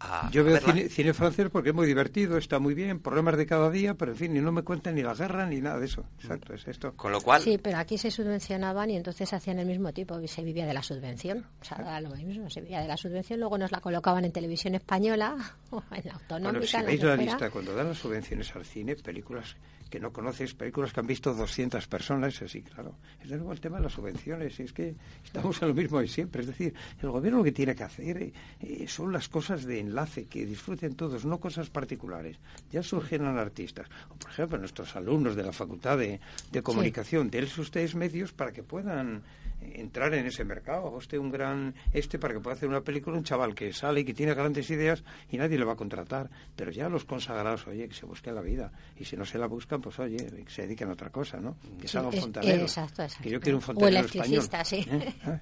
a, 0.00 0.30
Yo 0.30 0.44
veo 0.44 0.56
a 0.56 0.60
cine, 0.60 0.88
cine, 0.88 1.14
francés 1.14 1.48
porque 1.50 1.70
es 1.70 1.74
muy 1.74 1.86
divertido, 1.86 2.38
está 2.38 2.58
muy 2.58 2.74
bien, 2.74 3.00
problemas 3.00 3.36
de 3.36 3.46
cada 3.46 3.70
día, 3.70 3.94
pero 3.94 4.12
en 4.12 4.18
fin, 4.18 4.32
ni 4.32 4.40
no 4.40 4.50
me 4.50 4.62
cuentan 4.62 4.94
ni 4.94 5.02
la 5.02 5.14
guerra 5.14 5.46
ni 5.46 5.60
nada 5.60 5.78
de 5.78 5.86
eso. 5.86 6.04
Exacto, 6.20 6.54
es 6.54 6.66
esto. 6.66 6.94
Con 6.96 7.12
lo 7.12 7.20
cual. 7.20 7.42
Sí, 7.42 7.58
pero 7.58 7.78
aquí 7.78 7.98
se 7.98 8.10
subvencionaban 8.10 8.90
y 8.90 8.96
entonces 8.96 9.32
hacían 9.32 9.58
el 9.58 9.66
mismo 9.66 9.92
tipo, 9.92 10.18
y 10.20 10.28
se 10.28 10.42
vivía 10.42 10.66
de 10.66 10.74
la 10.74 10.82
subvención. 10.82 11.44
O 11.60 11.64
sea, 11.64 11.78
era 11.78 12.00
lo 12.00 12.10
mismo, 12.10 12.48
se 12.48 12.60
vivía 12.60 12.80
de 12.80 12.88
la 12.88 12.96
subvención, 12.96 13.40
luego 13.40 13.58
nos 13.58 13.70
la 13.70 13.80
colocaban 13.80 14.24
en 14.24 14.32
televisión 14.32 14.74
española, 14.74 15.36
o 15.70 15.82
en 15.94 16.02
la 16.04 16.14
autonómica. 16.14 16.50
Bueno, 16.50 16.66
si 16.66 16.82
veis 16.82 17.02
la, 17.02 17.16
la 17.16 17.22
lista, 17.22 17.50
cuando 17.50 17.74
dan 17.74 17.88
las 17.88 17.98
subvenciones 17.98 18.54
al 18.56 18.64
cine, 18.64 18.96
películas 18.96 19.56
que 19.90 20.00
no 20.00 20.12
conoces, 20.12 20.54
películas 20.54 20.92
que 20.92 21.00
han 21.00 21.06
visto 21.06 21.34
200 21.34 21.86
personas, 21.88 22.40
así, 22.40 22.62
claro. 22.62 22.94
Es 23.22 23.28
de 23.28 23.36
nuevo 23.36 23.52
el 23.52 23.60
tema 23.60 23.78
de 23.78 23.84
las 23.84 23.92
subvenciones, 23.92 24.58
es 24.60 24.72
que 24.72 24.94
estamos 25.24 25.60
en 25.60 25.68
lo 25.68 25.74
mismo 25.74 26.00
de 26.00 26.06
siempre. 26.06 26.42
Es 26.42 26.46
decir, 26.46 26.72
el 27.02 27.10
gobierno 27.10 27.38
lo 27.38 27.44
que 27.44 27.52
tiene 27.52 27.74
que 27.74 27.82
hacer 27.82 28.32
eh, 28.60 28.86
son 28.86 29.12
las 29.12 29.28
cosas 29.28 29.64
de 29.64 29.80
enlace, 29.90 30.26
que 30.26 30.46
disfruten 30.46 30.94
todos, 30.94 31.24
no 31.24 31.38
cosas 31.38 31.68
particulares. 31.68 32.38
Ya 32.70 32.82
surgieron 32.82 33.36
artistas. 33.36 33.88
O, 34.08 34.14
por 34.14 34.30
ejemplo, 34.30 34.58
nuestros 34.58 34.94
alumnos 34.96 35.34
de 35.34 35.42
la 35.42 35.52
Facultad 35.52 35.98
de, 35.98 36.20
de 36.50 36.62
Comunicación, 36.62 37.24
sí. 37.24 37.30
denles 37.30 37.58
ustedes 37.58 37.94
medios 37.94 38.32
para 38.32 38.52
que 38.52 38.62
puedan 38.62 39.22
entrar 39.60 40.14
en 40.14 40.26
ese 40.26 40.44
mercado. 40.44 40.90
Usted 40.90 41.18
un 41.18 41.30
gran 41.30 41.74
este 41.92 42.18
para 42.18 42.34
que 42.34 42.40
pueda 42.40 42.56
hacer 42.56 42.68
una 42.68 42.80
película, 42.80 43.16
un 43.16 43.24
chaval 43.24 43.54
que 43.54 43.72
sale 43.72 44.00
y 44.00 44.04
que 44.04 44.14
tiene 44.14 44.34
grandes 44.34 44.70
ideas 44.70 45.04
y 45.30 45.36
nadie 45.36 45.58
le 45.58 45.64
va 45.64 45.74
a 45.74 45.76
contratar. 45.76 46.30
Pero 46.56 46.70
ya 46.70 46.88
los 46.88 47.04
consagrados, 47.04 47.66
oye, 47.66 47.88
que 47.88 47.94
se 47.94 48.06
busquen 48.06 48.34
la 48.34 48.40
vida. 48.40 48.72
Y 48.96 49.04
si 49.04 49.16
no 49.16 49.24
se 49.24 49.38
la 49.38 49.46
buscan, 49.46 49.80
pues 49.80 49.98
oye, 49.98 50.16
que 50.16 50.50
se 50.50 50.62
dediquen 50.62 50.88
a 50.88 50.92
otra 50.92 51.10
cosa, 51.10 51.38
¿no? 51.40 51.56
Que 51.80 51.88
fontaneros. 51.88 52.62
Exacto, 52.62 53.02
exacto. 53.02 53.24
Que 53.24 53.30
yo 53.30 53.40
quiero 53.40 53.58
un 53.58 53.62
fontanero 53.62 54.06
español. 54.06 54.42
Sí. 54.64 54.86
¿Eh? 54.88 55.14
¿Eh? 55.26 55.40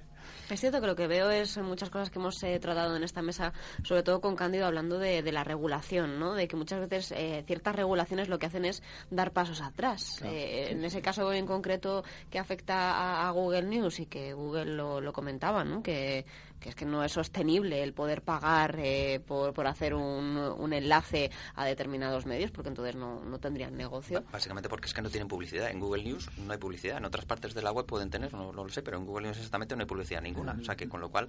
Es 0.49 0.59
cierto 0.59 0.81
que 0.81 0.87
lo 0.87 0.95
que 0.95 1.07
veo 1.07 1.29
es 1.29 1.57
muchas 1.57 1.89
cosas 1.89 2.09
que 2.09 2.19
hemos 2.19 2.41
eh, 2.43 2.59
tratado 2.59 2.95
en 2.95 3.03
esta 3.03 3.21
mesa, 3.21 3.53
sobre 3.83 4.03
todo 4.03 4.21
con 4.21 4.35
Cándido, 4.35 4.65
hablando 4.65 4.97
de, 4.97 5.21
de 5.21 5.31
la 5.31 5.43
regulación, 5.43 6.19
¿no? 6.19 6.33
De 6.33 6.47
que 6.47 6.55
muchas 6.55 6.79
veces 6.79 7.11
eh, 7.11 7.43
ciertas 7.45 7.75
regulaciones 7.75 8.29
lo 8.29 8.39
que 8.39 8.47
hacen 8.47 8.65
es 8.65 8.81
dar 9.09 9.31
pasos 9.31 9.61
atrás. 9.61 10.15
Claro, 10.19 10.35
eh, 10.35 10.65
sí, 10.67 10.73
en 10.73 10.79
sí. 10.81 10.85
ese 10.87 11.01
caso 11.01 11.31
en 11.33 11.45
concreto 11.45 12.03
que 12.29 12.39
afecta 12.39 12.91
a, 12.91 13.27
a, 13.27 13.31
Google 13.31 13.63
News 13.63 13.99
y 13.99 14.05
que 14.05 14.33
Google 14.33 14.65
lo, 14.65 15.01
lo 15.01 15.13
comentaba, 15.13 15.63
¿no? 15.63 15.83
Que, 15.83 16.25
que, 16.59 16.69
es 16.69 16.75
que 16.75 16.85
no 16.85 17.03
es 17.03 17.11
sostenible 17.11 17.81
el 17.83 17.93
poder 17.93 18.21
pagar 18.21 18.79
eh, 18.79 19.19
por, 19.25 19.53
por 19.53 19.67
hacer 19.67 19.93
un, 19.93 20.37
un, 20.37 20.73
enlace 20.73 21.31
a 21.55 21.65
determinados 21.65 22.25
medios, 22.25 22.51
porque 22.51 22.69
entonces 22.69 22.95
no, 22.95 23.23
no 23.23 23.39
tendrían 23.39 23.75
negocio. 23.75 24.23
Básicamente 24.31 24.69
porque 24.69 24.87
es 24.87 24.93
que 24.93 25.01
no 25.01 25.09
tienen 25.09 25.27
publicidad. 25.27 25.69
En 25.69 25.79
Google 25.79 26.03
News 26.03 26.29
no 26.37 26.51
hay 26.51 26.59
publicidad. 26.59 26.97
En 26.97 27.05
otras 27.05 27.25
partes 27.25 27.53
de 27.53 27.61
la 27.61 27.71
web 27.71 27.85
pueden 27.85 28.09
tener, 28.09 28.33
no, 28.33 28.51
no 28.51 28.63
lo 28.63 28.69
sé, 28.69 28.81
pero 28.81 28.97
en 28.97 29.05
Google 29.05 29.27
News 29.27 29.37
exactamente 29.37 29.75
no 29.75 29.81
hay 29.81 29.87
publicidad 29.87 30.21
ninguna. 30.21 30.57
O 30.59 30.63
sea 30.63 30.75
que 30.75 30.87
con 30.87 30.99
lo 30.99 31.09
cual 31.09 31.27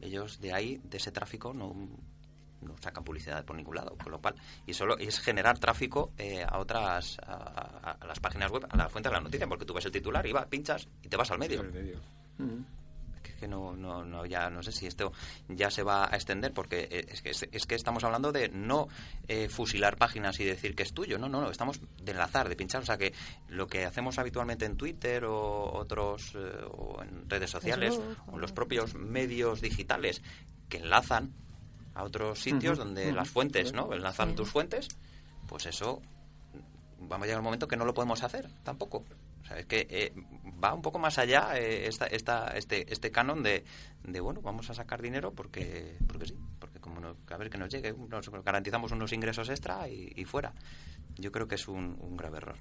ellos 0.00 0.40
de 0.40 0.52
ahí, 0.52 0.80
de 0.84 0.96
ese 0.96 1.12
tráfico, 1.12 1.52
no 1.52 1.74
no 2.64 2.76
sacan 2.78 3.04
publicidad 3.04 3.44
por 3.44 3.56
ningún 3.56 3.76
lado, 3.76 3.94
con 4.02 4.10
lo 4.10 4.20
cual 4.20 4.34
y 4.66 4.72
solo 4.72 4.96
es 4.98 5.20
generar 5.20 5.58
tráfico 5.58 6.12
eh, 6.16 6.42
a 6.42 6.58
otras 6.58 7.18
a, 7.18 7.96
a, 8.00 8.06
las 8.06 8.20
páginas 8.20 8.50
web, 8.50 8.66
a 8.70 8.76
la 8.76 8.88
fuente 8.88 9.10
de 9.10 9.14
la 9.14 9.20
noticia, 9.20 9.46
porque 9.46 9.66
tú 9.66 9.74
ves 9.74 9.84
el 9.84 9.92
titular 9.92 10.26
y 10.26 10.32
va, 10.32 10.46
pinchas 10.46 10.88
y 11.02 11.08
te 11.08 11.16
vas 11.18 11.30
al 11.30 11.38
medio. 11.38 11.62
medio. 11.62 12.00
Es 13.34 13.40
que 13.40 13.48
no, 13.48 13.74
no, 13.74 14.04
no, 14.04 14.24
ya 14.26 14.48
no 14.48 14.62
sé 14.62 14.70
si 14.70 14.86
esto 14.86 15.12
ya 15.48 15.70
se 15.70 15.82
va 15.82 16.04
a 16.04 16.14
extender 16.14 16.52
porque 16.52 17.06
es 17.08 17.20
que, 17.20 17.30
es, 17.30 17.46
es 17.50 17.66
que 17.66 17.74
estamos 17.74 18.04
hablando 18.04 18.30
de 18.30 18.48
no 18.48 18.88
eh, 19.26 19.48
fusilar 19.48 19.96
páginas 19.96 20.38
y 20.38 20.44
decir 20.44 20.76
que 20.76 20.84
es 20.84 20.92
tuyo, 20.92 21.18
no, 21.18 21.28
no, 21.28 21.40
no, 21.40 21.50
estamos 21.50 21.80
de 22.00 22.12
enlazar, 22.12 22.48
de 22.48 22.56
pinchar, 22.56 22.82
o 22.82 22.86
sea 22.86 22.96
que 22.96 23.12
lo 23.48 23.66
que 23.66 23.84
hacemos 23.84 24.18
habitualmente 24.18 24.64
en 24.66 24.76
Twitter 24.76 25.24
o 25.24 25.72
otros 25.72 26.34
eh, 26.36 26.64
o 26.70 27.02
en 27.02 27.28
redes 27.28 27.50
sociales 27.50 28.00
o 28.28 28.34
en 28.34 28.40
los 28.40 28.52
propios 28.52 28.94
medios 28.94 29.60
digitales 29.60 30.22
que 30.68 30.78
enlazan 30.78 31.32
a 31.94 32.04
otros 32.04 32.40
sitios 32.40 32.78
uh 32.78 32.82
-huh, 32.82 32.84
donde 32.84 33.06
uh 33.06 33.10
-huh. 33.10 33.16
las 33.16 33.30
fuentes, 33.30 33.72
¿no? 33.72 33.92
Enlazan 33.92 34.34
tus 34.34 34.48
fuentes, 34.48 34.88
pues 35.48 35.66
eso 35.66 36.00
vamos 37.00 37.24
a 37.24 37.26
llegar 37.26 37.40
un 37.40 37.44
momento 37.44 37.68
que 37.68 37.76
no 37.76 37.84
lo 37.84 37.94
podemos 37.94 38.22
hacer 38.22 38.48
tampoco. 38.62 39.04
Es 39.56 39.66
que 39.66 39.86
eh, 39.90 40.12
va 40.62 40.74
un 40.74 40.82
poco 40.82 40.98
más 40.98 41.18
allá 41.18 41.58
eh, 41.58 41.86
esta, 41.86 42.06
este, 42.48 42.92
este 42.92 43.10
canon 43.10 43.42
de, 43.42 43.64
de, 44.02 44.20
bueno, 44.20 44.40
vamos 44.42 44.68
a 44.70 44.74
sacar 44.74 45.02
dinero 45.02 45.32
porque, 45.32 45.96
porque 46.06 46.26
sí, 46.26 46.38
porque 46.58 46.80
como 46.80 47.00
no, 47.00 47.16
a 47.30 47.36
ver 47.36 47.50
que 47.50 47.58
nos 47.58 47.68
llegue, 47.68 47.92
nos 47.92 48.30
garantizamos 48.44 48.92
unos 48.92 49.12
ingresos 49.12 49.48
extra 49.48 49.88
y, 49.88 50.24
fuera. 50.24 50.52
Yo 51.16 51.30
creo 51.30 51.46
que 51.46 51.54
es 51.56 51.68
un, 51.68 51.96
un 52.00 52.16
grave 52.16 52.38
error. 52.38 52.56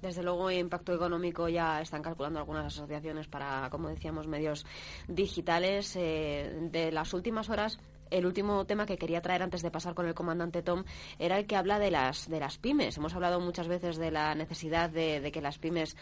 Desde 0.00 0.22
luego, 0.22 0.48
impacto 0.50 0.94
económico 0.94 1.48
ya 1.48 1.80
están 1.80 2.02
calculando 2.02 2.38
algunas 2.38 2.66
asociaciones 2.66 3.26
para, 3.26 3.68
como 3.68 3.88
decíamos, 3.88 4.28
medios 4.28 4.64
digitales. 5.08 5.96
Eh, 5.96 6.68
de 6.70 6.92
las 6.92 7.12
últimas 7.14 7.48
horas 7.48 7.80
el 8.10 8.26
último 8.26 8.64
tema 8.66 8.86
que 8.86 8.96
quería 8.96 9.20
traer 9.20 9.42
antes 9.42 9.62
de 9.62 9.70
pasar 9.70 9.94
con 9.94 10.06
el 10.06 10.14
comandante 10.14 10.62
Tom 10.62 10.84
era 11.18 11.38
el 11.38 11.46
que 11.46 11.56
habla 11.56 11.78
de 11.78 11.90
las 11.90 12.28
de 12.28 12.40
las 12.40 12.58
pymes. 12.58 12.96
Hemos 12.96 13.14
hablado 13.14 13.40
muchas 13.40 13.68
veces 13.68 13.96
de 13.96 14.10
la 14.10 14.34
necesidad 14.34 14.90
de, 14.90 15.30
que 15.32 15.40
las 15.40 15.58
pymes 15.58 15.96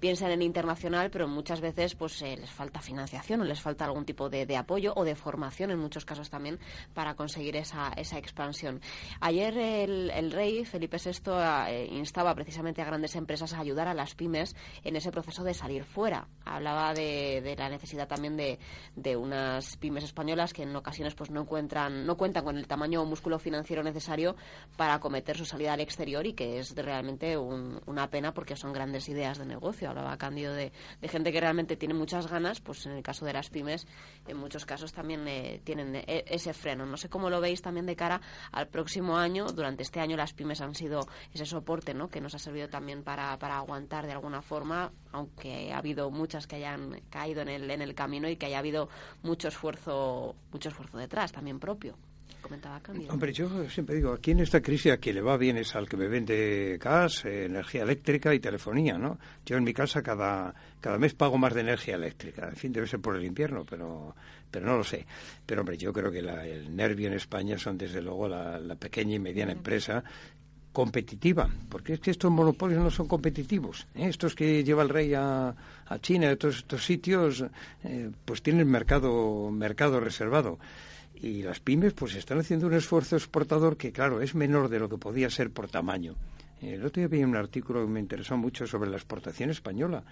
piensen 0.00 0.30
en 0.30 0.42
internacional, 0.42 1.10
pero 1.10 1.28
muchas 1.28 1.60
veces 1.60 1.94
pues 1.94 2.20
eh, 2.22 2.36
les 2.36 2.50
falta 2.50 2.80
financiación 2.80 3.40
o 3.40 3.44
les 3.44 3.60
falta 3.60 3.84
algún 3.84 4.04
tipo 4.04 4.28
de, 4.28 4.46
de, 4.46 4.56
apoyo 4.56 4.92
o 4.96 5.04
de 5.04 5.14
formación 5.14 5.70
en 5.70 5.78
muchos 5.78 6.04
casos 6.04 6.30
también 6.30 6.58
para 6.94 7.14
conseguir 7.14 7.56
esa, 7.56 7.92
esa 7.96 8.18
expansión. 8.18 8.80
Ayer 9.20 9.56
el, 9.56 10.32
rey 10.32 10.64
Felipe 10.64 10.96
VI 10.98 11.32
eh, 11.68 11.88
instaba 11.90 12.34
precisamente 12.34 12.80
a 12.80 12.84
grandes 12.84 13.16
empresas 13.16 13.52
a 13.52 13.60
ayudar 13.60 13.88
a 13.88 13.94
las 13.94 14.14
pymes 14.14 14.56
en 14.84 14.96
ese 14.96 15.10
proceso 15.10 15.44
de 15.44 15.54
salir 15.54 15.84
fuera. 15.84 16.28
Hablaba 16.44 16.94
de, 16.94 17.40
de 17.42 17.56
la 17.56 17.68
necesidad 17.68 18.08
también 18.08 18.36
de, 18.36 18.58
de 18.96 19.16
unas 19.16 19.76
pymes 19.76 20.04
españolas 20.04 20.52
que 20.52 20.62
en 20.62 20.74
ocasiones 20.74 21.14
pues 21.14 21.30
no 21.30 21.40
encuentran, 21.40 21.51
no 21.52 22.16
cuentan 22.16 22.44
con 22.44 22.56
el 22.56 22.66
tamaño 22.66 23.02
o 23.02 23.04
músculo 23.04 23.38
financiero 23.38 23.82
necesario 23.82 24.36
para 24.76 24.94
acometer 24.94 25.36
su 25.36 25.44
salida 25.44 25.72
al 25.72 25.80
exterior 25.80 26.26
y 26.26 26.32
que 26.32 26.58
es 26.58 26.74
realmente 26.74 27.36
un, 27.36 27.80
una 27.86 28.08
pena 28.10 28.32
porque 28.32 28.56
son 28.56 28.72
grandes 28.72 29.08
ideas 29.08 29.38
de 29.38 29.46
negocio. 29.46 29.90
Hablaba 29.90 30.16
Cándido 30.16 30.54
de, 30.54 30.72
de, 31.00 31.08
gente 31.08 31.32
que 31.32 31.40
realmente 31.40 31.76
tiene 31.76 31.94
muchas 31.94 32.28
ganas, 32.28 32.60
pues 32.60 32.86
en 32.86 32.92
el 32.92 33.02
caso 33.02 33.24
de 33.24 33.32
las 33.32 33.50
pymes, 33.50 33.86
en 34.26 34.36
muchos 34.36 34.64
casos 34.64 34.92
también 34.92 35.26
eh, 35.28 35.60
tienen 35.64 35.94
eh, 35.96 36.24
ese 36.26 36.54
freno. 36.54 36.86
No 36.86 36.96
sé 36.96 37.08
cómo 37.08 37.30
lo 37.30 37.40
veis 37.40 37.62
también 37.62 37.86
de 37.86 37.96
cara 37.96 38.20
al 38.50 38.68
próximo 38.68 39.16
año. 39.16 39.46
Durante 39.46 39.82
este 39.82 40.00
año 40.00 40.16
las 40.16 40.32
pymes 40.32 40.60
han 40.60 40.74
sido 40.74 41.06
ese 41.32 41.46
soporte 41.46 41.94
¿no? 41.94 42.08
que 42.08 42.20
nos 42.20 42.34
ha 42.34 42.38
servido 42.38 42.68
también 42.68 43.02
para, 43.02 43.38
para 43.38 43.56
aguantar 43.56 44.06
de 44.06 44.12
alguna 44.12 44.42
forma, 44.42 44.92
aunque 45.12 45.72
ha 45.72 45.78
habido 45.78 46.10
muchas 46.10 46.46
que 46.46 46.56
hayan 46.56 47.00
caído 47.10 47.42
en 47.42 47.48
el, 47.48 47.70
en 47.70 47.82
el 47.82 47.94
camino 47.94 48.28
y 48.28 48.36
que 48.36 48.46
haya 48.46 48.58
habido 48.58 48.88
mucho 49.22 49.48
esfuerzo, 49.48 50.34
mucho 50.50 50.68
esfuerzo 50.70 50.98
detrás 50.98 51.32
también 51.32 51.60
propio. 51.60 51.96
Comentaba 52.40 52.80
Cándido. 52.80 53.12
Hombre, 53.12 53.32
yo 53.32 53.68
siempre 53.68 53.94
digo, 53.94 54.12
aquí 54.12 54.32
en 54.32 54.40
esta 54.40 54.60
crisis 54.60 54.92
a 54.92 54.96
quien 54.96 55.14
le 55.14 55.22
va 55.22 55.36
bien 55.36 55.58
es 55.58 55.76
al 55.76 55.88
que 55.88 55.96
me 55.96 56.08
vende 56.08 56.76
gas, 56.80 57.24
eh, 57.24 57.44
energía 57.44 57.82
eléctrica 57.82 58.34
y 58.34 58.40
telefonía, 58.40 58.98
¿no? 58.98 59.18
Yo 59.46 59.56
en 59.56 59.62
mi 59.62 59.72
casa 59.72 60.02
cada, 60.02 60.52
cada 60.80 60.98
mes 60.98 61.14
pago 61.14 61.38
más 61.38 61.54
de 61.54 61.60
energía 61.60 61.94
eléctrica. 61.94 62.48
En 62.48 62.56
fin, 62.56 62.72
debe 62.72 62.88
ser 62.88 63.00
por 63.00 63.14
el 63.14 63.24
invierno, 63.24 63.64
pero, 63.64 64.16
pero 64.50 64.66
no 64.66 64.76
lo 64.76 64.82
sé. 64.82 65.06
Pero, 65.46 65.60
hombre, 65.60 65.76
yo 65.78 65.92
creo 65.92 66.10
que 66.10 66.20
la, 66.20 66.44
el 66.44 66.74
nervio 66.74 67.06
en 67.06 67.14
España 67.14 67.56
son, 67.58 67.78
desde 67.78 68.02
luego, 68.02 68.28
la, 68.28 68.58
la 68.58 68.74
pequeña 68.74 69.14
y 69.14 69.20
mediana 69.20 69.52
empresa 69.52 70.02
competitiva, 70.72 71.48
porque 71.68 71.94
es 71.94 72.00
que 72.00 72.10
estos 72.10 72.30
monopolios 72.30 72.82
no 72.82 72.90
son 72.90 73.06
competitivos. 73.06 73.86
¿eh? 73.94 74.08
Estos 74.08 74.34
que 74.34 74.64
lleva 74.64 74.82
el 74.82 74.88
rey 74.88 75.14
a, 75.14 75.54
a 75.86 75.98
China, 76.00 76.30
a 76.30 76.36
todos 76.36 76.58
estos 76.58 76.84
sitios, 76.84 77.44
eh, 77.84 78.10
pues 78.24 78.42
tienen 78.42 78.68
mercado, 78.68 79.50
mercado 79.50 80.00
reservado. 80.00 80.58
Y 81.14 81.42
las 81.42 81.60
pymes 81.60 81.92
pues 81.92 82.14
están 82.14 82.38
haciendo 82.38 82.66
un 82.66 82.74
esfuerzo 82.74 83.16
exportador 83.16 83.76
que, 83.76 83.92
claro, 83.92 84.20
es 84.20 84.34
menor 84.34 84.68
de 84.68 84.80
lo 84.80 84.88
que 84.88 84.98
podía 84.98 85.30
ser 85.30 85.50
por 85.50 85.68
tamaño. 85.68 86.16
El 86.60 86.84
otro 86.84 87.00
día 87.00 87.08
vi 87.08 87.24
un 87.24 87.36
artículo 87.36 87.84
que 87.84 87.90
me 87.90 88.00
interesó 88.00 88.36
mucho 88.36 88.66
sobre 88.66 88.88
la 88.88 88.96
exportación 88.96 89.50
española 89.50 90.04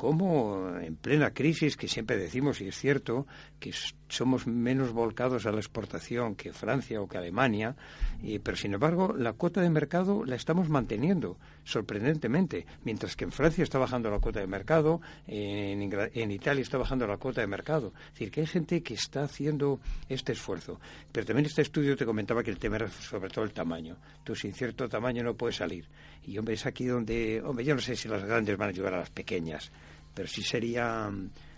cómo 0.00 0.78
en 0.80 0.96
plena 0.96 1.34
crisis, 1.34 1.76
que 1.76 1.86
siempre 1.86 2.16
decimos, 2.16 2.62
y 2.62 2.68
es 2.68 2.74
cierto, 2.74 3.26
que 3.58 3.70
somos 4.08 4.46
menos 4.46 4.92
volcados 4.92 5.44
a 5.44 5.52
la 5.52 5.58
exportación 5.58 6.36
que 6.36 6.54
Francia 6.54 7.02
o 7.02 7.06
que 7.06 7.18
Alemania, 7.18 7.76
y, 8.22 8.38
pero 8.38 8.56
sin 8.56 8.72
embargo 8.72 9.14
la 9.14 9.34
cuota 9.34 9.60
de 9.60 9.68
mercado 9.68 10.24
la 10.24 10.36
estamos 10.36 10.70
manteniendo, 10.70 11.36
sorprendentemente, 11.70 12.66
mientras 12.84 13.16
que 13.16 13.24
en 13.24 13.32
Francia 13.32 13.62
está 13.62 13.78
bajando 13.78 14.10
la 14.10 14.18
cuota 14.18 14.40
de 14.40 14.46
mercado, 14.46 15.00
en, 15.26 15.90
en 15.92 16.30
Italia 16.30 16.62
está 16.62 16.78
bajando 16.78 17.06
la 17.06 17.16
cuota 17.16 17.40
de 17.40 17.46
mercado. 17.46 17.92
Es 18.08 18.12
decir, 18.14 18.30
que 18.30 18.40
hay 18.40 18.46
gente 18.46 18.82
que 18.82 18.94
está 18.94 19.24
haciendo 19.24 19.80
este 20.08 20.32
esfuerzo. 20.32 20.80
Pero 21.12 21.26
también 21.26 21.46
este 21.46 21.62
estudio 21.62 21.96
te 21.96 22.04
comentaba 22.04 22.42
que 22.42 22.50
el 22.50 22.58
tema 22.58 22.76
era 22.76 22.88
sobre 22.88 23.30
todo 23.30 23.44
el 23.44 23.52
tamaño. 23.52 23.96
Tú 24.24 24.34
sin 24.34 24.52
cierto 24.52 24.88
tamaño 24.88 25.22
no 25.22 25.34
puedes 25.34 25.56
salir. 25.56 25.86
Y 26.24 26.36
hombre, 26.38 26.54
es 26.54 26.66
aquí 26.66 26.84
donde, 26.86 27.40
hombre, 27.42 27.64
yo 27.64 27.74
no 27.74 27.80
sé 27.80 27.96
si 27.96 28.08
las 28.08 28.24
grandes 28.24 28.56
van 28.56 28.68
a 28.68 28.70
ayudar 28.70 28.94
a 28.94 28.98
las 28.98 29.10
pequeñas 29.10 29.70
pero 30.14 30.28
sí 30.28 30.42
sería 30.42 31.10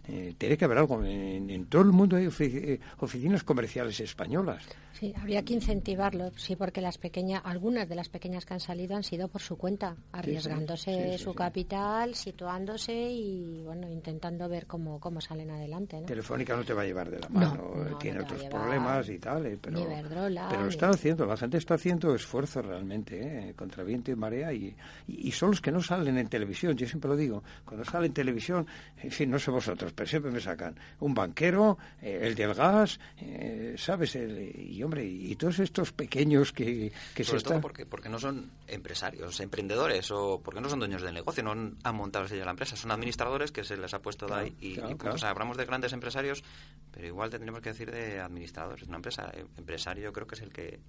eh, 0.09 0.35
tiene 0.37 0.57
que 0.57 0.65
haber 0.65 0.79
algo 0.79 1.03
en, 1.05 1.49
en, 1.51 1.67
todo 1.67 1.83
el 1.83 1.93
mundo 1.93 2.17
hay 2.17 2.27
ofi 2.27 2.81
oficinas 2.99 3.45
comerciales 3.45 4.01
españolas 4.01 4.65
Sí, 5.03 5.13
habría 5.19 5.43
que 5.43 5.55
incentivarlo, 5.55 6.31
sí, 6.37 6.55
porque 6.55 6.81
las 6.81 6.97
pequeñas, 6.97 7.43
algunas 7.45 7.89
de 7.89 7.97
las 7.97 8.09
pequeñas 8.09 8.47
que 8.47 8.55
han 8.55 8.61
salido 8.61 8.95
han 8.95 9.03
sido 9.03 9.27
por 9.27 9.41
su 9.41 9.57
cuenta, 9.57 9.97
arriesgándose 10.13 10.95
sí, 10.95 11.11
sí, 11.11 11.19
sí, 11.19 11.25
su 11.25 11.35
capital, 11.35 12.15
situándose 12.15 12.93
y 12.93 13.63
bueno, 13.65 13.89
intentando 13.89 14.49
ver 14.49 14.67
cómo, 14.67 15.01
cómo 15.01 15.21
salen 15.21 15.51
adelante. 15.51 16.01
¿no? 16.01 16.07
Telefónica 16.07 16.55
no 16.55 16.63
te 16.63 16.73
va 16.73 16.83
a 16.83 16.85
llevar 16.85 17.11
de 17.11 17.19
la 17.19 17.29
mano, 17.31 17.73
no, 17.75 17.85
no, 17.85 17.99
tiene 17.99 18.21
otros 18.21 18.45
problemas 18.45 19.09
y 19.09 19.19
tal, 19.19 19.47
eh, 19.47 19.59
pero, 19.61 20.29
lo 20.29 20.69
está 20.69 20.91
haciendo, 20.91 21.27
la 21.27 21.37
gente 21.37 21.59
está 21.59 21.75
haciendo 21.75 22.15
esfuerzo 22.15 22.63
realmente, 22.63 23.49
eh, 23.49 23.55
contra 23.55 23.83
viento 23.83 24.11
y 24.11 24.15
marea 24.15 24.53
y, 24.53 24.77
y, 25.09 25.29
y, 25.29 25.33
son 25.33 25.51
los 25.51 25.61
que 25.61 25.73
no 25.73 25.83
salen 25.83 26.17
en 26.19 26.29
televisión, 26.29 26.77
yo 26.77 26.87
siempre 26.87 27.09
lo 27.09 27.17
digo, 27.17 27.43
cuando 27.65 27.85
sale 27.85 28.07
en 28.07 28.13
televisión, 28.13 28.67
en 29.03 29.11
fin, 29.11 29.31
no 29.31 29.39
sé 29.41 29.51
vosotros, 29.51 29.92
pero 29.95 30.09
siempre 30.09 30.31
me 30.31 30.41
sacan 30.41 30.79
un 31.01 31.15
banquero, 31.15 31.79
eh, 32.01 32.21
el 32.23 32.35
del 32.35 32.55
gas, 32.55 32.99
eh, 33.19 33.75
¿sabes? 33.77 34.17
El, 34.17 34.53
y 34.59 34.83
hombre, 34.83 35.05
y 35.05 35.35
todos 35.37 35.59
estos 35.59 35.93
pequeños 35.93 36.53
que, 36.53 36.93
que 37.15 37.25
Sobre 37.25 37.41
se 37.41 37.45
todo 37.45 37.55
están... 37.55 37.61
porque, 37.61 37.87
porque 37.87 38.09
no 38.09 38.19
son 38.19 38.51
empresarios, 38.67 39.41
emprendedores, 39.41 40.11
o 40.11 40.41
porque 40.43 40.61
no 40.61 40.69
son 40.69 40.79
dueños 40.79 41.03
del 41.03 41.15
negocio, 41.15 41.43
no 41.43 41.53
han 41.53 41.95
montado 41.95 42.27
ellos 42.27 42.45
la 42.45 42.51
empresa, 42.51 42.77
son 42.77 42.91
administradores 42.91 43.53
que 43.53 43.65
se 43.65 43.77
les 43.77 43.93
ha 43.95 44.01
puesto 44.01 44.27
claro, 44.27 44.43
de 44.43 44.49
ahí. 44.49 44.57
Y, 44.61 44.75
claro, 44.75 44.91
y 44.91 44.95
pues, 44.95 45.01
claro. 45.03 45.15
o 45.17 45.19
sea, 45.19 45.31
hablamos 45.31 45.57
de 45.57 45.65
grandes 45.65 45.93
empresarios, 45.93 46.43
pero 46.91 47.07
igual 47.07 47.31
tendríamos 47.31 47.61
que 47.61 47.71
decir 47.71 47.91
de 47.91 48.21
administradores. 48.21 48.89
Una 48.89 48.97
empresa, 48.97 49.33
empresario 49.57 50.05
yo 50.05 50.13
creo 50.13 50.27
que 50.27 50.35
es 50.35 50.43
el 50.43 50.51
que 50.51 50.81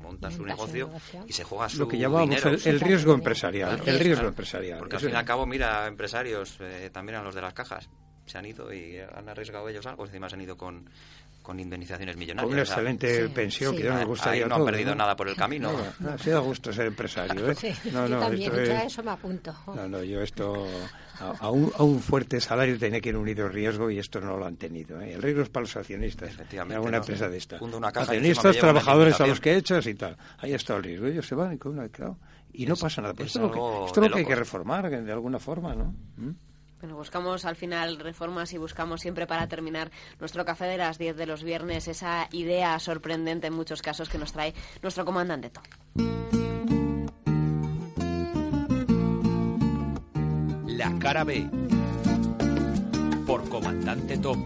monta 0.00 0.30
su 0.30 0.44
negocio, 0.44 0.86
negocio, 0.86 1.24
y 1.28 1.32
se 1.32 1.44
juega 1.44 1.68
su 1.68 1.78
lo 1.78 1.88
que 1.88 1.98
llamamos 1.98 2.28
dinero. 2.28 2.50
el, 2.50 2.60
el 2.64 2.80
riesgo 2.80 3.12
empresarial 3.12 3.76
claro, 3.76 3.92
el 3.92 4.00
riesgo 4.00 4.26
empresarial 4.26 4.78
porque 4.78 4.96
al 4.96 5.02
fin 5.02 5.10
y 5.10 5.14
al 5.14 5.24
cabo 5.24 5.46
mira 5.46 5.86
empresarios 5.86 6.56
eh, 6.60 6.90
también 6.90 7.18
a 7.18 7.22
los 7.22 7.34
de 7.34 7.42
las 7.42 7.52
cajas 7.52 7.88
se 8.26 8.38
han 8.38 8.46
ido 8.46 8.72
y 8.72 8.98
han 8.98 9.28
arriesgado 9.28 9.68
ellos 9.68 9.84
algo 9.86 10.04
encima 10.04 10.28
se 10.28 10.36
han 10.36 10.42
ido 10.42 10.56
con 10.56 10.88
con 11.42 11.58
indemnizaciones 11.58 12.16
millonarias. 12.16 12.44
Con 12.44 12.52
una 12.52 12.62
excelente 12.62 13.26
sí, 13.26 13.32
pensión 13.34 13.72
sí. 13.72 13.78
que 13.78 13.88
yo 13.88 13.94
me 13.94 14.04
gustaría 14.04 14.44
Ahí 14.44 14.48
no 14.48 14.54
todo, 14.54 14.64
ha 14.64 14.70
perdido 14.70 14.90
¿no? 14.90 14.96
nada 14.96 15.16
por 15.16 15.28
el 15.28 15.36
camino. 15.36 15.72
No, 15.72 15.78
no, 15.98 16.10
ha 16.12 16.18
sido 16.18 16.42
gusto 16.42 16.72
ser 16.72 16.86
empresario. 16.86 17.50
¿eh? 17.50 17.54
Sí, 17.54 17.72
no, 17.92 18.06
yo 18.06 18.14
no, 18.14 18.20
también, 18.20 18.50
esto 18.52 18.62
es... 18.62 18.68
es... 18.68 18.84
eso 18.84 19.02
me 19.02 19.10
apunto. 19.10 19.54
No, 19.66 19.88
no, 19.88 20.02
yo 20.02 20.22
esto... 20.22 20.66
A, 21.20 21.30
a, 21.38 21.50
un, 21.50 21.70
a, 21.76 21.82
un, 21.82 22.00
fuerte 22.00 22.40
salario 22.40 22.78
tiene 22.78 23.00
que 23.00 23.10
ir 23.10 23.16
unido 23.16 23.48
riesgo 23.48 23.90
y 23.90 23.98
esto 23.98 24.20
no 24.20 24.36
lo 24.36 24.46
han 24.46 24.56
tenido. 24.56 25.00
¿eh? 25.00 25.12
El 25.12 25.22
riesgo 25.22 25.42
es 25.42 25.50
para 25.50 25.62
los 25.62 25.76
accionistas 25.76 26.32
en 26.50 26.72
alguna 26.72 26.92
no, 26.92 26.96
empresa 26.98 27.28
de 27.28 27.36
esta. 27.36 27.58
Una 27.60 27.88
accionistas, 27.88 28.56
trabajadores 28.56 29.20
a 29.20 29.26
los 29.26 29.40
que 29.40 29.56
echas 29.56 29.86
y 29.86 29.94
tal. 29.94 30.16
Ahí 30.38 30.54
está 30.54 30.76
el 30.76 30.82
riesgo. 30.82 31.06
Ellos 31.06 31.26
se 31.26 31.34
van 31.34 31.58
con 31.58 31.72
una... 31.72 31.88
Claro, 31.88 32.18
y 32.52 32.66
no 32.66 32.74
es, 32.74 32.80
pasa 32.80 33.02
nada. 33.02 33.14
Pues 33.14 33.30
es 33.30 33.36
esto, 33.36 33.46
lo 33.46 33.52
que, 33.52 33.86
esto 33.86 34.02
es 34.02 34.08
lo 34.08 34.14
que 34.14 34.20
hay 34.20 34.26
que 34.26 34.36
reformar 34.36 34.90
de 34.90 35.12
alguna 35.12 35.38
forma, 35.38 35.74
¿no? 35.74 35.94
¿Mm? 36.16 36.30
Bueno, 36.82 36.96
buscamos 36.96 37.44
al 37.44 37.54
final 37.54 37.96
reformas 38.00 38.52
y 38.54 38.58
buscamos 38.58 39.00
siempre 39.00 39.24
para 39.28 39.46
terminar 39.46 39.92
nuestro 40.18 40.44
café 40.44 40.64
de 40.64 40.78
las 40.78 40.98
10 40.98 41.16
de 41.16 41.26
los 41.26 41.44
viernes 41.44 41.86
esa 41.86 42.26
idea 42.32 42.76
sorprendente 42.80 43.46
en 43.46 43.52
muchos 43.52 43.82
casos 43.82 44.08
que 44.08 44.18
nos 44.18 44.32
trae 44.32 44.52
nuestro 44.82 45.04
comandante 45.04 45.50
Tom. 45.50 45.62
La 50.66 50.98
cara 50.98 51.22
B. 51.22 51.48
Por 53.28 53.48
comandante 53.48 54.18
Tom. 54.18 54.44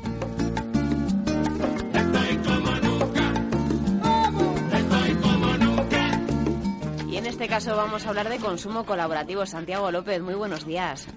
Y 7.08 7.16
en 7.16 7.24
este 7.24 7.48
caso 7.48 7.74
vamos 7.74 8.04
a 8.04 8.10
hablar 8.10 8.28
de 8.28 8.36
consumo 8.36 8.84
colaborativo. 8.84 9.46
Santiago 9.46 9.90
López, 9.90 10.20
muy 10.20 10.34
buenos 10.34 10.66
días. 10.66 11.08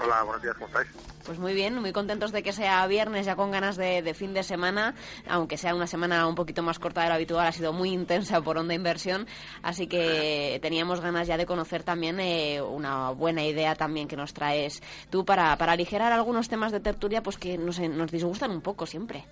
Hola, 0.00 0.22
buenos 0.22 0.42
días, 0.42 0.54
¿cómo 0.54 0.66
estáis? 0.66 0.88
Pues 1.24 1.38
muy 1.38 1.54
bien, 1.54 1.80
muy 1.80 1.92
contentos 1.92 2.32
de 2.32 2.42
que 2.42 2.52
sea 2.52 2.86
viernes, 2.86 3.24
ya 3.24 3.34
con 3.34 3.50
ganas 3.50 3.76
de, 3.76 4.02
de, 4.02 4.12
fin 4.12 4.34
de 4.34 4.42
semana, 4.42 4.94
aunque 5.26 5.56
sea 5.56 5.74
una 5.74 5.86
semana 5.86 6.26
un 6.26 6.34
poquito 6.34 6.62
más 6.62 6.78
corta 6.78 7.02
de 7.02 7.08
lo 7.08 7.14
habitual, 7.14 7.46
ha 7.46 7.52
sido 7.52 7.72
muy 7.72 7.90
intensa 7.92 8.42
por 8.42 8.58
onda 8.58 8.74
inversión, 8.74 9.26
así 9.62 9.86
que 9.86 10.58
teníamos 10.60 11.00
ganas 11.00 11.26
ya 11.26 11.38
de 11.38 11.46
conocer 11.46 11.82
también 11.82 12.20
eh, 12.20 12.60
una 12.60 13.10
buena 13.10 13.42
idea 13.42 13.74
también 13.74 14.06
que 14.06 14.16
nos 14.16 14.34
traes 14.34 14.82
tú 15.08 15.24
para, 15.24 15.56
para 15.56 15.72
aligerar 15.72 16.12
algunos 16.12 16.48
temas 16.48 16.72
de 16.72 16.80
tertulia 16.80 17.22
pues 17.22 17.38
que 17.38 17.56
nos, 17.56 17.80
nos 17.80 18.10
disgustan 18.10 18.50
un 18.50 18.60
poco 18.60 18.84
siempre. 18.84 19.24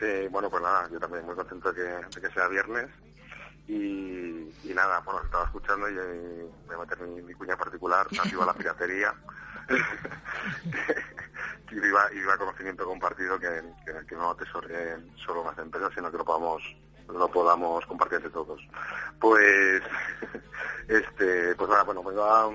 Sí, 0.00 0.28
bueno, 0.30 0.48
pues 0.48 0.62
nada, 0.62 0.88
yo 0.90 0.98
también 0.98 1.26
muy 1.26 1.34
contento 1.34 1.72
de 1.72 1.82
que, 1.82 2.20
de 2.20 2.26
que 2.26 2.34
sea 2.34 2.48
viernes. 2.48 2.88
Y, 3.68 4.48
y, 4.64 4.74
nada, 4.74 5.00
bueno, 5.00 5.22
estaba 5.22 5.44
escuchando 5.44 5.88
y, 5.88 5.92
y 5.92 6.66
voy 6.66 6.74
a 6.74 6.78
meter 6.78 7.00
mi, 7.00 7.22
mi 7.22 7.34
cuña 7.34 7.56
particular, 7.56 8.06
nacido 8.10 8.42
a 8.42 8.46
la 8.46 8.54
piratería. 8.54 9.14
y 11.70 11.80
viva 11.80 12.36
conocimiento 12.36 12.84
compartido 12.84 13.38
que, 13.38 13.62
que, 13.84 14.06
que 14.06 14.14
no 14.14 14.30
atesore 14.30 14.96
solo 15.24 15.44
las 15.44 15.58
empresas, 15.58 15.90
sino 15.94 16.10
que 16.10 16.18
lo 16.18 16.24
podamos 16.24 16.62
lo 17.08 17.28
podamos 17.28 17.84
compartir 17.86 18.16
entre 18.16 18.30
todos. 18.30 18.60
Pues, 19.20 19.82
este, 20.88 21.54
pues 21.56 21.70
bueno, 21.84 22.02
vengo 22.02 22.24
a, 22.24 22.50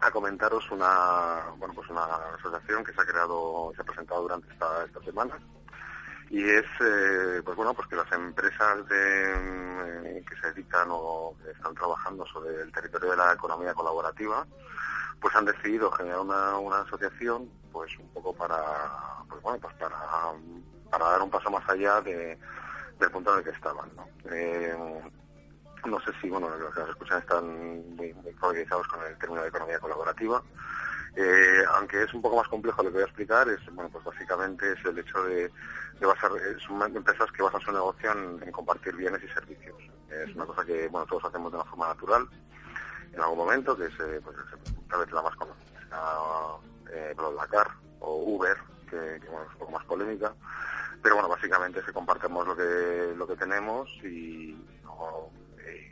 a 0.00 0.10
comentaros 0.10 0.70
una, 0.70 1.50
bueno, 1.56 1.72
pues 1.74 1.88
una 1.88 2.04
asociación 2.38 2.84
que 2.84 2.92
se 2.92 3.00
ha 3.00 3.06
creado, 3.06 3.72
se 3.74 3.80
ha 3.80 3.84
presentado 3.84 4.22
durante 4.22 4.52
esta, 4.52 4.84
esta 4.84 5.00
semana 5.02 5.38
y 6.30 6.42
es 6.42 6.64
eh, 6.80 7.42
pues 7.44 7.56
bueno 7.56 7.74
pues 7.74 7.88
que 7.88 7.96
las 7.96 8.10
empresas 8.12 8.88
de, 8.88 9.32
eh, 9.32 10.24
que 10.28 10.36
se 10.36 10.52
dedican 10.52 10.88
o 10.90 11.34
que 11.42 11.50
están 11.50 11.74
trabajando 11.74 12.26
sobre 12.26 12.62
el 12.62 12.72
territorio 12.72 13.10
de 13.10 13.16
la 13.16 13.32
economía 13.32 13.74
colaborativa 13.74 14.46
pues 15.20 15.34
han 15.36 15.44
decidido 15.44 15.90
generar 15.92 16.20
una, 16.20 16.58
una 16.58 16.80
asociación 16.80 17.48
pues 17.72 17.96
un 17.98 18.08
poco 18.08 18.34
para 18.34 18.62
pues 19.28 19.42
bueno 19.42 19.58
pues 19.60 19.74
para, 19.74 19.96
para 20.90 21.10
dar 21.10 21.22
un 21.22 21.30
paso 21.30 21.50
más 21.50 21.68
allá 21.68 22.00
de, 22.00 22.38
del 22.98 23.10
punto 23.10 23.32
en 23.32 23.38
el 23.38 23.44
que 23.44 23.50
estaban 23.50 23.90
¿no? 23.96 24.08
Eh, 24.30 25.02
no 25.84 26.00
sé 26.00 26.12
si 26.20 26.30
bueno 26.30 26.48
los 26.48 26.72
que 26.74 26.80
nos 26.80 26.90
escuchan 26.90 27.18
están 27.20 27.96
muy, 27.96 28.14
muy 28.14 28.32
familiarizados 28.34 28.88
con 28.88 29.04
el 29.04 29.16
término 29.18 29.42
de 29.42 29.48
economía 29.48 29.78
colaborativa 29.78 30.42
eh, 31.16 31.64
aunque 31.76 32.02
es 32.02 32.12
un 32.12 32.20
poco 32.20 32.36
más 32.36 32.48
complejo 32.48 32.82
lo 32.82 32.88
que 32.88 32.94
voy 32.94 33.02
a 33.02 33.06
explicar, 33.06 33.48
es 33.48 33.60
bueno 33.72 33.88
pues 33.90 34.04
básicamente 34.04 34.72
es 34.72 34.84
el 34.84 34.98
hecho 34.98 35.22
de, 35.24 35.50
de 36.00 36.06
basar, 36.06 36.32
son 36.66 36.82
empresas 36.96 37.30
que 37.30 37.42
basan 37.42 37.60
su 37.60 37.70
negocio 37.70 38.10
en, 38.10 38.50
compartir 38.50 38.96
bienes 38.96 39.22
y 39.22 39.28
servicios. 39.28 39.76
Es 40.10 40.34
una 40.34 40.44
cosa 40.46 40.64
que 40.64 40.88
bueno 40.88 41.06
todos 41.06 41.24
hacemos 41.24 41.52
de 41.52 41.58
una 41.58 41.70
forma 41.70 41.86
natural 41.86 42.28
en 43.12 43.20
algún 43.20 43.38
momento, 43.38 43.76
que 43.76 43.84
es 43.84 43.94
eh, 44.00 44.20
pues, 44.24 44.36
tal 44.90 45.00
vez 45.00 45.12
la 45.12 45.22
más 45.22 45.36
conocida, 45.36 46.58
eh, 46.92 47.14
Blacar 47.16 47.70
o 48.00 48.16
Uber, 48.16 48.56
que, 48.90 49.20
bueno, 49.28 49.44
es 49.44 49.52
un 49.52 49.58
poco 49.58 49.70
más 49.70 49.84
polémica, 49.84 50.34
pero 51.00 51.14
bueno 51.14 51.28
básicamente 51.28 51.78
es 51.78 51.86
que 51.86 51.92
compartimos 51.92 52.44
lo 52.44 52.56
que 53.26 53.36
tenemos 53.36 53.88
y, 54.02 54.58
no, 54.82 55.30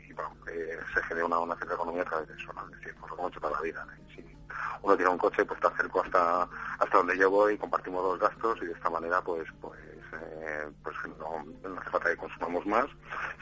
y 0.05 0.11
bueno, 0.11 0.35
eh, 0.51 0.77
se 0.93 1.01
genera 1.03 1.27
una, 1.27 1.55
cierta 1.55 1.75
economía 1.75 2.03
a 2.11 2.19
de 2.19 2.33
eso, 2.33 2.51
es 2.51 2.71
decir, 2.77 2.93
pues 2.99 3.09
lo 3.09 3.17
hemos 3.17 3.31
hecho 3.31 3.39
toda 3.39 3.53
la 3.53 3.61
vida. 3.61 3.87
Sí 4.13 4.23
uno 4.81 4.95
tiene 4.95 5.11
un 5.11 5.17
coche, 5.17 5.45
pues 5.45 5.59
te 5.59 5.67
acerco 5.67 6.01
hasta 6.01 6.47
hasta 6.79 6.97
donde 6.97 7.17
yo 7.17 7.29
voy, 7.29 7.57
compartimos 7.57 8.03
los 8.03 8.19
gastos 8.19 8.59
y 8.61 8.65
de 8.65 8.73
esta 8.73 8.89
manera, 8.89 9.21
pues 9.21 9.47
pues 9.61 9.79
eh, 10.13 10.67
pues 10.83 10.95
no, 11.17 11.79
hace 11.79 11.89
falta 11.89 12.09
que 12.09 12.17
consumamos 12.17 12.65
más, 12.65 12.85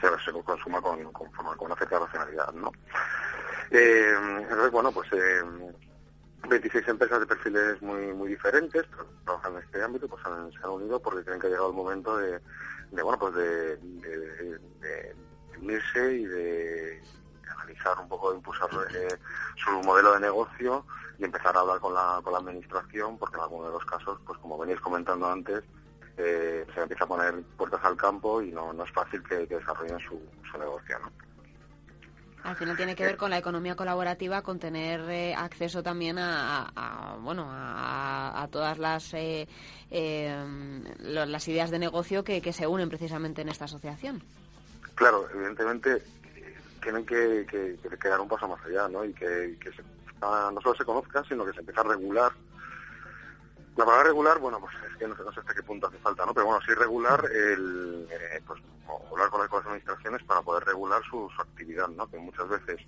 se, 0.00 0.08
se 0.24 0.32
consuma 0.42 0.80
con, 0.80 1.02
con, 1.12 1.28
con 1.30 1.66
una 1.66 1.76
cierta 1.76 1.98
racionalidad, 1.98 2.52
¿no? 2.54 2.72
Eh, 3.70 4.14
entonces, 4.40 4.70
bueno, 4.70 4.92
pues 4.92 5.08
eh, 5.12 5.42
26 6.48 6.88
empresas 6.88 7.20
de 7.20 7.26
perfiles 7.26 7.80
muy 7.82 8.12
muy 8.12 8.28
diferentes 8.30 8.84
trabajan 9.24 9.54
en 9.54 9.62
este 9.62 9.82
ámbito, 9.82 10.08
pues 10.08 10.24
han, 10.26 10.52
se 10.52 10.58
han 10.58 10.70
unido 10.70 11.00
porque 11.00 11.24
creen 11.24 11.40
que 11.40 11.46
ha 11.48 11.50
llegado 11.50 11.70
el 11.70 11.76
momento 11.76 12.16
de, 12.16 12.40
bueno, 13.02 13.18
pues 13.18 13.34
de 13.34 13.78
unirse 15.58 16.14
y 16.14 16.24
de 16.24 17.02
analizar 17.52 17.98
un 17.98 18.08
poco, 18.08 18.34
impulsar 18.34 18.68
eh, 18.94 19.18
su 19.56 19.70
modelo 19.82 20.14
de 20.14 20.20
negocio 20.20 20.84
y 21.18 21.24
empezar 21.24 21.56
a 21.56 21.60
hablar 21.60 21.80
con 21.80 21.94
la, 21.94 22.20
con 22.22 22.32
la 22.32 22.38
administración, 22.40 23.18
porque 23.18 23.36
en 23.36 23.42
algunos 23.42 23.68
de 23.68 23.72
los 23.72 23.84
casos, 23.84 24.18
pues 24.26 24.38
como 24.38 24.58
veníais 24.58 24.80
comentando 24.80 25.30
antes, 25.30 25.62
eh, 26.16 26.66
se 26.74 26.80
empieza 26.80 27.04
a 27.04 27.08
poner 27.08 27.42
puertas 27.56 27.80
al 27.84 27.96
campo 27.96 28.42
y 28.42 28.50
no, 28.50 28.72
no 28.72 28.84
es 28.84 28.92
fácil 28.92 29.22
que, 29.22 29.46
que 29.46 29.56
desarrollen 29.56 29.98
su, 30.00 30.20
su 30.50 30.58
negocio. 30.58 30.98
¿no? 30.98 31.10
Al 32.44 32.56
final 32.56 32.76
tiene 32.76 32.96
que 32.96 33.04
ver 33.04 33.16
con 33.16 33.30
la 33.30 33.38
economía 33.38 33.76
colaborativa, 33.76 34.42
con 34.42 34.58
tener 34.58 35.00
eh, 35.08 35.34
acceso 35.34 35.82
también 35.82 36.18
a, 36.18 36.70
a, 36.74 37.12
a 37.12 37.16
bueno 37.16 37.46
a, 37.48 38.42
a, 38.42 38.48
todas 38.48 38.78
las 38.78 39.14
eh, 39.14 39.46
eh, 39.90 40.82
las 40.98 41.46
ideas 41.46 41.70
de 41.70 41.78
negocio 41.78 42.24
que, 42.24 42.40
que, 42.40 42.52
se 42.52 42.66
unen 42.66 42.88
precisamente 42.88 43.42
en 43.42 43.48
esta 43.48 43.66
asociación. 43.66 44.22
Claro, 44.96 45.28
evidentemente 45.32 46.02
tienen 46.82 47.06
que, 47.06 47.46
que, 47.48 47.78
que 47.98 48.08
dar 48.08 48.20
un 48.20 48.28
paso 48.28 48.48
más 48.48 48.62
allá, 48.66 48.88
¿no? 48.88 49.04
Y 49.04 49.14
que, 49.14 49.56
se, 49.62 49.82
no 50.20 50.60
solo 50.60 50.74
se 50.74 50.84
conozca, 50.84 51.24
sino 51.24 51.44
que 51.44 51.52
se 51.52 51.60
empiece 51.60 51.80
a 51.80 51.84
regular. 51.84 52.32
La 53.76 53.86
palabra 53.86 54.08
regular, 54.08 54.38
bueno, 54.38 54.60
pues 54.60 54.74
es 54.90 54.96
que 54.98 55.08
no 55.08 55.16
sé, 55.16 55.22
no 55.22 55.32
sé 55.32 55.40
hasta 55.40 55.54
qué 55.54 55.62
punto 55.62 55.86
hace 55.86 55.96
falta, 55.98 56.26
¿no? 56.26 56.34
Pero 56.34 56.46
bueno, 56.46 56.60
sí 56.66 56.74
regular 56.74 57.24
el, 57.32 58.06
eh, 58.10 58.40
pues, 58.46 58.60
hablar 59.10 59.30
con 59.30 59.40
las 59.40 59.66
administraciones 59.66 60.22
para 60.24 60.42
poder 60.42 60.64
regular 60.64 61.00
su, 61.08 61.30
actividad, 61.38 61.88
¿no? 61.88 62.06
Que 62.10 62.18
muchas 62.18 62.48
veces 62.48 62.80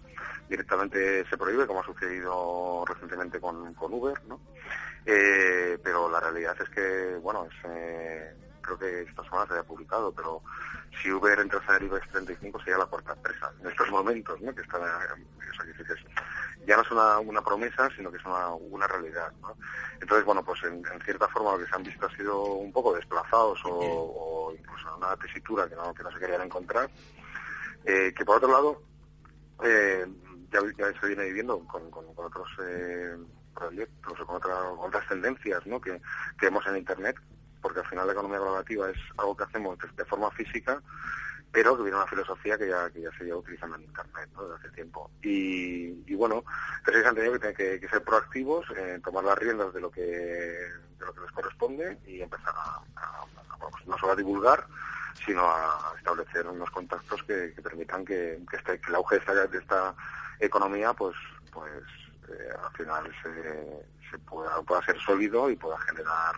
directamente 0.48 1.24
se 1.28 1.38
prohíbe, 1.38 1.66
como 1.66 1.80
ha 1.80 1.86
sucedido 1.86 2.84
recientemente 2.86 3.40
con, 3.40 3.72
con 3.74 3.94
Uber, 3.94 4.20
¿no? 4.26 4.40
Eh, 5.06 5.78
pero 5.82 6.10
la 6.10 6.20
realidad 6.20 6.56
es 6.60 6.68
que, 6.68 7.16
bueno, 7.22 7.46
es, 7.46 7.70
eh, 7.70 8.43
creo 8.64 8.78
que 8.78 9.02
esta 9.02 9.22
semana 9.24 9.46
se 9.46 9.52
haya 9.54 9.62
publicado, 9.62 10.12
pero 10.12 10.42
si 11.02 11.12
Uber 11.12 11.38
entrase 11.38 11.70
en 11.70 11.76
el 11.76 11.82
IBEX 11.84 12.08
35 12.10 12.58
sería 12.60 12.78
la 12.78 12.86
cuarta 12.86 13.12
empresa 13.12 13.52
en 13.60 13.68
estos 13.68 13.90
momentos, 13.90 14.40
¿no? 14.40 14.54
Que 14.54 14.62
está, 14.62 14.78
dices, 15.64 16.04
ya 16.66 16.76
no 16.76 16.82
es 16.82 16.90
una, 16.90 17.42
promesa, 17.42 17.88
sino 17.96 18.10
que 18.10 18.18
es 18.18 18.24
una, 18.24 18.86
realidad, 18.86 19.32
¿no? 19.40 19.56
Entonces, 20.00 20.24
bueno, 20.24 20.42
pues 20.44 20.62
en, 20.64 20.82
cierta 21.04 21.28
forma 21.28 21.52
lo 21.52 21.58
que 21.58 21.66
se 21.66 21.74
han 21.74 21.82
visto 21.82 22.06
ha 22.06 22.16
sido 22.16 22.42
un 22.42 22.72
poco 22.72 22.94
desplazados 22.94 23.60
o, 23.64 23.70
o 23.70 24.54
incluso 24.54 24.96
una 24.96 25.16
tesitura 25.16 25.68
que 25.68 25.76
no, 25.76 25.92
que 25.94 26.02
no 26.02 26.10
se 26.10 26.18
querían 26.18 26.42
encontrar, 26.42 26.88
eh, 27.84 28.12
que 28.16 28.24
por 28.24 28.38
otro 28.38 28.50
lado, 28.50 28.82
eh, 29.62 30.06
ya, 30.50 31.00
se 31.00 31.06
viene 31.06 31.24
viviendo 31.24 31.58
con, 31.66 31.82
otros 32.16 32.48
eh, 32.62 33.16
proyectos 33.54 34.20
o 34.20 34.26
con, 34.26 34.36
otra, 34.36 34.62
otras 34.70 35.06
tendencias, 35.08 35.66
¿no? 35.66 35.80
Que, 35.80 36.00
que 36.38 36.46
vemos 36.46 36.66
en 36.66 36.78
Internet, 36.78 37.16
porque 37.64 37.80
al 37.80 37.86
final 37.86 38.06
la 38.06 38.12
economía 38.12 38.38
colaborativa 38.40 38.90
es 38.90 38.98
algo 39.16 39.34
que 39.34 39.44
hacemos 39.44 39.78
de, 39.96 40.04
forma 40.04 40.30
física, 40.32 40.82
pero 41.50 41.74
que 41.74 41.84
viene 41.84 41.96
una 41.96 42.06
filosofía 42.06 42.58
que 42.58 42.68
ya, 42.68 42.90
que 42.90 43.00
ya 43.00 43.10
se 43.16 43.24
lleva 43.24 43.38
utilizando 43.38 43.76
en 43.76 43.84
Internet 43.84 44.28
¿no? 44.34 44.42
desde 44.42 44.56
hace 44.56 44.74
tiempo. 44.74 45.10
Y, 45.22 46.04
y 46.06 46.14
bueno, 46.14 46.44
entonces 46.80 47.06
han 47.06 47.14
tenido 47.14 47.40
que, 47.40 47.54
que, 47.54 47.80
que 47.80 47.88
ser 47.88 48.04
proactivos, 48.04 48.66
eh, 48.76 49.00
tomar 49.02 49.24
las 49.24 49.38
riendas 49.38 49.72
de 49.72 49.80
lo 49.80 49.90
que 49.90 50.02
de 50.02 51.06
lo 51.06 51.14
que 51.14 51.22
les 51.22 51.32
corresponde 51.32 51.98
y 52.06 52.20
empezar 52.20 52.52
a, 52.54 52.82
pues 53.58 53.86
no 53.86 53.96
solo 53.96 54.12
a 54.12 54.16
divulgar, 54.16 54.66
sino 55.24 55.40
a 55.50 55.94
establecer 55.96 56.46
unos 56.46 56.70
contactos 56.70 57.22
que, 57.22 57.54
permitan 57.62 58.04
que, 58.04 58.42
que, 58.50 58.56
este, 58.58 58.78
que 58.78 58.90
el 58.90 58.96
auge 58.96 59.14
de 59.14 59.20
esta, 59.20 59.46
de 59.46 59.58
esta 59.58 59.94
economía 60.38 60.92
pues 60.92 61.16
pues 61.50 61.82
eh, 62.28 62.48
al 62.62 62.76
final 62.76 63.10
se 64.10 64.18
pueda, 64.18 64.60
pueda 64.60 64.84
ser 64.84 65.00
sólido 65.00 65.48
y 65.48 65.56
pueda 65.56 65.78
generar 65.78 66.34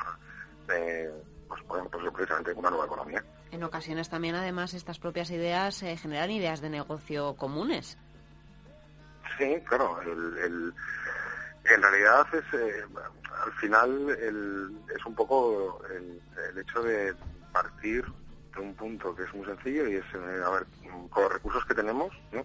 eh, 0.72 1.10
pues, 1.48 1.62
bueno, 1.66 1.88
pues 1.90 2.04
precisamente 2.12 2.52
una 2.52 2.70
nueva 2.70 2.86
economía. 2.86 3.24
En 3.50 3.62
ocasiones 3.62 4.08
también, 4.08 4.34
además, 4.34 4.74
estas 4.74 4.98
propias 4.98 5.30
ideas 5.30 5.82
eh, 5.82 5.96
generan 5.96 6.30
ideas 6.30 6.60
de 6.60 6.70
negocio 6.70 7.36
comunes. 7.36 7.98
Sí, 9.38 9.56
claro. 9.66 10.00
El, 10.02 10.38
el, 10.38 10.74
en 11.64 11.82
realidad 11.82 12.26
es, 12.32 12.60
eh, 12.60 12.84
al 13.44 13.52
final, 13.54 14.10
el, 14.10 14.78
es 14.94 15.04
un 15.04 15.14
poco 15.14 15.80
el, 15.90 16.20
el, 16.50 16.58
hecho 16.58 16.82
de 16.82 17.14
partir 17.52 18.04
de 18.54 18.60
un 18.60 18.74
punto 18.74 19.14
que 19.14 19.24
es 19.24 19.34
muy 19.34 19.46
sencillo 19.46 19.88
y 19.88 19.96
es, 19.96 20.04
eh, 20.14 20.42
a 20.44 20.50
ver, 20.50 20.66
con 21.10 21.22
los 21.24 21.32
recursos 21.32 21.64
que 21.66 21.74
tenemos, 21.74 22.12
¿no? 22.32 22.44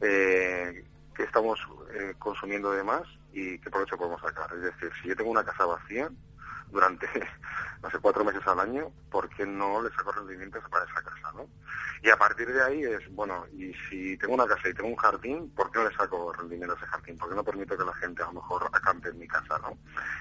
Eh, 0.00 0.84
qué 1.14 1.22
estamos 1.22 1.58
eh, 1.94 2.14
consumiendo 2.18 2.72
de 2.72 2.82
más 2.82 3.02
y 3.32 3.58
qué 3.58 3.70
provecho 3.70 3.96
podemos 3.96 4.20
sacar. 4.20 4.52
Es 4.54 4.62
decir, 4.62 4.90
si 5.00 5.08
yo 5.08 5.16
tengo 5.16 5.30
una 5.30 5.44
casa 5.44 5.64
vacía 5.64 6.10
durante, 6.72 7.06
no 7.82 7.90
sé, 7.90 7.98
cuatro 8.00 8.24
meses 8.24 8.42
al 8.46 8.58
año, 8.58 8.90
¿por 9.10 9.28
qué 9.28 9.46
no 9.46 9.82
le 9.82 9.90
saco 9.90 10.10
rendimientos 10.12 10.64
para 10.68 10.84
esa 10.84 11.02
casa, 11.02 11.32
no? 11.34 11.46
Y 12.02 12.10
a 12.10 12.16
partir 12.16 12.52
de 12.52 12.60
ahí 12.60 12.82
es, 12.82 13.08
bueno, 13.14 13.46
y 13.52 13.72
si 13.88 14.16
tengo 14.16 14.34
una 14.34 14.46
casa 14.46 14.68
y 14.68 14.74
tengo 14.74 14.88
un 14.88 14.96
jardín, 14.96 15.50
¿por 15.54 15.70
qué 15.70 15.78
no 15.78 15.88
le 15.88 15.94
saco 15.94 16.32
rendimiento 16.32 16.74
a 16.74 16.76
ese 16.76 16.86
jardín? 16.86 17.16
¿Por 17.16 17.28
qué 17.28 17.36
no 17.36 17.44
permito 17.44 17.78
que 17.78 17.84
la 17.84 17.94
gente 17.94 18.22
a 18.22 18.26
lo 18.26 18.32
mejor 18.32 18.68
acampe 18.72 19.10
en 19.10 19.18
mi 19.18 19.28
casa, 19.28 19.56
no? 19.58 19.78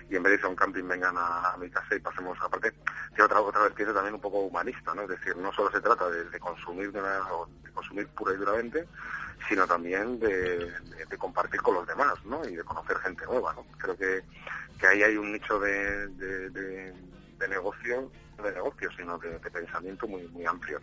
Y 0.07 0.15
en 0.15 0.21
vez 0.21 0.33
de 0.33 0.39
ir 0.39 0.45
a 0.45 0.49
un 0.49 0.55
camping 0.55 0.87
vengan 0.87 1.15
a, 1.17 1.55
mi 1.57 1.69
casa 1.71 1.95
y 1.95 1.99
pasemos, 1.99 2.37
aparte, 2.39 2.71
tiene 3.09 3.23
otra, 3.23 3.41
otra 3.41 3.61
vertiente 3.63 3.93
también 3.95 4.13
un 4.13 4.21
poco 4.21 4.41
humanista, 4.41 4.93
¿no? 4.93 5.01
Es 5.03 5.09
decir, 5.09 5.35
no 5.37 5.51
solo 5.53 5.71
se 5.71 5.81
trata 5.81 6.07
de, 6.07 6.39
consumir 6.39 6.91
de, 6.91 7.01
de 7.01 7.71
consumir 7.73 8.07
pura 8.09 8.33
y 8.33 8.37
duramente, 8.37 8.87
sino 9.47 9.67
también 9.67 10.19
de, 10.19 10.71
compartir 11.17 11.61
con 11.61 11.75
los 11.75 11.87
demás, 11.87 12.13
¿no? 12.25 12.43
Y 12.47 12.55
de 12.55 12.63
conocer 12.63 12.97
gente 12.97 13.25
nueva, 13.25 13.53
¿no? 13.53 13.65
Creo 13.77 13.95
que, 13.95 14.23
que 14.79 14.87
ahí 14.87 15.03
hay 15.03 15.17
un 15.17 15.31
nicho 15.31 15.59
de, 15.59 16.07
de, 16.07 16.93
negocio, 17.47 18.11
de 18.41 18.51
negocio, 18.51 18.89
sino 18.95 19.17
de, 19.17 19.39
pensamiento 19.39 20.07
muy, 20.07 20.27
muy 20.29 20.45
amplio. 20.45 20.79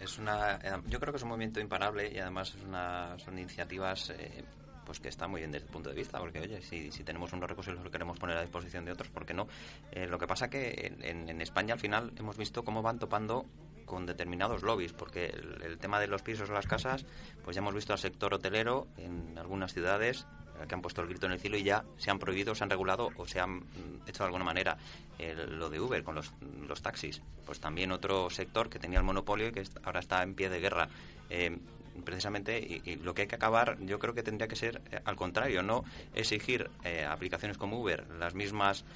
Es 0.00 0.18
una, 0.18 0.58
yo 0.86 0.98
creo 0.98 1.12
que 1.12 1.18
es 1.18 1.22
un 1.22 1.28
movimiento 1.28 1.60
imparable 1.60 2.10
y 2.10 2.18
además 2.18 2.54
es 2.54 2.62
una, 2.62 3.18
son 3.18 3.38
iniciativas 3.38 4.10
eh, 4.10 4.44
pues 4.84 5.00
que 5.00 5.08
están 5.08 5.30
muy 5.30 5.40
bien 5.40 5.52
desde 5.52 5.66
el 5.66 5.72
punto 5.72 5.90
de 5.90 5.96
vista, 5.96 6.18
porque 6.18 6.40
oye, 6.40 6.60
si, 6.62 6.90
si 6.90 7.04
tenemos 7.04 7.32
unos 7.32 7.48
recursos 7.48 7.74
y 7.74 7.82
los 7.82 7.90
queremos 7.90 8.18
poner 8.18 8.36
a 8.36 8.42
disposición 8.42 8.84
de 8.84 8.92
otros, 8.92 9.10
¿por 9.10 9.24
qué 9.26 9.34
no? 9.34 9.46
Eh, 9.90 10.06
lo 10.06 10.18
que 10.18 10.26
pasa 10.26 10.48
que 10.48 10.94
en, 11.02 11.28
en, 11.28 11.40
España 11.40 11.74
al 11.74 11.80
final 11.80 12.12
hemos 12.16 12.36
visto 12.36 12.64
cómo 12.64 12.82
van 12.82 12.98
topando 12.98 13.46
con 13.84 14.06
determinados 14.06 14.62
lobbies, 14.62 14.92
porque 14.92 15.26
el, 15.26 15.78
tema 15.78 16.00
de 16.00 16.06
los 16.06 16.22
pisos 16.22 16.48
o 16.50 16.52
las 16.52 16.66
casas, 16.66 17.04
pues 17.44 17.54
ya 17.54 17.60
hemos 17.60 17.74
visto 17.74 17.92
al 17.92 17.98
sector 17.98 18.34
hotelero 18.34 18.86
en 18.96 19.36
algunas 19.38 19.72
ciudades 19.72 20.26
eh, 20.60 20.66
que 20.66 20.74
han 20.74 20.82
puesto 20.82 21.00
el 21.00 21.08
grito 21.08 21.26
en 21.26 21.32
el 21.32 21.40
cielo 21.40 21.56
y 21.56 21.62
ya 21.62 21.84
se 21.96 22.10
han 22.10 22.18
prohibido, 22.18 22.54
se 22.54 22.64
han 22.64 22.70
regulado 22.70 23.10
o 23.16 23.26
se 23.26 23.40
han 23.40 23.58
mm, 23.58 24.02
hecho 24.06 24.22
de 24.22 24.26
alguna 24.26 24.44
manera 24.44 24.76
lo 25.18 25.70
de 25.70 25.78
Uber 25.78 26.02
con 26.02 26.16
los, 26.16 26.82
taxis. 26.82 27.22
Pues 27.46 27.60
también 27.60 27.92
otro 27.92 28.28
sector 28.28 28.68
que 28.68 28.80
tenía 28.80 28.98
el 28.98 29.04
monopolio 29.04 29.48
y 29.48 29.52
que 29.52 29.62
ahora 29.84 30.00
está 30.00 30.22
en 30.22 30.34
pie 30.34 30.48
de 30.48 30.58
guerra. 30.58 30.88
Eh, 31.30 31.56
precisamente 32.04 32.58
y, 32.58 32.96
lo 32.96 33.14
que 33.14 33.22
hay 33.22 33.28
que 33.28 33.34
acabar 33.34 33.76
yo 33.80 33.98
creo 33.98 34.14
que 34.14 34.22
tendría 34.22 34.48
que 34.48 34.56
ser 34.56 34.80
eh, 34.90 34.98
al 35.04 35.14
contrario 35.14 35.62
no 35.62 35.84
exigir 36.14 36.70
aplicaciones 37.06 37.58
como 37.58 37.78
Uber 37.78 38.08
las 38.18 38.34
mismas 38.34 38.86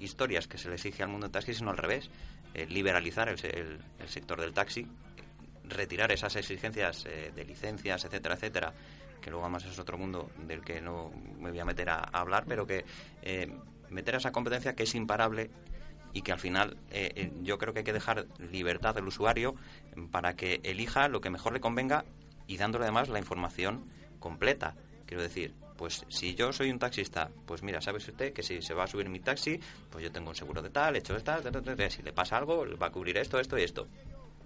historias 0.00 0.46
que 0.46 0.58
se 0.58 0.68
le 0.68 0.74
exige 0.74 1.02
al 1.02 1.08
mundo 1.08 1.26
del 1.26 1.32
taxi 1.32 1.54
sino 1.54 1.70
al 1.70 1.78
revés 1.78 2.10
eh, 2.54 2.66
liberalizar 2.66 3.28
el, 3.28 3.38
sector 4.08 4.40
del 4.40 4.52
taxi, 4.52 4.86
retirar 5.68 6.10
esas 6.10 6.34
exigencias 6.36 7.06
eh, 7.06 7.32
de 7.34 7.44
licencias, 7.44 8.04
etcétera, 8.04 8.34
etcétera, 8.34 8.72
que 9.20 9.30
luego 9.30 9.44
además 9.44 9.64
es 9.64 9.78
otro 9.78 9.98
mundo 9.98 10.30
del 10.46 10.62
que 10.62 10.80
no 10.80 11.12
me 11.38 11.50
voy 11.50 11.60
a 11.60 11.64
meter 11.64 11.90
a, 11.90 12.00
hablar, 12.00 12.44
pero 12.48 12.66
que 12.66 12.84
eh, 13.22 13.52
meter 13.88 14.16
esa 14.16 14.32
competencia 14.32 14.74
que 14.74 14.82
es 14.82 14.94
imparable 14.94 15.50
y 16.12 16.22
que 16.22 16.32
al 16.32 16.40
final 16.40 16.76
yo 17.42 17.56
creo 17.56 17.72
que 17.72 17.80
hay 17.80 17.84
que 17.84 17.92
dejar 17.92 18.26
libertad 18.50 18.98
al 18.98 19.06
usuario 19.06 19.54
para 20.10 20.34
que 20.34 20.58
elija 20.64 21.06
lo 21.06 21.20
que 21.20 21.30
mejor 21.30 21.52
le 21.52 21.60
convenga 21.60 22.04
y 22.48 22.56
dándole 22.56 22.86
además 22.86 23.08
la 23.08 23.20
información 23.20 23.84
completa. 24.18 24.74
Quiero 25.06 25.22
decir, 25.22 25.54
pues 25.80 26.04
si 26.08 26.34
yo 26.34 26.52
soy 26.52 26.70
un 26.70 26.78
taxista, 26.78 27.30
pues 27.46 27.62
mira, 27.62 27.80
¿sabes 27.80 28.06
usted 28.06 28.34
que 28.34 28.42
si 28.42 28.60
se 28.60 28.74
va 28.74 28.84
a 28.84 28.86
subir 28.86 29.08
mi 29.08 29.18
taxi, 29.18 29.58
pues 29.90 30.04
yo 30.04 30.12
tengo 30.12 30.28
un 30.28 30.36
seguro 30.36 30.60
de 30.60 30.68
tal, 30.68 30.94
hecho 30.94 31.14
de 31.14 31.22
tal, 31.22 31.42
si 31.90 32.02
le 32.02 32.12
pasa 32.12 32.36
algo, 32.36 32.66
va 32.76 32.88
a 32.88 32.92
cubrir 32.92 33.16
esto, 33.16 33.40
esto 33.40 33.58
y 33.58 33.62
esto. 33.62 33.88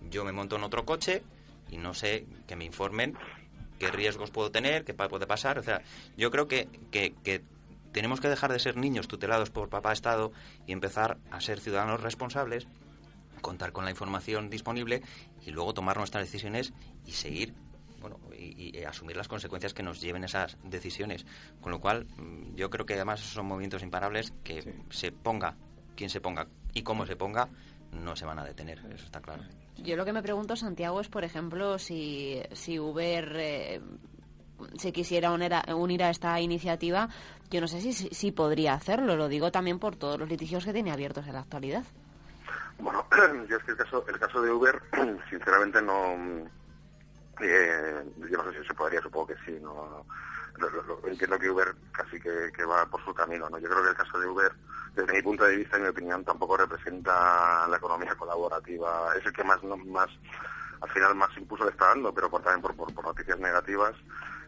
Yo 0.09 0.24
me 0.24 0.30
monto 0.30 0.55
en 0.55 0.62
otro 0.62 0.85
coche 0.85 1.24
y 1.72 1.76
no 1.76 1.93
sé 1.93 2.24
que 2.47 2.55
me 2.55 2.64
informen 2.64 3.18
qué 3.80 3.91
riesgos 3.91 4.30
puedo 4.30 4.53
tener, 4.53 4.85
qué 4.85 4.95
puede 4.95 5.26
pasar. 5.26 5.59
O 5.59 5.64
sea, 5.64 5.82
yo 6.16 6.30
creo 6.30 6.47
que, 6.47 6.68
que 6.93 7.43
tenemos 7.91 8.20
que 8.20 8.28
dejar 8.28 8.53
de 8.53 8.61
ser 8.61 8.76
niños 8.76 9.09
tutelados 9.09 9.51
por 9.51 9.68
papá 9.68 9.93
Estado 9.93 10.30
y 10.68 10.72
empezar 10.72 11.18
a 11.32 11.41
ser 11.41 11.59
ciudadanos 11.59 12.01
responsables, 12.01 12.68
contar 13.41 13.72
con 13.72 13.85
la 13.85 13.91
información 13.91 14.51
disponible 14.51 15.03
y 15.45 15.51
luego 15.51 15.74
tomar 15.74 15.97
nuestras 15.97 16.26
decisiones 16.26 16.72
y 17.05 17.11
seguir 17.11 17.55
bueno, 18.05 18.20
y, 18.38 18.84
asumir 18.84 19.16
las 19.16 19.28
consecuencias 19.28 19.72
que 19.72 19.82
nos 19.82 19.98
lleven 19.98 20.24
esas 20.24 20.59
decisiones. 20.62 21.24
Con 21.62 21.72
lo 21.72 21.80
cual, 21.80 22.05
mm, 22.05 22.55
yo 22.55 22.68
creo 22.68 22.84
que 22.84 22.92
además 22.92 23.20
son 23.20 23.46
movimientos 23.46 23.82
imparables 23.82 24.34
que 24.44 24.82
se 24.90 25.11
ponga 25.11 25.57
quien 25.96 26.11
se 26.11 26.20
ponga 26.20 26.46
y 26.74 26.82
cómo 26.82 27.07
se 27.07 27.16
ponga, 27.16 27.48
no 27.92 28.14
se 28.14 28.26
van 28.26 28.38
a 28.38 28.44
detener, 28.44 28.78
eso 28.92 29.07
está 29.07 29.22
claro. 29.22 29.42
Yo 29.78 29.96
lo 29.96 30.05
que 30.05 30.12
me 30.12 30.22
pregunto, 30.22 30.55
Santiago, 30.55 31.00
es, 31.00 31.09
por 31.09 31.24
ejemplo, 31.24 31.78
si, 31.78 32.42
si 32.52 32.78
Uber 32.78 33.36
eh, 33.36 33.80
se 34.76 34.92
quisiera 34.92 35.32
unir 35.32 36.02
a, 36.02 36.11
esta 36.11 36.38
iniciativa, 36.40 37.09
yo 37.50 37.62
no 37.62 37.68
sé 37.68 37.80
si, 37.80 37.92
si 37.92 38.32
podría 38.32 38.74
hacerlo. 38.74 39.16
Lo 39.16 39.28
digo 39.28 39.50
también 39.50 39.78
por 39.78 39.96
todos 39.96 40.18
los 40.18 40.28
litigios 40.28 40.66
que 40.66 40.74
tiene 40.74 40.92
abiertos 40.92 41.26
en 41.26 41.32
la 41.32 41.40
actualidad. 41.40 41.84
Bueno, 42.78 43.07
yo 43.48 43.57
es 43.57 43.64
que 43.64 43.70
el 43.70 43.76
caso, 43.78 44.05
el 44.07 44.18
caso 44.18 44.42
de 44.42 44.50
Uber, 44.50 44.82
sinceramente 45.30 45.80
no 45.80 46.50
eh, 47.41 48.05
yo 48.30 48.39
no 48.39 48.53
sé 48.53 48.61
si 48.61 48.66
se 48.66 48.74
podría, 48.74 49.01
supongo 49.01 49.28
que 49.28 49.37
sí. 49.45 49.59
no 49.61 50.05
Entiendo 51.05 51.39
que 51.39 51.51
Uber 51.51 51.74
casi 51.93 52.20
que, 52.20 52.64
va 52.64 52.87
por 52.87 53.05
su 53.05 53.12
camino. 53.12 53.49
no 53.51 53.59
Yo 53.59 53.68
creo 53.68 53.82
que 53.82 53.91
el 53.91 53.97
caso 53.97 54.18
de 54.18 54.26
Uber, 54.26 54.53
desde 54.95 55.12
mi 55.12 55.22
punto 55.22 55.45
de 55.45 55.57
vista 55.57 55.78
y 55.78 55.82
mi 55.82 55.89
opinión, 55.89 56.24
tampoco 56.24 56.57
representa 56.57 57.66
la 57.68 57.76
economía 57.76 58.14
colaborativa. 58.14 59.12
Es 59.18 59.26
el 59.26 59.32
que 59.32 59.45
más, 59.45 59.62
más 59.64 60.09
al 60.80 60.91
final, 60.91 61.14
más 61.14 61.37
impulso 61.37 61.64
le 61.64 61.70
está 61.70 61.89
dando, 61.89 62.14
pero 62.14 62.30
por, 62.30 62.43
también 62.43 62.62
por, 62.62 62.95
por, 62.95 63.05
noticias 63.05 63.39
negativas. 63.39 63.95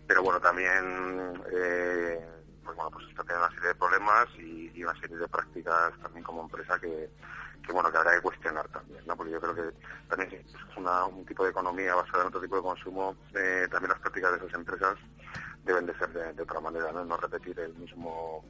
Pero 0.07 0.23
bueno, 0.23 0.41
también... 0.41 1.43
Eh, 1.53 2.25
pues 2.65 2.77
bueno, 2.77 2.91
pues 2.91 3.07
está 3.09 3.23
teniendo 3.23 3.47
una 3.47 3.55
serie 3.55 3.69
de 3.69 3.75
problemas 3.77 4.27
y, 4.39 4.83
una 4.83 5.01
serie 5.01 5.17
de 5.17 5.29
prácticas 5.29 5.93
también 6.03 6.25
como 6.25 6.43
empresa 6.43 6.79
que, 6.81 7.09
que 7.67 7.73
bueno 7.73 7.91
que 7.91 7.99
habrá 7.99 8.15
que 8.15 8.21
cuestionar 8.21 8.69
también 8.69 9.01
¿no? 9.07 9.17
porque 9.17 9.33
yo 9.33 9.41
creo 9.41 9.55
que 9.55 9.77
también 10.09 10.33
es 10.33 10.77
un 10.77 11.27
tipo 11.27 11.45
de 11.45 11.51
economía 11.51 11.95
basada 11.95 12.23
en 12.23 12.29
otro 12.29 12.41
tipo 12.41 12.57
de 12.57 12.63
consumo 12.63 13.17
eh, 13.35 13.67
también 13.71 13.91
las 13.91 14.01
prácticas 14.01 14.33
de 14.33 14.37
esas 14.39 14.55
empresas 14.55 14.95
deben 15.65 15.87
de 15.87 15.99
ser 15.99 16.35
de, 16.35 16.43
otra 16.43 16.61
manera 16.61 16.93
no, 16.93 17.05
no 17.05 17.17
repetir 17.17 17.59
el 17.59 17.75
mismo 17.75 18.45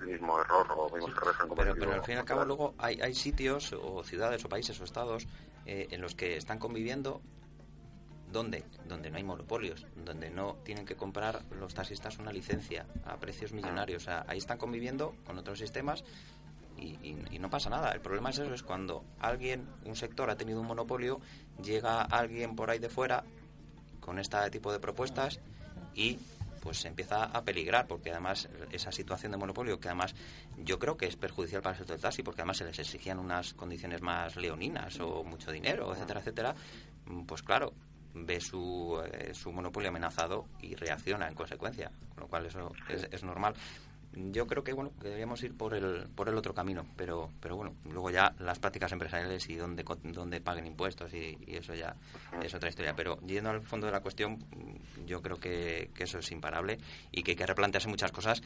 el 0.00 0.06
mismo 0.08 0.40
error 0.40 0.66
o 0.76 0.90
mismos 0.90 1.10
errores 1.16 1.36
pero, 1.56 1.74
pero 1.74 1.92
al 1.92 2.04
fin 2.04 2.16
y 2.16 2.18
al 2.18 2.24
cabo 2.24 2.44
luego 2.44 2.74
hay, 2.78 3.00
hay 3.00 3.14
sitios 3.14 3.72
o 3.72 4.02
ciudades 4.02 4.44
o 4.44 4.48
países 4.48 4.80
o 4.80 4.84
estados 4.84 5.26
eh, 5.64 5.88
en 5.90 6.00
los 6.00 6.14
que 6.14 6.36
están 6.36 6.58
conviviendo 6.58 7.22
¿Dónde? 8.30 8.64
Donde 8.86 9.10
no 9.10 9.16
hay 9.18 9.24
monopolios, 9.24 9.86
donde 10.04 10.30
no 10.30 10.56
tienen 10.64 10.84
que 10.84 10.96
comprar 10.96 11.42
los 11.60 11.74
taxistas 11.74 12.18
una 12.18 12.32
licencia 12.32 12.86
a 13.04 13.16
precios 13.16 13.52
millonarios. 13.52 14.02
O 14.02 14.04
sea, 14.04 14.24
ahí 14.26 14.38
están 14.38 14.58
conviviendo 14.58 15.14
con 15.24 15.38
otros 15.38 15.58
sistemas 15.58 16.04
y, 16.78 17.38
no 17.38 17.50
pasa 17.50 17.70
nada. 17.70 17.92
El 17.92 18.00
problema 18.00 18.30
es 18.30 18.38
eso, 18.38 18.52
es 18.52 18.62
cuando 18.62 19.04
alguien, 19.20 19.66
un 19.84 19.96
sector 19.96 20.30
ha 20.30 20.36
tenido 20.36 20.60
un 20.60 20.66
monopolio, 20.66 21.20
llega 21.62 22.02
alguien 22.02 22.56
por 22.56 22.70
ahí 22.70 22.78
de 22.78 22.88
fuera 22.88 23.24
con 24.00 24.18
este 24.18 24.38
tipo 24.50 24.72
de 24.72 24.80
propuestas 24.80 25.40
y 25.94 26.18
pues 26.60 26.78
se 26.78 26.88
empieza 26.88 27.24
a 27.24 27.44
peligrar, 27.44 27.86
porque 27.86 28.10
además 28.10 28.48
esa 28.72 28.90
situación 28.90 29.30
de 29.30 29.38
monopolio, 29.38 29.78
que 29.78 29.88
además 29.88 30.14
yo 30.58 30.80
creo 30.80 30.96
que 30.96 31.06
es 31.06 31.14
perjudicial 31.14 31.62
para 31.62 31.74
el 31.74 31.78
sector 31.78 31.94
del 31.94 32.02
taxi, 32.02 32.24
porque 32.24 32.40
además 32.40 32.56
se 32.56 32.64
les 32.64 32.78
exigían 32.80 33.20
unas 33.20 33.54
condiciones 33.54 34.02
más 34.02 34.34
leoninas 34.34 34.98
o 34.98 35.22
mucho 35.22 35.52
dinero, 35.52 35.92
etcétera, 35.94 36.20
etcétera, 36.20 36.54
pues 37.24 37.42
claro, 37.42 37.72
ve 38.14 38.40
su, 38.40 39.00
eh, 39.12 39.32
su 39.32 39.52
monopolio 39.52 39.90
amenazado 39.90 40.46
y 40.60 40.74
reacciona 40.74 41.28
en 41.28 41.34
consecuencia, 41.34 41.92
con 42.14 42.24
lo 42.24 42.28
cual 42.28 42.46
eso 42.46 42.72
es, 42.88 43.06
es 43.12 43.22
normal 43.22 43.54
yo 44.16 44.46
creo 44.46 44.64
que 44.64 44.72
bueno 44.72 44.92
que 44.98 45.04
deberíamos 45.08 45.42
ir 45.42 45.54
por 45.54 45.74
el 45.74 46.08
por 46.14 46.28
el 46.28 46.36
otro 46.36 46.54
camino 46.54 46.86
pero 46.96 47.30
pero 47.40 47.56
bueno 47.56 47.74
luego 47.84 48.10
ya 48.10 48.34
las 48.38 48.58
prácticas 48.58 48.90
empresariales 48.92 49.48
y 49.50 49.56
dónde 49.56 49.84
dónde 50.04 50.40
paguen 50.40 50.66
impuestos 50.66 51.12
y, 51.12 51.36
eso 51.46 51.74
ya 51.74 51.96
es 52.42 52.54
otra 52.54 52.68
historia. 52.68 52.94
Pero 52.94 53.18
yendo 53.20 53.50
al 53.50 53.62
fondo 53.62 53.86
de 53.86 53.92
la 53.92 54.00
cuestión 54.00 54.38
yo 55.06 55.22
creo 55.22 55.38
que, 55.38 55.90
eso 55.98 56.18
es 56.18 56.30
imparable 56.30 56.78
y 57.12 57.22
que 57.22 57.32
hay 57.32 57.36
que 57.36 57.46
replantearse 57.46 57.88
muchas 57.88 58.12
cosas 58.12 58.42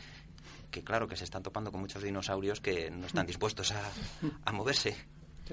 que 0.71 0.83
claro 0.83 1.09
que 1.09 1.17
se 1.17 1.25
están 1.25 1.43
topando 1.43 1.71
con 1.71 1.81
muchos 1.81 2.03
dinosaurios 2.03 2.61
que 2.61 2.91
no 2.91 3.07
están 3.07 3.27
dispuestos 3.27 3.73
a, 3.73 3.91
a 4.45 4.53
moverse 4.53 4.97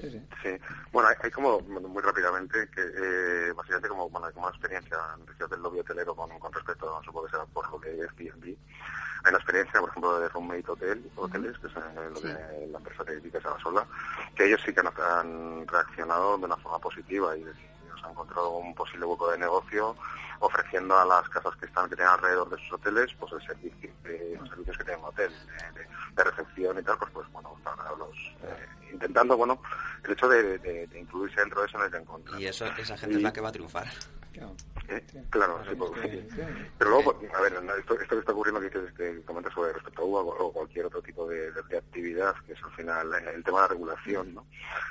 Sí, 0.00 0.28
sí. 0.42 0.50
Bueno, 0.92 1.08
hay, 1.22 1.30
como, 1.30 1.60
muy 1.60 2.02
rápidamente, 2.02 2.68
que 2.70 2.80
eh, 2.82 3.52
básicamente 3.52 3.88
como, 3.88 4.08
bueno, 4.08 4.30
como 4.32 4.46
una 4.46 4.54
experiencia 4.54 4.96
en 5.18 5.48
del 5.48 5.62
lobby 5.62 5.80
hotelero 5.80 6.14
con, 6.14 6.38
con 6.38 6.52
respecto, 6.52 6.96
a, 6.96 7.02
supongo 7.02 7.26
que 7.26 7.32
será 7.32 7.44
por 7.46 7.68
lo 7.70 7.80
que 7.80 7.90
es 7.90 8.00
Airbnb. 8.00 8.44
Hay 8.44 9.30
una 9.30 9.38
experiencia, 9.38 9.80
por 9.80 9.88
ejemplo, 9.90 10.20
de 10.20 10.28
Roommate 10.28 10.70
Hotel, 10.70 11.10
Hoteles, 11.16 11.58
que 11.58 11.66
es 11.66 11.72
eh, 11.76 12.68
la 12.70 12.78
empresa 12.78 13.04
que 13.04 13.12
dedica 13.12 13.38
a 13.38 13.50
la 13.50 13.58
sola, 13.58 13.86
que 14.36 14.46
ellos 14.46 14.60
sí 14.64 14.72
que 14.72 14.80
han, 14.80 15.66
reaccionado 15.66 16.38
de 16.38 16.44
una 16.44 16.56
forma 16.56 16.78
positiva 16.78 17.36
y, 17.36 17.44
nos 17.44 18.04
han 18.04 18.12
encontrado 18.12 18.50
un 18.58 18.74
posible 18.74 19.06
hueco 19.06 19.30
de 19.32 19.38
negocio 19.38 19.96
ofreciendo 20.40 20.96
a 20.98 21.04
las 21.04 21.28
casas 21.28 21.54
que 21.56 21.66
están 21.66 21.88
que 21.88 21.96
tienen 21.96 22.14
alrededor 22.14 22.50
de 22.50 22.58
sus 22.58 22.72
hoteles 22.72 23.14
pues 23.18 23.32
el 23.32 23.42
servicio 23.42 23.90
los 24.38 24.48
servicios 24.48 24.78
que 24.78 24.84
tienen 24.84 25.02
un 25.02 25.08
hotel 25.10 25.32
de, 26.14 26.24
recepción 26.24 26.78
y 26.78 26.82
tal 26.82 26.98
pues 26.98 27.12
pues 27.12 27.32
bueno 27.32 27.56
para 27.62 27.94
los 27.96 28.16
eh, 28.42 28.68
intentando, 28.92 29.36
bueno, 29.36 29.60
el 30.04 30.12
hecho 30.12 30.28
de, 30.28 30.88
incluirse 30.98 31.40
dentro 31.40 31.60
de 31.60 31.66
eso 31.66 31.78
en 31.78 31.94
el 31.94 32.00
encuentro. 32.00 32.38
Y 32.38 32.46
eso, 32.46 32.66
esa 32.66 32.96
gente 32.96 33.16
es 33.16 33.22
la 33.22 33.32
que 33.32 33.40
va 33.40 33.48
a 33.48 33.52
triunfar. 33.52 33.88
Claro, 35.30 35.60
sí, 35.64 35.76
pero 36.78 36.90
luego, 36.90 37.20
a 37.34 37.40
ver, 37.40 37.52
esto, 37.78 38.00
esto 38.00 38.14
que 38.14 38.20
está 38.20 38.32
ocurriendo 38.32 38.60
que 38.60 38.70
dices, 38.70 38.94
que 38.94 39.22
comentas 39.22 39.52
sobre 39.52 39.72
respecto 39.72 40.02
a 40.02 40.04
UBA 40.04 40.20
o 40.20 40.52
cualquier 40.52 40.86
otro 40.86 41.02
tipo 41.02 41.28
de, 41.28 41.52
actividad, 41.76 42.34
que 42.46 42.52
es 42.52 42.62
al 42.62 42.70
final 42.70 43.12
el 43.34 43.42
tema 43.44 43.58
de 43.58 43.62
la 43.62 43.68
regulación, 43.68 44.34
¿no? 44.34 44.46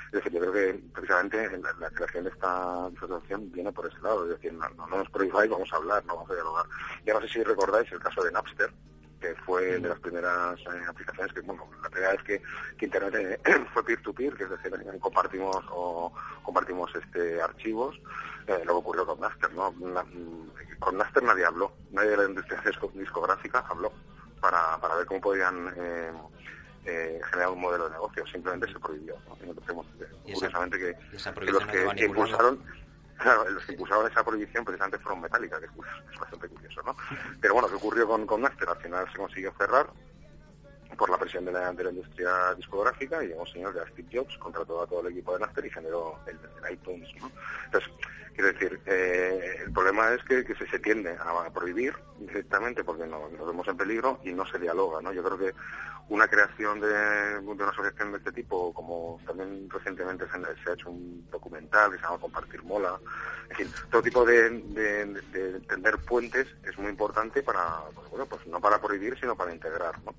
Es 0.06 0.12
decir, 0.12 0.32
yo 0.32 0.40
creo 0.40 0.52
que 0.52 0.80
precisamente 0.92 1.58
la, 1.80 1.90
creación 1.90 2.24
de 2.24 2.30
esta 2.30 2.86
asociación 2.86 3.50
viene 3.50 3.72
por 3.72 3.86
ese 3.86 3.98
lado, 4.00 4.24
es 4.24 4.30
decir, 4.30 4.52
no, 4.52 4.68
no 4.68 4.86
nos 4.86 5.10
prohibáis, 5.38 5.50
vamos 5.50 5.72
a 5.72 5.76
hablar, 5.76 6.04
no 6.06 6.14
vamos 6.16 6.30
a 6.30 6.34
dialogar. 6.34 6.66
Ya 7.04 7.14
no 7.14 7.20
sé 7.20 7.28
si 7.28 7.42
recordáis 7.42 7.90
el 7.92 8.00
caso 8.00 8.22
de 8.22 8.32
Napster, 8.32 8.70
que 9.20 9.34
fue 9.46 9.78
de 9.80 9.88
las 9.88 9.98
primeras 10.00 10.58
eh, 10.60 10.84
aplicaciones 10.88 11.32
que, 11.32 11.40
bueno, 11.40 11.68
la 11.82 11.90
primera 11.90 12.12
vez 12.12 12.22
que, 12.22 12.84
Internet 12.84 13.40
eh, 13.44 13.64
fue 13.72 13.84
peer-to-peer, 13.84 14.34
que 14.34 14.44
es 14.44 14.50
decir, 14.50 14.72
compartimos 15.00 15.64
o 15.70 16.12
compartimos 16.42 16.90
este 16.94 17.40
archivos, 17.40 18.00
eh, 18.46 18.60
luego 18.64 18.80
ocurrió 18.80 19.06
con 19.06 19.20
Naster, 19.20 19.52
¿no? 19.52 19.72
Mm, 19.72 20.78
con 20.78 20.96
Naster 20.96 21.22
nadie 21.22 21.44
habló, 21.44 21.72
nadie 21.90 22.10
de 22.10 22.16
la 22.16 22.24
industria 22.24 22.62
discográfica 22.94 23.64
habló 23.68 23.92
para, 24.40 24.78
para 24.80 24.96
ver 24.96 25.06
cómo 25.06 25.20
podían 25.20 25.74
generar 26.84 27.50
un 27.50 27.60
modelo 27.60 27.84
de 27.84 27.90
negocio, 27.90 28.26
simplemente 28.28 28.72
se 28.72 28.78
prohibió, 28.78 29.14
¿no? 29.28 29.36
Y 30.24 30.32
curiosamente 30.32 30.78
que, 30.78 31.50
los 31.50 31.66
que 31.66 32.04
impulsaron 32.06 32.62
Claro, 33.18 33.48
los 33.48 33.64
que 33.64 33.72
impulsaron 33.72 34.10
esa 34.10 34.24
prohibición 34.24 34.64
precisamente 34.64 34.98
fueron 34.98 35.20
Metallica, 35.20 35.58
que 35.58 35.66
es, 35.66 36.18
bastante 36.20 36.48
curioso, 36.48 36.80
¿no? 36.86 36.96
Pero 37.40 37.54
bueno, 37.54 37.68
¿qué 37.68 37.74
ocurrió 37.74 38.06
con, 38.06 38.26
con 38.26 38.42
Napster? 38.42 38.68
Al 38.68 38.76
final 38.76 39.10
se 39.10 39.18
consiguió 39.18 39.52
cerrar 39.58 39.90
por 40.98 41.08
la 41.10 41.16
presión 41.16 41.44
de 41.44 41.52
la, 41.52 41.72
de 41.72 41.84
la 41.84 41.90
industria 41.90 42.54
discográfica 42.56 43.24
y 43.24 43.32
un 43.32 43.46
señor 43.46 43.72
de 43.72 43.88
Steve 43.92 44.08
Jobs 44.12 44.36
contrató 44.38 44.82
a 44.82 44.86
todo 44.86 45.00
el 45.00 45.12
equipo 45.12 45.32
de 45.32 45.40
Napster 45.40 45.64
y 45.64 45.70
generó 45.70 46.18
el, 46.26 46.36
iTunes, 46.72 47.08
¿no? 47.20 47.30
Entonces, 47.66 47.90
quiero 48.34 48.52
decir, 48.52 48.80
eh, 48.84 49.62
el 49.64 49.72
problema 49.72 50.12
es 50.12 50.22
que, 50.24 50.44
que 50.44 50.54
se, 50.54 50.78
tiende 50.80 51.12
a 51.12 51.50
prohibir 51.50 51.94
directamente 52.18 52.82
porque 52.82 53.06
no, 53.06 53.28
nos 53.30 53.46
vemos 53.46 53.66
en 53.68 53.76
peligro 53.76 54.20
y 54.24 54.32
no 54.32 54.44
se 54.46 54.58
dialoga, 54.58 55.00
¿no? 55.00 55.12
Yo 55.12 55.22
creo 55.22 55.38
que 55.38 55.54
una 56.08 56.26
creación 56.26 56.80
de, 56.80 57.38
una 57.44 57.68
asociación 57.68 58.12
de 58.12 58.18
este 58.18 58.32
tipo, 58.32 58.72
como 58.72 59.20
también 59.26 59.68
recientemente 59.68 60.24
se, 60.26 60.70
ha 60.70 60.74
hecho 60.74 60.90
un 60.90 61.28
documental 61.30 61.90
que 61.90 61.98
se 61.98 62.02
llama 62.02 62.18
Compartir 62.18 62.62
Mola, 62.62 62.98
en 63.50 63.56
fin, 63.56 63.72
todo 63.90 64.02
tipo 64.02 64.24
de, 64.24 64.50
de, 64.50 65.60
tender 65.68 65.98
puentes 65.98 66.46
es 66.64 66.78
muy 66.78 66.90
importante 66.90 67.42
para, 67.42 67.80
pues, 67.94 68.08
bueno, 68.10 68.26
pues 68.26 68.46
no 68.46 68.60
para 68.60 68.80
prohibir, 68.80 69.18
sino 69.18 69.36
para 69.36 69.52
integrar, 69.52 69.94
¿no? 70.04 70.14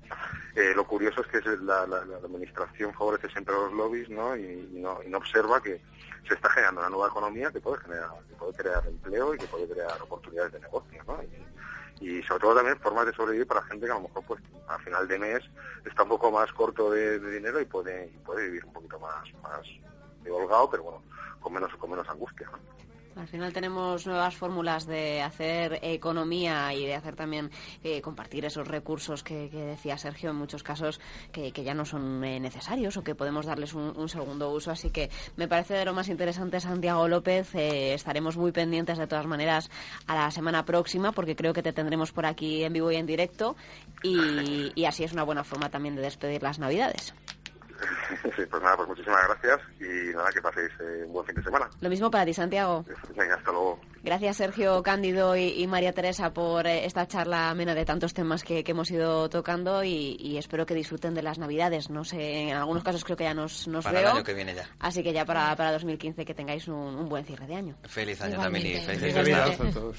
Eh, 0.54 0.69
lo 0.74 0.86
curioso 0.86 1.22
es 1.22 1.26
que 1.28 1.40
la, 1.62 1.82
administración 1.82 2.92
favorece 2.94 3.28
siempre 3.28 3.54
a 3.54 3.58
los 3.58 3.72
lobbies, 3.72 4.08
¿no? 4.10 4.36
Y, 4.36 4.68
no, 4.72 5.00
observa 5.16 5.62
que 5.62 5.80
se 6.28 6.34
está 6.34 6.50
generando 6.50 6.80
una 6.80 6.90
nueva 6.90 7.08
economía 7.08 7.50
que 7.50 7.60
puede 7.60 7.78
generar, 7.82 8.10
que 8.28 8.34
puede 8.34 8.52
crear 8.52 8.86
empleo 8.86 9.34
y 9.34 9.38
que 9.38 9.46
puede 9.46 9.68
crear 9.68 10.00
oportunidades 10.02 10.52
de 10.52 10.60
negocio, 10.60 11.02
¿no? 11.06 11.18
y 12.00 12.22
sobre 12.22 12.40
todo 12.40 12.54
también 12.54 12.78
formas 12.80 13.06
de 13.06 13.12
sobrevivir 13.12 13.46
para 13.46 13.62
gente 13.62 13.84
que 13.84 13.92
a 13.92 13.96
lo 13.96 14.02
mejor 14.02 14.24
pues 14.26 14.42
a 14.68 14.78
final 14.78 15.06
de 15.06 15.18
mes 15.18 15.42
está 15.84 16.02
un 16.02 16.08
poco 16.08 16.30
más 16.30 16.50
corto 16.52 16.90
de, 16.90 17.18
dinero 17.18 17.60
y 17.60 17.66
puede 17.66 18.08
puede 18.24 18.46
vivir 18.46 18.64
un 18.64 18.72
poquito 18.72 18.98
más 18.98 19.22
más 19.42 19.60
holgado 20.30 20.70
pero 20.70 20.82
bueno 20.84 21.02
con 21.40 21.52
menos 21.52 21.70
con 21.76 21.90
menos 21.90 22.08
angustia 22.08 22.50
al 23.16 23.28
final 23.28 23.52
tenemos 23.52 24.06
nuevas 24.06 24.36
fórmulas 24.36 24.86
de 24.86 25.22
hacer 25.22 25.78
economía 25.82 26.72
y 26.74 26.86
de 26.86 26.94
hacer 26.94 27.16
también 27.16 27.50
eh, 27.82 28.00
compartir 28.00 28.44
esos 28.44 28.66
recursos 28.66 29.22
que, 29.22 29.48
decía 29.50 29.98
Sergio 29.98 30.30
en 30.30 30.36
muchos 30.36 30.62
casos 30.62 31.00
que, 31.32 31.52
ya 31.52 31.74
no 31.74 31.84
son 31.84 32.24
eh, 32.24 32.40
necesarios 32.40 32.96
o 32.96 33.04
que 33.04 33.14
podemos 33.14 33.46
darles 33.46 33.74
un, 33.74 34.08
segundo 34.08 34.50
uso. 34.50 34.70
Así 34.70 34.90
que 34.90 35.10
me 35.36 35.48
parece 35.48 35.74
de 35.74 35.84
lo 35.84 35.92
más 35.92 36.08
interesante 36.08 36.60
Santiago 36.60 37.06
López. 37.08 37.54
Eh, 37.54 37.94
estaremos 37.94 38.36
muy 38.36 38.52
pendientes 38.52 38.98
de 38.98 39.06
todas 39.06 39.26
maneras 39.26 39.70
a 40.06 40.14
la 40.14 40.30
semana 40.30 40.64
próxima 40.64 41.12
porque 41.12 41.36
creo 41.36 41.52
que 41.52 41.62
te 41.62 41.72
tendremos 41.72 42.12
por 42.12 42.26
aquí 42.26 42.64
en 42.64 42.72
vivo 42.72 42.90
y 42.90 42.96
en 42.96 43.06
directo 43.06 43.56
y 44.02 44.84
así 44.84 45.04
es 45.04 45.12
una 45.12 45.24
buena 45.24 45.44
forma 45.44 45.68
también 45.68 45.96
de 45.96 46.02
despedir 46.02 46.42
las 46.42 46.58
Navidades. 46.58 47.14
Sí, 48.36 48.46
pues 48.46 48.62
nada, 48.62 48.76
pues 48.76 48.88
muchísimas 48.88 49.26
gracias 49.26 49.60
y 49.80 50.14
nada, 50.14 50.30
que 50.32 50.40
paséis 50.40 50.70
eh, 50.80 51.04
un 51.06 51.12
buen 51.12 51.26
fin 51.26 51.34
de 51.34 51.42
semana. 51.42 51.68
Lo 51.80 51.88
mismo 51.88 52.10
para 52.10 52.24
ti, 52.24 52.34
Santiago. 52.34 52.84
Venga, 53.16 53.34
hasta 53.34 53.50
luego. 53.50 53.80
Gracias, 54.02 54.36
Sergio 54.38 54.82
Cándido 54.82 55.36
y, 55.36 55.66
María 55.66 55.92
Teresa, 55.92 56.32
por 56.32 56.66
eh, 56.66 56.86
esta 56.86 57.06
charla 57.06 57.50
amena 57.50 57.74
de 57.74 57.84
tantos 57.84 58.14
temas 58.14 58.42
que, 58.42 58.64
hemos 58.66 58.90
ido 58.90 59.28
tocando 59.28 59.82
y, 59.84 60.36
espero 60.38 60.64
que 60.64 60.74
disfruten 60.74 61.14
de 61.14 61.22
las 61.22 61.38
Navidades. 61.38 61.90
No 61.90 62.04
sé, 62.04 62.48
en 62.48 62.56
algunos 62.56 62.82
casos 62.82 63.04
creo 63.04 63.16
que 63.16 63.24
ya 63.24 63.34
nos, 63.34 63.66
nos 63.68 63.84
para 63.84 64.00
veo. 64.00 64.10
el 64.10 64.16
año 64.16 64.24
que 64.24 64.34
viene 64.34 64.54
ya. 64.54 64.68
Así 64.78 65.02
que 65.02 65.12
ya 65.12 65.24
para, 65.24 65.54
para 65.56 65.72
2015 65.72 66.24
que 66.24 66.34
tengáis 66.34 66.68
un, 66.68 67.08
buen 67.08 67.24
cierre 67.24 67.46
de 67.46 67.56
año. 67.56 67.76
Feliz 67.84 68.20
año 68.22 68.38
también 68.38 68.66
y 68.66 68.80
feliz 68.80 69.14
Navidad 69.14 69.50
a 69.50 69.70
todos. 69.70 69.96